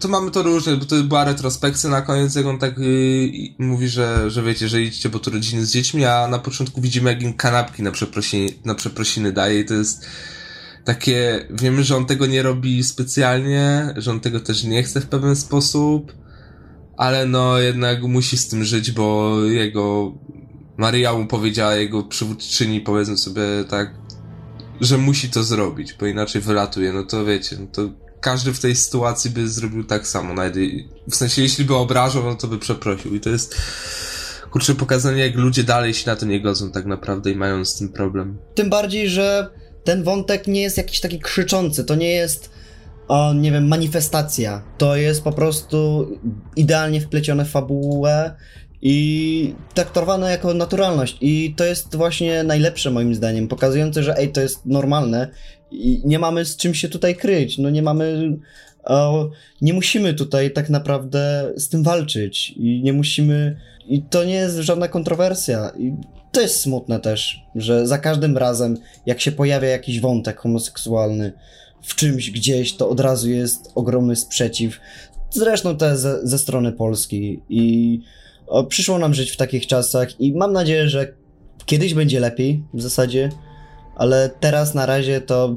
to 0.00 0.08
mamy 0.08 0.30
to 0.30 0.42
różne, 0.42 0.76
bo 0.76 0.84
to 0.84 1.02
była 1.02 1.24
retrospekcja 1.24 1.90
na 1.90 2.02
koniec, 2.02 2.34
jak 2.34 2.46
on 2.46 2.58
tak 2.58 2.78
yy, 2.78 3.30
mówi, 3.58 3.88
że, 3.88 4.30
że 4.30 4.42
wiecie, 4.42 4.68
że 4.68 4.82
idźcie 4.82 5.10
po 5.10 5.18
tu 5.18 5.30
rodziny 5.30 5.66
z 5.66 5.72
dziećmi, 5.72 6.04
a 6.04 6.28
na 6.28 6.38
początku 6.38 6.80
widzimy, 6.80 7.10
jak 7.10 7.22
im 7.22 7.34
kanapki 7.34 7.82
na 7.82 7.90
przeprosiny, 7.90 8.48
na 8.64 8.74
przeprosiny 8.74 9.32
daje 9.32 9.60
i 9.60 9.64
to 9.64 9.74
jest 9.74 10.06
takie, 10.84 11.46
wiemy, 11.50 11.84
że 11.84 11.96
on 11.96 12.06
tego 12.06 12.26
nie 12.26 12.42
robi 12.42 12.84
specjalnie, 12.84 13.94
że 13.96 14.10
on 14.10 14.20
tego 14.20 14.40
też 14.40 14.64
nie 14.64 14.82
chce 14.82 15.00
w 15.00 15.06
pewien 15.06 15.36
sposób, 15.36 16.12
ale 16.96 17.26
no 17.26 17.58
jednak 17.58 18.02
musi 18.02 18.36
z 18.36 18.48
tym 18.48 18.64
żyć, 18.64 18.90
bo 18.90 19.38
jego 19.44 20.14
Maria 20.76 21.12
mu 21.12 21.26
powiedziała, 21.26 21.74
jego 21.74 22.02
przywódczyni, 22.02 22.80
powiedzmy 22.80 23.18
sobie 23.18 23.42
tak, 23.68 23.94
że 24.80 24.98
musi 24.98 25.28
to 25.30 25.42
zrobić, 25.42 25.94
bo 26.00 26.06
inaczej 26.06 26.42
wylatuje, 26.42 26.92
no 26.92 27.02
to 27.02 27.24
wiecie, 27.24 27.56
no 27.60 27.66
to 27.66 28.03
każdy 28.24 28.52
w 28.52 28.60
tej 28.60 28.76
sytuacji 28.76 29.30
by 29.30 29.48
zrobił 29.48 29.84
tak 29.84 30.06
samo, 30.06 30.42
w 31.10 31.14
sensie 31.14 31.42
jeśli 31.42 31.64
by 31.64 31.74
obrażał, 31.74 32.24
no 32.24 32.34
to 32.34 32.48
by 32.48 32.58
przeprosił 32.58 33.14
i 33.14 33.20
to 33.20 33.30
jest 33.30 33.56
kurczę 34.50 34.74
pokazanie, 34.74 35.26
jak 35.26 35.34
ludzie 35.34 35.64
dalej 35.64 35.94
się 35.94 36.10
na 36.10 36.16
to 36.16 36.26
nie 36.26 36.40
godzą 36.40 36.70
tak 36.70 36.86
naprawdę 36.86 37.30
i 37.30 37.36
mają 37.36 37.64
z 37.64 37.76
tym 37.76 37.88
problem. 37.88 38.38
Tym 38.54 38.70
bardziej, 38.70 39.08
że 39.08 39.48
ten 39.84 40.02
wątek 40.02 40.46
nie 40.46 40.62
jest 40.62 40.76
jakiś 40.76 41.00
taki 41.00 41.20
krzyczący, 41.20 41.84
to 41.84 41.94
nie 41.94 42.10
jest 42.10 42.50
o, 43.08 43.34
nie 43.34 43.52
wiem, 43.52 43.68
manifestacja. 43.68 44.62
To 44.78 44.96
jest 44.96 45.22
po 45.22 45.32
prostu 45.32 46.08
idealnie 46.56 47.00
wplecione 47.00 47.44
w 47.44 47.50
fabułę 47.50 48.34
i 48.82 49.54
traktowane 49.74 50.30
jako 50.30 50.54
naturalność. 50.54 51.18
I 51.20 51.54
to 51.56 51.64
jest 51.64 51.96
właśnie 51.96 52.42
najlepsze 52.42 52.90
moim 52.90 53.14
zdaniem, 53.14 53.48
pokazujące, 53.48 54.02
że 54.02 54.16
ej, 54.16 54.32
to 54.32 54.40
jest 54.40 54.66
normalne 54.66 55.30
i 55.74 56.02
nie 56.04 56.18
mamy 56.18 56.44
z 56.44 56.56
czym 56.56 56.74
się 56.74 56.88
tutaj 56.88 57.16
kryć. 57.16 57.58
No 57.58 57.70
nie 57.70 57.82
mamy. 57.82 58.36
O, 58.84 59.30
nie 59.60 59.72
musimy 59.72 60.14
tutaj 60.14 60.50
tak 60.50 60.70
naprawdę 60.70 61.52
z 61.56 61.68
tym 61.68 61.82
walczyć 61.82 62.50
i 62.50 62.82
nie 62.82 62.92
musimy. 62.92 63.56
I 63.88 64.02
to 64.02 64.24
nie 64.24 64.34
jest 64.34 64.56
żadna 64.56 64.88
kontrowersja. 64.88 65.72
I 65.78 65.92
to 66.32 66.40
jest 66.40 66.60
smutne 66.60 67.00
też, 67.00 67.42
że 67.54 67.86
za 67.86 67.98
każdym 67.98 68.38
razem, 68.38 68.76
jak 69.06 69.20
się 69.20 69.32
pojawia 69.32 69.68
jakiś 69.68 70.00
wątek 70.00 70.40
homoseksualny 70.40 71.32
w 71.82 71.94
czymś 71.94 72.30
gdzieś, 72.30 72.76
to 72.76 72.88
od 72.88 73.00
razu 73.00 73.30
jest 73.30 73.70
ogromny 73.74 74.16
sprzeciw. 74.16 74.80
Zresztą 75.30 75.76
też 75.76 75.98
ze, 75.98 76.26
ze 76.26 76.38
strony 76.38 76.72
Polski. 76.72 77.40
I 77.48 78.00
o, 78.46 78.64
przyszło 78.64 78.98
nam 78.98 79.14
żyć 79.14 79.30
w 79.30 79.36
takich 79.36 79.66
czasach, 79.66 80.20
i 80.20 80.32
mam 80.32 80.52
nadzieję, 80.52 80.88
że 80.88 81.12
kiedyś 81.66 81.94
będzie 81.94 82.20
lepiej 82.20 82.64
w 82.74 82.82
zasadzie, 82.82 83.30
ale 83.96 84.30
teraz 84.40 84.74
na 84.74 84.86
razie 84.86 85.20
to 85.20 85.56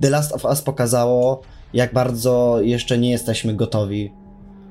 The 0.00 0.10
Last 0.10 0.32
of 0.32 0.44
Us 0.44 0.62
pokazało, 0.62 1.40
jak 1.72 1.92
bardzo 1.92 2.58
jeszcze 2.60 2.98
nie 2.98 3.10
jesteśmy 3.10 3.54
gotowi 3.54 4.12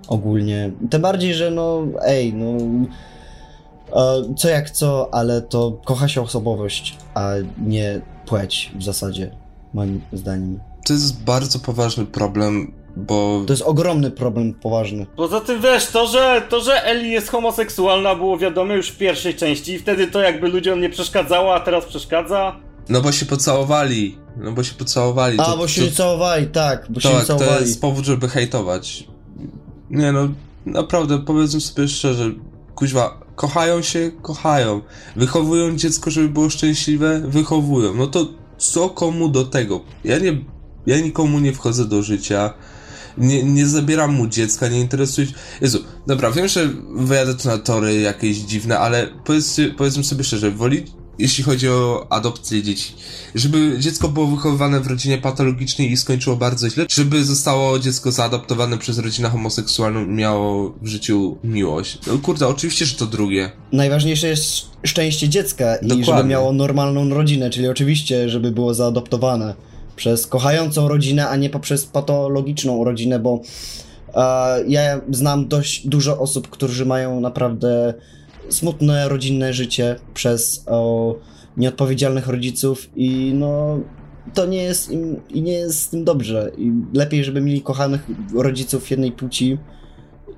ogólnie. 0.07 0.71
Tym 0.89 1.01
bardziej, 1.01 1.33
że 1.33 1.51
no, 1.51 1.83
ej, 2.05 2.33
no 2.33 2.57
co 4.37 4.49
jak 4.49 4.69
co, 4.69 5.09
ale 5.13 5.41
to 5.41 5.81
kocha 5.85 6.07
się 6.07 6.21
osobowość, 6.21 6.97
a 7.13 7.31
nie 7.65 8.01
płeć 8.25 8.71
w 8.75 8.83
zasadzie, 8.83 9.31
moim 9.73 10.01
zdaniem. 10.13 10.59
To 10.87 10.93
jest 10.93 11.23
bardzo 11.23 11.59
poważny 11.59 12.05
problem, 12.05 12.73
bo... 12.95 13.43
To 13.47 13.53
jest 13.53 13.63
ogromny 13.63 14.11
problem, 14.11 14.53
poważny. 14.53 15.05
Poza 15.15 15.41
tym 15.41 15.61
wiesz, 15.61 15.87
to 15.87 16.07
że, 16.07 16.41
to, 16.49 16.61
że 16.61 16.83
Ellie 16.83 17.11
jest 17.11 17.29
homoseksualna 17.29 18.15
było 18.15 18.37
wiadome 18.37 18.75
już 18.75 18.89
w 18.89 18.97
pierwszej 18.97 19.35
części 19.35 19.73
i 19.73 19.79
wtedy 19.79 20.07
to 20.07 20.21
jakby 20.21 20.47
ludziom 20.47 20.81
nie 20.81 20.89
przeszkadzało, 20.89 21.55
a 21.55 21.59
teraz 21.59 21.85
przeszkadza. 21.85 22.66
No 22.89 23.01
bo 23.01 23.11
się 23.11 23.25
pocałowali, 23.25 24.17
no 24.37 24.51
bo 24.51 24.63
się 24.63 24.73
pocałowali. 24.73 25.39
A, 25.39 25.45
to, 25.45 25.57
bo 25.57 25.67
się 25.67 25.87
to... 25.87 25.95
całowali, 25.95 26.47
tak, 26.47 26.85
bo 26.89 27.01
tak, 27.01 27.11
się 27.11 27.25
całowali. 27.25 27.51
to 27.51 27.59
jest 27.61 27.81
powód, 27.81 28.05
żeby 28.05 28.29
hejtować. 28.29 29.07
Nie 29.89 30.11
no, 30.11 30.29
naprawdę, 30.65 31.19
powiedzmy 31.19 31.61
sobie 31.61 31.87
szczerze, 31.87 32.31
kuźwa, 32.75 33.19
kochają 33.35 33.81
się, 33.81 34.11
kochają. 34.21 34.81
Wychowują 35.15 35.75
dziecko, 35.75 36.11
żeby 36.11 36.29
było 36.29 36.49
szczęśliwe, 36.49 37.19
wychowują. 37.19 37.93
No 37.93 38.07
to 38.07 38.27
co 38.57 38.89
komu 38.89 39.29
do 39.29 39.45
tego? 39.45 39.81
Ja 40.03 40.19
nie, 40.19 40.37
ja 40.85 40.99
nikomu 40.99 41.39
nie 41.39 41.53
wchodzę 41.53 41.85
do 41.85 42.03
życia. 42.03 42.53
Nie, 43.17 43.43
nie 43.43 43.67
zabieram 43.67 44.13
mu 44.13 44.27
dziecka, 44.27 44.67
nie 44.67 44.79
interesuję 44.79 45.27
się. 45.27 45.33
Jezu, 45.61 45.83
dobra, 46.07 46.31
wiem, 46.31 46.47
że 46.47 46.69
wyjadę 46.95 47.35
tu 47.35 47.47
na 47.47 47.57
tory 47.57 48.01
jakieś 48.01 48.37
dziwne, 48.37 48.79
ale 48.79 49.07
powiedzmy, 49.25 49.73
powiedzmy 49.77 50.03
sobie 50.03 50.23
szczerze, 50.23 50.51
woli, 50.51 50.85
jeśli 51.19 51.43
chodzi 51.43 51.69
o 51.69 52.07
adopcję 52.09 52.63
dzieci. 52.63 52.93
Żeby 53.35 53.75
dziecko 53.79 54.09
było 54.09 54.27
wychowywane 54.27 54.79
w 54.79 54.87
rodzinie 54.87 55.17
patologicznej 55.17 55.91
i 55.91 55.97
skończyło 55.97 56.35
bardzo 56.35 56.69
źle, 56.69 56.85
żeby 56.89 57.23
zostało 57.23 57.79
dziecko 57.79 58.11
zaadoptowane 58.11 58.77
przez 58.77 58.99
rodzinę 58.99 59.29
homoseksualną 59.29 60.05
i 60.05 60.09
miało 60.09 60.73
w 60.81 60.87
życiu 60.87 61.37
miłość. 61.43 61.99
No 62.07 62.17
kurde, 62.17 62.47
oczywiście, 62.47 62.85
że 62.85 62.95
to 62.95 63.05
drugie. 63.05 63.51
Najważniejsze 63.71 64.27
jest 64.27 64.45
szczęście 64.83 65.29
dziecka 65.29 65.75
i 65.75 65.87
Dokładnie. 65.87 66.05
żeby 66.05 66.23
miało 66.23 66.53
normalną 66.53 67.09
rodzinę, 67.09 67.49
czyli 67.49 67.67
oczywiście, 67.67 68.29
żeby 68.29 68.51
było 68.51 68.73
zaadoptowane 68.73 69.53
przez 69.95 70.27
kochającą 70.27 70.87
rodzinę, 70.87 71.29
a 71.29 71.35
nie 71.35 71.49
poprzez 71.49 71.85
patologiczną 71.85 72.83
rodzinę, 72.83 73.19
bo 73.19 73.41
e, 74.13 74.63
ja 74.67 75.01
znam 75.11 75.47
dość 75.47 75.87
dużo 75.87 76.19
osób, 76.19 76.47
którzy 76.49 76.85
mają 76.85 77.19
naprawdę 77.19 77.93
smutne 78.49 79.09
rodzinne 79.09 79.53
życie 79.53 79.95
przez 80.13 80.63
o, 80.67 81.15
nieodpowiedzialnych 81.57 82.27
rodziców 82.27 82.89
i 82.95 83.31
no 83.33 83.79
to 84.33 84.45
nie 84.45 84.63
jest 84.63 84.91
im, 84.91 85.21
i 85.29 85.41
nie 85.41 85.53
jest 85.53 85.79
z 85.79 85.89
tym 85.89 86.03
dobrze. 86.03 86.51
I 86.57 86.71
lepiej, 86.93 87.23
żeby 87.23 87.41
mieli 87.41 87.61
kochanych 87.61 88.01
rodziców 88.33 88.91
jednej 88.91 89.11
płci 89.11 89.57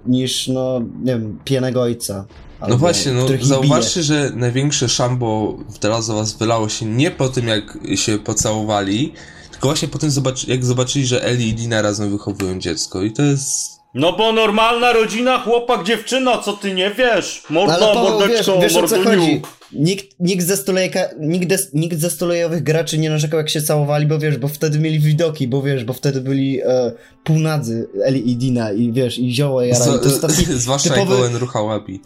niż, 0.05 0.47
no, 0.47 0.79
nie 0.79 1.11
wiem, 1.11 1.39
pijanego 1.45 1.81
ojca. 1.81 2.25
No 2.69 2.77
właśnie, 2.77 3.11
no 3.11 3.27
zauważcie, 3.41 4.03
że 4.03 4.31
największe 4.35 4.89
szambo 4.89 5.57
w 5.69 5.79
The 5.79 5.89
Last 5.89 6.09
of 6.09 6.15
Us 6.15 6.33
wylało 6.33 6.69
się 6.69 6.85
nie 6.85 7.11
po 7.11 7.29
tym, 7.29 7.47
jak 7.47 7.77
się 7.95 8.19
pocałowali, 8.19 9.13
tylko 9.51 9.67
właśnie 9.67 9.87
po 9.87 9.97
tym, 9.97 10.09
jak 10.47 10.65
zobaczyli, 10.65 11.05
że 11.05 11.23
Ellie 11.23 11.47
i 11.47 11.53
Dina 11.53 11.81
razem 11.81 12.11
wychowują 12.11 12.59
dziecko. 12.59 13.03
I 13.03 13.11
to 13.11 13.21
jest 13.21 13.78
no 13.93 14.13
bo 14.13 14.31
normalna 14.31 14.93
rodzina, 14.93 15.39
chłopak, 15.39 15.83
dziewczyna, 15.83 16.37
co 16.37 16.53
ty 16.53 16.73
nie 16.73 16.91
wiesz? 16.91 17.43
Mordo, 17.49 17.73
Ale 17.73 17.93
Paweł, 17.93 18.03
mordeczko, 18.03 18.59
wiesz, 18.59 18.73
wiesz 18.73 18.83
o 18.83 18.87
co 18.87 19.03
chodzi? 19.03 19.41
Nikt, 19.73 20.19
nikt, 20.19 20.45
ze 20.45 20.57
stulejka, 20.57 20.99
nikt, 21.19 21.73
nikt 21.73 21.99
ze 21.99 22.09
stulejowych 22.09 22.63
graczy 22.63 22.97
nie 22.97 23.09
narzekał 23.09 23.37
jak 23.37 23.49
się 23.49 23.61
całowali, 23.61 24.05
bo 24.05 24.19
wiesz, 24.19 24.37
bo 24.37 24.47
wtedy 24.47 24.79
mieli 24.79 24.99
widoki, 24.99 25.47
bo 25.47 25.61
wiesz, 25.61 25.83
bo 25.83 25.93
wtedy 25.93 26.21
byli 26.21 26.61
e, 26.61 26.91
półnadzy 27.23 27.89
Eli 28.05 28.31
i 28.31 28.37
Dina 28.37 28.71
i 28.71 28.91
wiesz, 28.91 29.19
i 29.19 29.33
zioło 29.33 29.61
jarali. 29.61 29.97
Z, 29.97 30.01
to 30.01 30.09
jest 30.09 30.21
taki 30.21 30.45
zwłaszcza 30.65 30.89
typowy, 30.89 31.11
jak 31.11 31.23
Owen 31.23 31.35
rucha 31.35 31.61
łapi. 31.61 32.01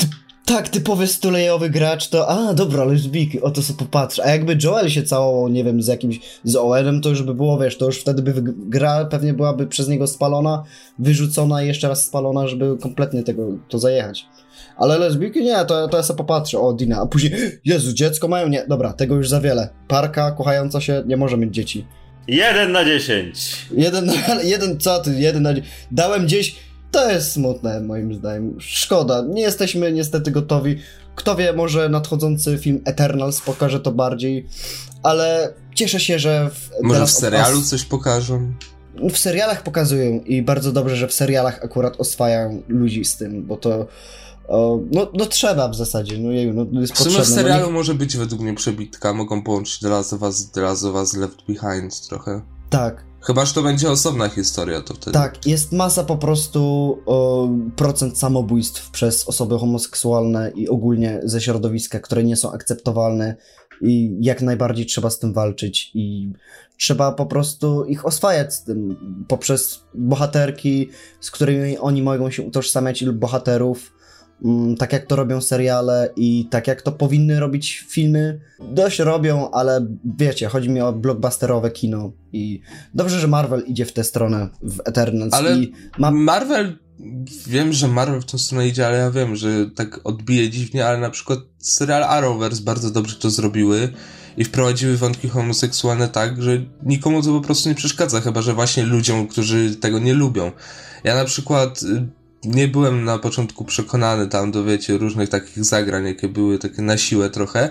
Tak, 0.45 0.69
typowy 0.69 1.07
stulejowy 1.07 1.69
gracz 1.69 2.09
to, 2.09 2.29
a 2.29 2.53
dobra, 2.53 2.85
Big, 3.07 3.43
o 3.43 3.51
to 3.51 3.61
sobie 3.61 3.79
popatrz. 3.79 4.19
A 4.19 4.29
jakby 4.29 4.57
Joel 4.63 4.89
się 4.89 5.03
całował, 5.03 5.49
nie 5.49 5.63
wiem, 5.63 5.81
z 5.81 5.87
jakimś, 5.87 6.19
z 6.43 6.55
Owenem, 6.55 7.01
to 7.01 7.09
już 7.09 7.23
by 7.23 7.33
było, 7.33 7.59
wiesz, 7.59 7.77
to 7.77 7.85
już 7.85 7.99
wtedy 7.99 8.21
by 8.21 8.33
gra 8.45 9.05
pewnie 9.05 9.33
byłaby 9.33 9.67
przez 9.67 9.87
niego 9.87 10.07
spalona, 10.07 10.63
wyrzucona 10.99 11.63
i 11.63 11.67
jeszcze 11.67 11.87
raz 11.87 12.05
spalona, 12.05 12.47
żeby 12.47 12.77
kompletnie 12.77 13.23
tego, 13.23 13.47
to 13.69 13.79
zajechać. 13.79 14.25
Ale 14.77 14.99
lesbijki 14.99 15.43
nie, 15.43 15.65
to, 15.65 15.87
to 15.87 15.97
ja 15.97 16.03
sobie 16.03 16.17
popatrzę, 16.17 16.59
o 16.59 16.73
Dina, 16.73 17.01
a 17.01 17.05
później, 17.05 17.33
Jezu, 17.65 17.93
dziecko 17.93 18.27
mają? 18.27 18.49
Nie, 18.49 18.65
dobra, 18.67 18.93
tego 18.93 19.15
już 19.15 19.29
za 19.29 19.41
wiele. 19.41 19.69
Parka 19.87 20.31
kochająca 20.31 20.81
się 20.81 21.03
nie 21.05 21.17
może 21.17 21.37
mieć 21.37 21.53
dzieci. 21.53 21.85
Jeden 22.27 22.71
na 22.71 22.85
dziesięć. 22.85 23.65
Jeden, 23.71 24.11
jeden, 24.43 24.79
co 24.79 24.99
ty, 24.99 25.19
jeden 25.19 25.43
na 25.43 25.53
dziesięć. 25.53 25.73
Dałem 25.91 26.25
gdzieś 26.25 26.55
to 26.93 27.11
jest 27.11 27.31
smutne, 27.31 27.81
moim 27.81 28.13
zdaniem. 28.13 28.55
Szkoda, 28.59 29.23
nie 29.29 29.41
jesteśmy 29.41 29.91
niestety 29.91 30.31
gotowi. 30.31 30.77
Kto 31.15 31.35
wie, 31.35 31.53
może 31.53 31.89
nadchodzący 31.89 32.57
film 32.57 32.81
Eternals 32.85 33.41
pokaże 33.41 33.79
to 33.79 33.91
bardziej, 33.91 34.47
ale 35.03 35.53
cieszę 35.75 35.99
się, 35.99 36.19
że 36.19 36.49
w. 36.49 36.69
Może 36.83 37.05
w 37.05 37.11
serialu 37.11 37.61
coś 37.61 37.85
pokażą? 37.85 38.53
W 39.13 39.17
serialach 39.17 39.63
pokazują 39.63 40.19
i 40.19 40.41
bardzo 40.41 40.71
dobrze, 40.71 40.95
że 40.95 41.07
w 41.07 41.13
serialach 41.13 41.63
akurat 41.63 41.99
oswajają 41.99 42.61
ludzi 42.67 43.05
z 43.05 43.17
tym, 43.17 43.43
bo 43.45 43.57
to. 43.57 43.87
O, 44.47 44.79
no, 44.91 45.11
no 45.13 45.25
trzeba 45.25 45.69
w 45.69 45.75
zasadzie, 45.75 46.17
no, 46.17 46.31
jeju, 46.31 46.53
no 46.53 46.81
jest 46.81 46.93
w 46.93 46.97
sumie 46.97 47.15
potrzebne. 47.15 47.35
w 47.35 47.35
serialu 47.35 47.61
no, 47.61 47.67
nie... 47.67 47.73
może 47.73 47.93
być 47.93 48.17
według 48.17 48.41
mnie 48.41 48.53
przebitka, 48.53 49.13
mogą 49.13 49.43
połączyć 49.43 49.79
The 49.79 49.89
Last 49.89 50.13
of 50.13 50.21
Us 50.21 50.51
The 50.51 50.61
Last 50.61 50.83
of 50.83 50.95
Us 50.95 51.13
Left 51.13 51.37
Behind 51.47 52.07
trochę. 52.07 52.41
Tak, 52.69 53.05
Chyba, 53.23 53.45
że 53.45 53.53
to 53.53 53.63
będzie 53.63 53.91
osobna 53.91 54.29
historia, 54.29 54.81
to 54.81 54.93
wtedy. 54.93 55.11
Tak, 55.11 55.47
jest 55.47 55.71
masa 55.71 56.03
po 56.03 56.17
prostu 56.17 56.97
procent 57.75 58.17
samobójstw 58.17 58.89
przez 58.91 59.27
osoby 59.27 59.59
homoseksualne 59.59 60.51
i 60.55 60.69
ogólnie 60.69 61.19
ze 61.23 61.41
środowiska, 61.41 61.99
które 61.99 62.23
nie 62.23 62.35
są 62.35 62.51
akceptowalne 62.51 63.35
i 63.81 64.17
jak 64.19 64.41
najbardziej 64.41 64.85
trzeba 64.85 65.09
z 65.09 65.19
tym 65.19 65.33
walczyć 65.33 65.91
i 65.93 66.33
trzeba 66.77 67.11
po 67.11 67.25
prostu 67.25 67.85
ich 67.85 68.05
oswajać 68.05 68.53
z 68.53 68.63
tym 68.63 68.97
poprzez 69.27 69.83
bohaterki, 69.93 70.89
z 71.19 71.31
którymi 71.31 71.77
oni 71.77 72.01
mogą 72.01 72.31
się 72.31 72.43
utożsamiać 72.43 73.01
lub 73.01 73.17
bohaterów 73.17 73.93
tak 74.77 74.93
jak 74.93 75.05
to 75.05 75.15
robią 75.15 75.41
seriale 75.41 76.09
i 76.15 76.47
tak 76.49 76.67
jak 76.67 76.81
to 76.81 76.91
powinny 76.91 77.39
robić 77.39 77.85
filmy. 77.89 78.39
Dość 78.71 78.99
robią, 78.99 79.51
ale 79.51 79.87
wiecie, 80.17 80.47
chodzi 80.47 80.69
mi 80.69 80.81
o 80.81 80.93
blockbusterowe 80.93 81.71
kino 81.71 82.11
i 82.33 82.61
dobrze, 82.93 83.19
że 83.19 83.27
Marvel 83.27 83.63
idzie 83.67 83.85
w 83.85 83.93
tę 83.93 84.03
stronę 84.03 84.49
w 84.61 84.79
Eternals 84.85 85.33
Ale 85.33 85.57
i 85.57 85.71
ma... 85.97 86.11
Marvel, 86.11 86.77
wiem, 87.47 87.73
że 87.73 87.87
Marvel 87.87 88.21
w 88.21 88.25
tą 88.25 88.37
stronę 88.37 88.67
idzie, 88.67 88.87
ale 88.87 88.97
ja 88.97 89.11
wiem, 89.11 89.35
że 89.35 89.69
tak 89.75 89.99
odbije 90.03 90.49
dziwnie, 90.49 90.85
ale 90.87 90.97
na 90.97 91.09
przykład 91.09 91.39
serial 91.59 92.03
Arrowverse 92.03 92.63
bardzo 92.63 92.89
dobrze 92.89 93.15
to 93.15 93.29
zrobiły 93.29 93.89
i 94.37 94.43
wprowadziły 94.43 94.97
wątki 94.97 95.29
homoseksualne 95.29 96.07
tak, 96.07 96.41
że 96.41 96.65
nikomu 96.83 97.21
to 97.21 97.33
po 97.33 97.41
prostu 97.41 97.69
nie 97.69 97.75
przeszkadza, 97.75 98.21
chyba 98.21 98.41
że 98.41 98.53
właśnie 98.53 98.83
ludziom, 98.83 99.27
którzy 99.27 99.75
tego 99.75 99.99
nie 99.99 100.13
lubią. 100.13 100.51
Ja 101.03 101.15
na 101.15 101.25
przykład 101.25 101.83
y, 101.83 102.22
nie 102.45 102.67
byłem 102.67 103.03
na 103.03 103.19
początku 103.19 103.65
przekonany 103.65 104.27
tam 104.27 104.51
do, 104.51 104.63
wiecie, 104.63 104.97
różnych 104.97 105.29
takich 105.29 105.65
zagrań, 105.65 106.05
jakie 106.05 106.27
były 106.27 106.59
takie 106.59 106.81
na 106.81 106.97
siłę 106.97 107.29
trochę, 107.29 107.69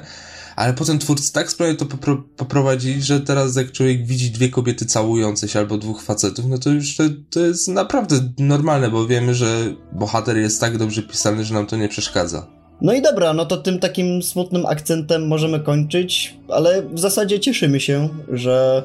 ale 0.56 0.74
potem 0.74 0.98
twórcy 0.98 1.32
tak 1.32 1.50
sprawnie 1.50 1.74
to 1.74 1.86
popro 1.86 2.22
poprowadzili, 2.36 3.02
że 3.02 3.20
teraz 3.20 3.56
jak 3.56 3.72
człowiek 3.72 4.06
widzi 4.06 4.30
dwie 4.30 4.48
kobiety 4.48 4.86
całujące 4.86 5.48
się 5.48 5.58
albo 5.58 5.78
dwóch 5.78 6.02
facetów, 6.02 6.44
no 6.48 6.58
to 6.58 6.70
już 6.70 6.96
to, 6.96 7.04
to 7.30 7.40
jest 7.40 7.68
naprawdę 7.68 8.16
normalne, 8.38 8.90
bo 8.90 9.06
wiemy, 9.06 9.34
że 9.34 9.74
bohater 9.92 10.36
jest 10.36 10.60
tak 10.60 10.78
dobrze 10.78 11.02
pisany, 11.02 11.44
że 11.44 11.54
nam 11.54 11.66
to 11.66 11.76
nie 11.76 11.88
przeszkadza. 11.88 12.46
No 12.80 12.92
i 12.92 13.02
dobra, 13.02 13.32
no 13.32 13.46
to 13.46 13.56
tym 13.56 13.78
takim 13.78 14.22
smutnym 14.22 14.66
akcentem 14.66 15.26
możemy 15.28 15.60
kończyć, 15.60 16.36
ale 16.48 16.82
w 16.82 16.98
zasadzie 16.98 17.40
cieszymy 17.40 17.80
się, 17.80 18.08
że 18.32 18.82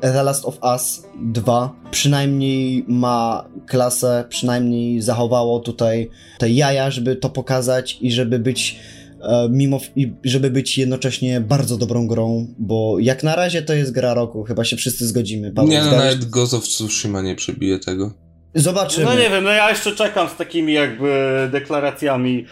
The 0.00 0.22
Last 0.22 0.44
of 0.44 0.58
Us 0.62 1.02
2 1.22 1.74
przynajmniej 1.90 2.84
ma 2.88 3.48
klasę, 3.66 4.24
przynajmniej 4.28 5.02
zachowało 5.02 5.60
tutaj 5.60 6.10
te 6.38 6.50
jaja, 6.50 6.90
żeby 6.90 7.16
to 7.16 7.30
pokazać 7.30 7.98
i 8.00 8.12
żeby 8.12 8.38
być 8.38 8.78
e, 9.22 9.48
mimo, 9.50 9.80
i 9.96 10.12
żeby 10.24 10.50
być 10.50 10.78
jednocześnie 10.78 11.40
bardzo 11.40 11.76
dobrą 11.76 12.06
grą, 12.06 12.54
bo 12.58 12.98
jak 13.00 13.22
na 13.22 13.36
razie 13.36 13.62
to 13.62 13.74
jest 13.74 13.92
gra 13.92 14.14
roku, 14.14 14.44
chyba 14.44 14.64
się 14.64 14.76
wszyscy 14.76 15.06
zgodzimy. 15.06 15.52
Paweł, 15.52 15.70
nie, 15.70 15.80
no 15.80 15.90
nawet 15.90 16.24
Ghost 16.24 16.54
of 16.54 16.64
Tsushima 16.64 17.22
nie 17.22 17.34
przebije 17.34 17.78
tego. 17.78 18.25
Zobaczymy. 18.56 19.06
No 19.06 19.14
nie 19.14 19.30
wiem, 19.30 19.44
no 19.44 19.50
ja 19.50 19.70
jeszcze 19.70 19.92
czekam 19.92 20.28
z 20.28 20.36
takimi 20.36 20.72
jakby 20.72 21.48
deklaracjami 21.52 22.46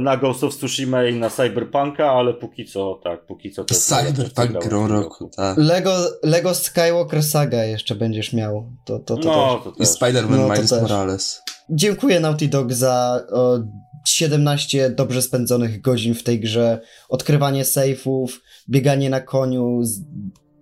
na 0.00 0.16
Ghost 0.16 0.44
of 0.44 0.56
Tsushima 0.56 1.04
i 1.04 1.14
na 1.14 1.30
Cyberpunka, 1.30 2.10
ale 2.10 2.34
póki 2.34 2.64
co, 2.64 3.00
tak, 3.04 3.26
póki 3.26 3.50
co 3.50 3.64
to 3.64 3.74
Cyberpunk 3.74 4.68
grą 4.68 4.88
roku, 4.88 5.30
tak. 5.36 5.58
Lego, 5.58 5.96
Lego 6.22 6.54
Skywalker 6.54 7.22
Saga 7.22 7.64
jeszcze 7.64 7.94
będziesz 7.94 8.32
miał. 8.32 8.72
To, 8.84 8.98
to, 8.98 9.16
to 9.16 9.28
no, 9.28 9.54
też. 9.54 9.64
To 9.64 9.72
też. 9.72 9.88
I 9.88 9.90
Spider-Man 9.90 10.36
no, 10.36 10.48
Miles 10.48 10.82
Morales. 10.82 11.42
Dziękuję 11.70 12.20
Naughty 12.20 12.48
Dog 12.48 12.72
za 12.72 13.22
o, 13.32 13.58
17 14.06 14.90
dobrze 14.90 15.22
spędzonych 15.22 15.80
godzin 15.80 16.14
w 16.14 16.22
tej 16.22 16.40
grze. 16.40 16.80
Odkrywanie 17.08 17.64
sejfów, 17.64 18.40
bieganie 18.68 19.10
na 19.10 19.20
koniu, 19.20 19.80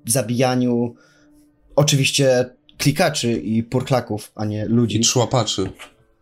zabijaniu. 0.07 0.95
Oczywiście 1.77 2.51
klikaczy 2.81 3.33
i 3.33 3.63
purklaków, 3.63 4.33
a 4.35 4.45
nie 4.45 4.65
ludzi. 4.67 5.01
I 5.01 5.05
człapaczy. 5.05 5.71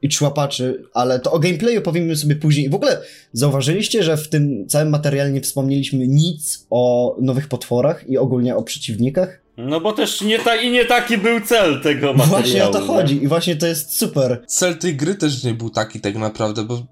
I 0.03 0.09
człapaczy, 0.09 0.85
ale 0.95 1.21
to 1.21 1.33
o 1.33 1.39
gameplayu 1.39 1.83
powiemy 1.83 2.17
sobie 2.17 2.37
później. 2.37 2.71
W 2.71 2.75
ogóle 2.75 3.01
zauważyliście, 3.33 4.03
że 4.03 4.17
w 4.17 4.29
tym 4.29 4.69
całym 4.69 4.89
materiale 4.89 5.31
nie 5.31 5.41
wspomnieliśmy 5.41 6.09
nic 6.09 6.67
o 6.71 7.17
nowych 7.21 7.49
potworach 7.49 8.09
i 8.09 8.19
ogólnie 8.19 8.57
o 8.57 8.63
przeciwnikach? 8.63 9.43
No 9.57 9.81
bo 9.81 9.93
też 9.93 10.21
nie 10.23 10.39
ta, 10.39 10.57
i 10.57 10.71
nie 10.71 10.85
taki 10.85 11.19
był 11.19 11.41
cel 11.41 11.81
tego 11.81 12.13
materiału. 12.13 12.43
Właśnie 12.43 12.65
o 12.65 12.71
to 12.71 12.81
chodzi 12.81 13.23
i 13.23 13.29
właśnie 13.29 13.57
to 13.57 13.67
jest 13.67 13.97
super. 13.97 14.45
Cel 14.47 14.79
tej 14.79 14.97
gry 14.97 15.15
też 15.15 15.45
nie 15.45 15.55
był 15.55 15.71
taki 15.71 16.01
tak 16.01 16.17
naprawdę, 16.17 16.65
bo 16.65 16.87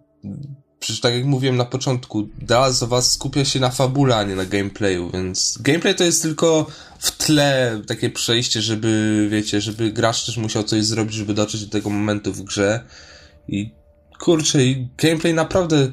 Przecież 0.81 1.01
tak 1.01 1.15
jak 1.15 1.25
mówiłem 1.25 1.57
na 1.57 1.65
początku, 1.65 2.29
Last 2.49 2.83
of 2.83 2.93
Us 2.93 3.13
skupia 3.13 3.45
się 3.45 3.61
na 3.61 3.71
fabule, 3.71 4.17
a 4.17 4.23
nie 4.23 4.35
na 4.35 4.45
gameplayu, 4.45 5.11
więc 5.11 5.59
gameplay 5.61 5.95
to 5.95 6.05
jest 6.05 6.23
tylko 6.23 6.67
w 6.99 7.17
tle 7.17 7.81
takie 7.87 8.11
przejście, 8.11 8.63
żeby, 8.63 9.27
wiecie, 9.31 9.61
żeby 9.61 9.93
gracz 9.93 10.27
też 10.27 10.37
musiał 10.37 10.63
coś 10.63 10.85
zrobić, 10.85 11.15
żeby 11.15 11.35
dotrzeć 11.35 11.65
do 11.65 11.71
tego 11.71 11.91
momentu 11.91 12.33
w 12.33 12.43
grze. 12.43 12.81
I 13.49 13.71
kurczę, 14.21 14.65
i 14.65 14.89
gameplay 14.99 15.35
naprawdę... 15.35 15.89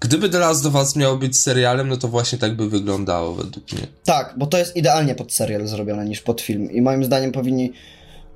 Gdyby 0.00 0.28
The 0.28 0.38
Last 0.38 0.66
of 0.66 0.74
Us 0.74 0.96
miało 0.96 1.16
być 1.16 1.38
serialem, 1.38 1.88
no 1.88 1.96
to 1.96 2.08
właśnie 2.08 2.38
tak 2.38 2.56
by 2.56 2.68
wyglądało 2.68 3.34
według 3.34 3.72
mnie. 3.72 3.86
Tak, 4.04 4.34
bo 4.38 4.46
to 4.46 4.58
jest 4.58 4.76
idealnie 4.76 5.14
pod 5.14 5.32
serial 5.32 5.68
zrobione 5.68 6.04
niż 6.04 6.20
pod 6.20 6.40
film. 6.40 6.70
I 6.70 6.82
moim 6.82 7.04
zdaniem 7.04 7.32
powinni 7.32 7.72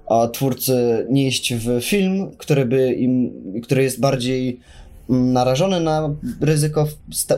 a, 0.09 0.29
twórcy 0.29 1.07
nie 1.11 1.29
iść 1.29 1.55
w 1.55 1.81
film, 1.85 2.31
który 2.39 2.67
by 2.67 2.93
im, 2.93 3.33
który 3.63 3.83
jest 3.83 4.01
bardziej 4.01 4.61
narażony 5.13 5.81
na 5.81 6.11
ryzyko 6.41 6.89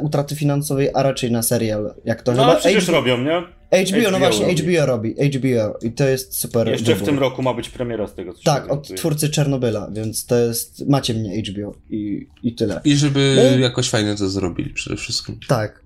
utraty 0.00 0.36
finansowej, 0.36 0.90
a 0.94 1.02
raczej 1.02 1.32
na 1.32 1.42
serial. 1.42 1.94
Jak 2.04 2.22
to 2.22 2.32
no, 2.32 2.44
chyba 2.44 2.56
przecież 2.56 2.88
robią, 2.88 3.18
nie? 3.18 3.42
HBO, 3.82 3.98
HBO 3.98 4.10
no 4.10 4.18
właśnie, 4.18 4.46
robi. 4.46 4.62
HBO 4.62 4.86
robi. 4.86 5.14
HBO 5.14 5.78
i 5.82 5.92
to 5.92 6.08
jest 6.08 6.38
super. 6.38 6.68
Jeszcze 6.68 6.84
wybór. 6.84 7.02
w 7.02 7.06
tym 7.06 7.18
roku 7.18 7.42
ma 7.42 7.54
być 7.54 7.68
premiera 7.68 8.06
z 8.06 8.14
tego, 8.14 8.34
co 8.34 8.42
Tak, 8.44 8.72
od 8.72 8.96
twórcy 8.96 9.28
Czernobyla, 9.28 9.88
więc 9.92 10.26
to 10.26 10.36
jest. 10.36 10.88
Macie 10.88 11.14
mnie 11.14 11.42
HBO 11.42 11.74
i, 11.90 12.26
i 12.42 12.54
tyle. 12.54 12.80
I 12.84 12.96
żeby 12.96 13.50
no, 13.52 13.58
jakoś 13.58 13.90
fajnie 13.90 14.14
to 14.14 14.28
zrobili 14.28 14.70
przede 14.70 14.96
wszystkim. 14.96 15.38
Tak. 15.48 15.84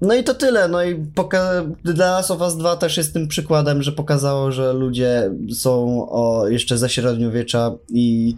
No 0.00 0.14
i 0.14 0.24
to 0.24 0.34
tyle. 0.34 0.68
No 0.68 0.84
i 0.84 0.94
poka- 0.94 1.74
The 1.84 1.92
Last 1.92 2.30
of 2.30 2.40
Us 2.40 2.56
2 2.56 2.76
też 2.76 2.96
jest 2.96 3.12
tym 3.12 3.28
przykładem, 3.28 3.82
że 3.82 3.92
pokazało, 3.92 4.52
że 4.52 4.72
ludzie 4.72 5.30
są 5.54 6.06
o, 6.10 6.48
jeszcze 6.48 6.78
ze 6.78 6.88
średniowiecza 6.88 7.72
i 7.88 8.36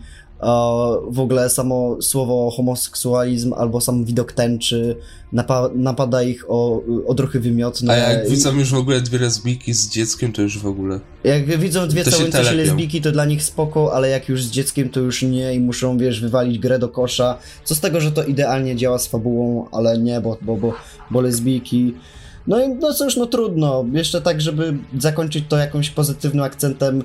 w 1.10 1.20
ogóle 1.20 1.50
samo 1.50 2.02
słowo 2.02 2.50
homoseksualizm 2.56 3.52
albo 3.52 3.80
sam 3.80 4.04
widok 4.04 4.32
tęczy 4.32 4.96
napa 5.32 5.70
napada 5.74 6.22
ich 6.22 6.44
o 6.50 6.82
odruchy 7.06 7.40
wymiotne. 7.40 7.92
A 7.92 7.96
jak 7.96 8.28
widzą 8.28 8.54
już 8.54 8.70
w 8.70 8.76
ogóle 8.76 9.00
dwie 9.00 9.18
lesbijki 9.18 9.72
z 9.74 9.88
dzieckiem, 9.88 10.32
to 10.32 10.42
już 10.42 10.58
w 10.58 10.66
ogóle... 10.66 11.00
Jak 11.24 11.58
widzą 11.58 11.88
dwie 11.88 12.04
całujące 12.04 12.44
się, 12.44 12.50
się 12.50 12.56
lesbijki, 12.56 13.00
to 13.00 13.12
dla 13.12 13.24
nich 13.24 13.42
spoko, 13.42 13.94
ale 13.94 14.08
jak 14.08 14.28
już 14.28 14.44
z 14.44 14.50
dzieckiem, 14.50 14.88
to 14.88 15.00
już 15.00 15.22
nie 15.22 15.54
i 15.54 15.60
muszą, 15.60 15.98
wiesz, 15.98 16.20
wywalić 16.20 16.58
grę 16.58 16.78
do 16.78 16.88
kosza. 16.88 17.38
Co 17.64 17.74
z 17.74 17.80
tego, 17.80 18.00
że 18.00 18.12
to 18.12 18.24
idealnie 18.24 18.76
działa 18.76 18.98
z 18.98 19.06
fabułą, 19.06 19.68
ale 19.72 19.98
nie, 19.98 20.20
bo, 20.20 20.38
bo, 20.42 20.56
bo, 20.56 20.74
bo 21.10 21.20
lesbijki... 21.20 21.94
No 22.46 22.64
i 22.64 22.68
no 22.68 22.94
cóż, 22.94 23.16
no 23.16 23.26
trudno. 23.26 23.84
Jeszcze 23.92 24.20
tak, 24.20 24.40
żeby 24.40 24.78
zakończyć 24.98 25.44
to 25.48 25.56
jakimś 25.56 25.90
pozytywnym 25.90 26.44
akcentem. 26.44 27.04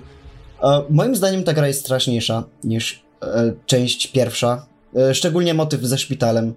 E, 0.64 0.82
moim 0.90 1.16
zdaniem 1.16 1.44
ta 1.44 1.54
gra 1.54 1.68
jest 1.68 1.80
straszniejsza 1.80 2.44
niż 2.64 3.03
część 3.66 4.08
pierwsza, 4.08 4.66
e, 4.96 5.16
szczególnie 5.16 5.54
motyw 5.54 5.82
ze 5.82 5.98
szpitalem, 5.98 6.54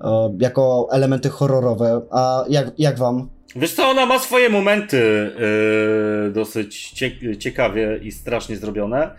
e, 0.00 0.36
jako 0.38 0.88
elementy 0.92 1.28
horrorowe. 1.28 2.00
A 2.10 2.44
jak, 2.48 2.72
jak 2.78 2.98
wam? 2.98 3.28
Wiesz 3.56 3.72
co, 3.72 3.88
ona 3.88 4.06
ma 4.06 4.18
swoje 4.18 4.48
momenty 4.48 5.30
yy, 6.24 6.30
dosyć 6.32 6.94
ciekawie 7.38 8.00
i 8.02 8.12
strasznie 8.12 8.56
zrobione. 8.56 9.10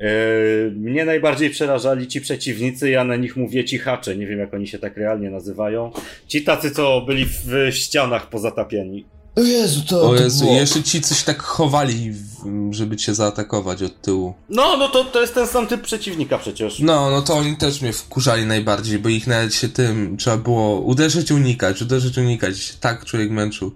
Yy, 0.00 0.72
mnie 0.76 1.04
najbardziej 1.04 1.50
przerażali 1.50 2.06
ci 2.06 2.20
przeciwnicy, 2.20 2.90
ja 2.90 3.04
na 3.04 3.16
nich 3.16 3.36
mówię 3.36 3.64
cichacze, 3.64 4.16
nie 4.16 4.26
wiem 4.26 4.38
jak 4.38 4.54
oni 4.54 4.66
się 4.66 4.78
tak 4.78 4.96
realnie 4.96 5.30
nazywają. 5.30 5.90
Ci 6.26 6.42
tacy, 6.44 6.70
co 6.70 7.00
byli 7.00 7.26
w 7.26 7.68
ścianach 7.70 8.28
pozatapieni. 8.28 9.06
O 9.36 9.40
Jezu, 9.40 9.80
to. 9.88 10.10
O 10.10 10.14
Jezu, 10.14 10.46
to 10.46 10.52
jeszcze 10.52 10.82
ci 10.82 11.00
coś 11.00 11.22
tak 11.22 11.42
chowali, 11.42 12.12
żeby 12.70 12.96
cię 12.96 13.14
zaatakować 13.14 13.82
od 13.82 14.00
tyłu. 14.00 14.34
No, 14.48 14.76
no 14.76 14.88
to, 14.88 15.04
to 15.04 15.20
jest 15.20 15.34
ten 15.34 15.46
sam 15.46 15.66
typ 15.66 15.82
przeciwnika 15.82 16.38
przecież. 16.38 16.78
No, 16.80 17.10
no 17.10 17.22
to 17.22 17.34
oni 17.34 17.56
też 17.56 17.82
mnie 17.82 17.92
wkurzali 17.92 18.46
najbardziej, 18.46 18.98
bo 18.98 19.08
ich 19.08 19.26
nawet 19.26 19.54
się 19.54 19.68
tym 19.68 20.16
trzeba 20.16 20.36
było 20.36 20.80
uderzyć, 20.80 21.30
unikać, 21.30 21.82
uderzyć, 21.82 22.18
unikać. 22.18 22.76
Tak 22.80 23.04
człowiek 23.04 23.30
męczył. 23.30 23.72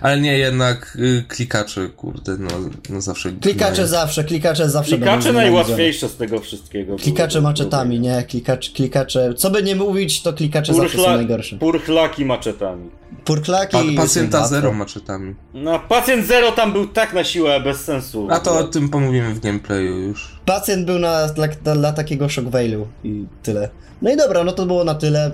Ale 0.00 0.20
nie, 0.20 0.38
jednak 0.38 0.98
y, 1.00 1.24
klikacze, 1.28 1.88
kurde, 1.88 2.36
no, 2.38 2.50
no 2.90 3.00
zawsze. 3.00 3.32
Klikacze 3.32 3.82
no, 3.82 3.88
zawsze, 3.88 4.24
klikacze 4.24 4.70
zawsze. 4.70 4.96
Klikacze 4.96 5.32
najłatwiejsze 5.32 6.08
z 6.08 6.16
tego 6.16 6.40
wszystkiego. 6.40 6.96
Klikacze 6.96 7.40
maczetami, 7.40 8.00
nie? 8.00 8.22
Klikacze, 8.22 8.72
klikacze. 8.72 9.34
Co 9.34 9.50
by 9.50 9.62
nie 9.62 9.76
mówić, 9.76 10.22
to 10.22 10.32
klikacze 10.32 10.72
Purchla, 10.72 10.88
zawsze 10.88 11.10
są 11.10 11.16
najgorsze. 11.16 11.56
Purchlaki 11.56 12.24
maczetami. 12.24 12.90
Purklaki. 13.24 13.76
Pa, 13.96 14.02
pacjenta 14.02 14.46
zero 14.48 14.72
maczetami. 14.72 14.93
No, 15.54 15.78
pacjent 15.88 16.26
zero 16.26 16.52
tam 16.52 16.72
był 16.72 16.86
tak 16.86 17.14
na 17.14 17.24
siłę, 17.24 17.60
bez 17.60 17.80
sensu. 17.80 18.28
A 18.30 18.40
to 18.40 18.58
o 18.58 18.64
tym 18.64 18.88
pomówimy 18.88 19.34
w 19.34 19.40
gameplayu 19.40 19.98
już. 19.98 20.38
Pacjent 20.46 20.86
był 20.86 20.98
na, 20.98 21.28
dla, 21.28 21.48
dla, 21.74 21.92
takiego 21.92 22.26
shockvale'u 22.26 22.84
i 23.04 23.24
tyle. 23.42 23.68
No 24.02 24.10
i 24.10 24.16
dobra, 24.16 24.44
no 24.44 24.52
to 24.52 24.66
było 24.66 24.84
na 24.84 24.94
tyle. 24.94 25.30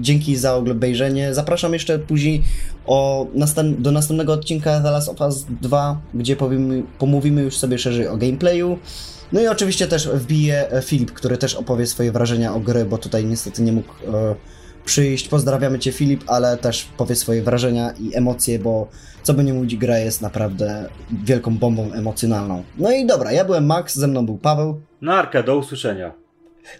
Dzięki 0.00 0.36
za 0.36 0.54
obejrzenie. 0.54 1.34
Zapraszam 1.34 1.72
jeszcze 1.72 1.98
później 1.98 2.42
o 2.86 3.26
następ 3.34 3.80
do 3.80 3.92
następnego 3.92 4.32
odcinka 4.32 4.80
The 4.80 4.90
Last 4.90 5.08
of 5.08 5.20
Us 5.20 5.46
2, 5.60 6.00
gdzie 6.14 6.36
powiemy, 6.36 6.82
pomówimy 6.98 7.42
już 7.42 7.56
sobie 7.56 7.78
szerzej 7.78 8.08
o 8.08 8.16
gameplayu. 8.16 8.78
No 9.32 9.40
i 9.40 9.46
oczywiście 9.46 9.86
też 9.86 10.08
wbije 10.08 10.68
Filip, 10.84 11.12
który 11.12 11.38
też 11.38 11.54
opowie 11.54 11.86
swoje 11.86 12.12
wrażenia 12.12 12.54
o 12.54 12.60
gry, 12.60 12.84
bo 12.84 12.98
tutaj 12.98 13.24
niestety 13.24 13.62
nie 13.62 13.72
mógł 13.72 13.92
e, 13.92 14.34
przyjść. 14.84 15.28
Pozdrawiamy 15.28 15.78
Cię 15.78 15.92
Filip, 15.92 16.24
ale 16.26 16.56
też 16.56 16.88
powie 16.96 17.16
swoje 17.16 17.42
wrażenia 17.42 17.90
i 18.00 18.16
emocje, 18.16 18.58
bo 18.58 18.88
co 19.22 19.34
by 19.34 19.44
nie 19.44 19.54
mówić, 19.54 19.76
gra 19.76 19.98
jest 19.98 20.20
naprawdę 20.20 20.88
wielką 21.24 21.58
bombą 21.58 21.92
emocjonalną. 21.92 22.64
No 22.78 22.92
i 22.92 23.06
dobra, 23.06 23.32
ja 23.32 23.44
byłem 23.44 23.66
Max, 23.66 23.96
ze 23.96 24.06
mną 24.06 24.26
był 24.26 24.38
Paweł. 24.38 24.80
Narka, 25.00 25.42
do 25.42 25.56
usłyszenia. 25.56 26.12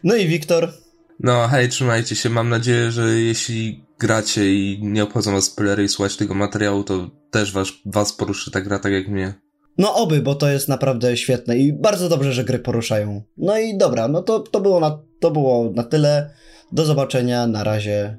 No 0.04 0.14
i 0.14 0.26
Wiktor. 0.26 0.72
No, 1.20 1.48
hej, 1.48 1.68
trzymajcie 1.68 2.16
się. 2.16 2.30
Mam 2.30 2.48
nadzieję, 2.48 2.90
że 2.90 3.08
jeśli 3.08 3.84
gracie 3.98 4.54
i 4.54 4.78
nie 4.82 5.02
obchodzą 5.02 5.32
was 5.32 5.44
spoilery 5.44 5.84
i 5.84 5.88
słuchać 5.88 6.16
tego 6.16 6.34
materiału, 6.34 6.84
to 6.84 7.10
też 7.30 7.52
was, 7.52 7.68
was 7.86 8.12
poruszy 8.12 8.50
ta 8.50 8.60
gra 8.60 8.78
tak 8.78 8.92
jak 8.92 9.08
mnie. 9.08 9.34
No 9.78 9.94
oby, 9.94 10.22
bo 10.22 10.34
to 10.34 10.48
jest 10.48 10.68
naprawdę 10.68 11.16
świetne 11.16 11.58
i 11.58 11.72
bardzo 11.72 12.08
dobrze, 12.08 12.32
że 12.32 12.44
gry 12.44 12.58
poruszają. 12.58 13.22
No 13.36 13.58
i 13.58 13.78
dobra, 13.78 14.08
no 14.08 14.22
to, 14.22 14.40
to, 14.40 14.60
było, 14.60 14.80
na, 14.80 14.98
to 15.20 15.30
było 15.30 15.70
na 15.74 15.82
tyle. 15.82 16.30
Do 16.72 16.84
zobaczenia, 16.84 17.46
na 17.46 17.64
razie. 17.64 18.18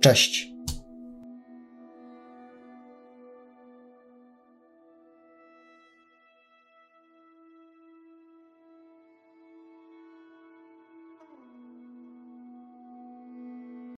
Cześć. 0.00 0.51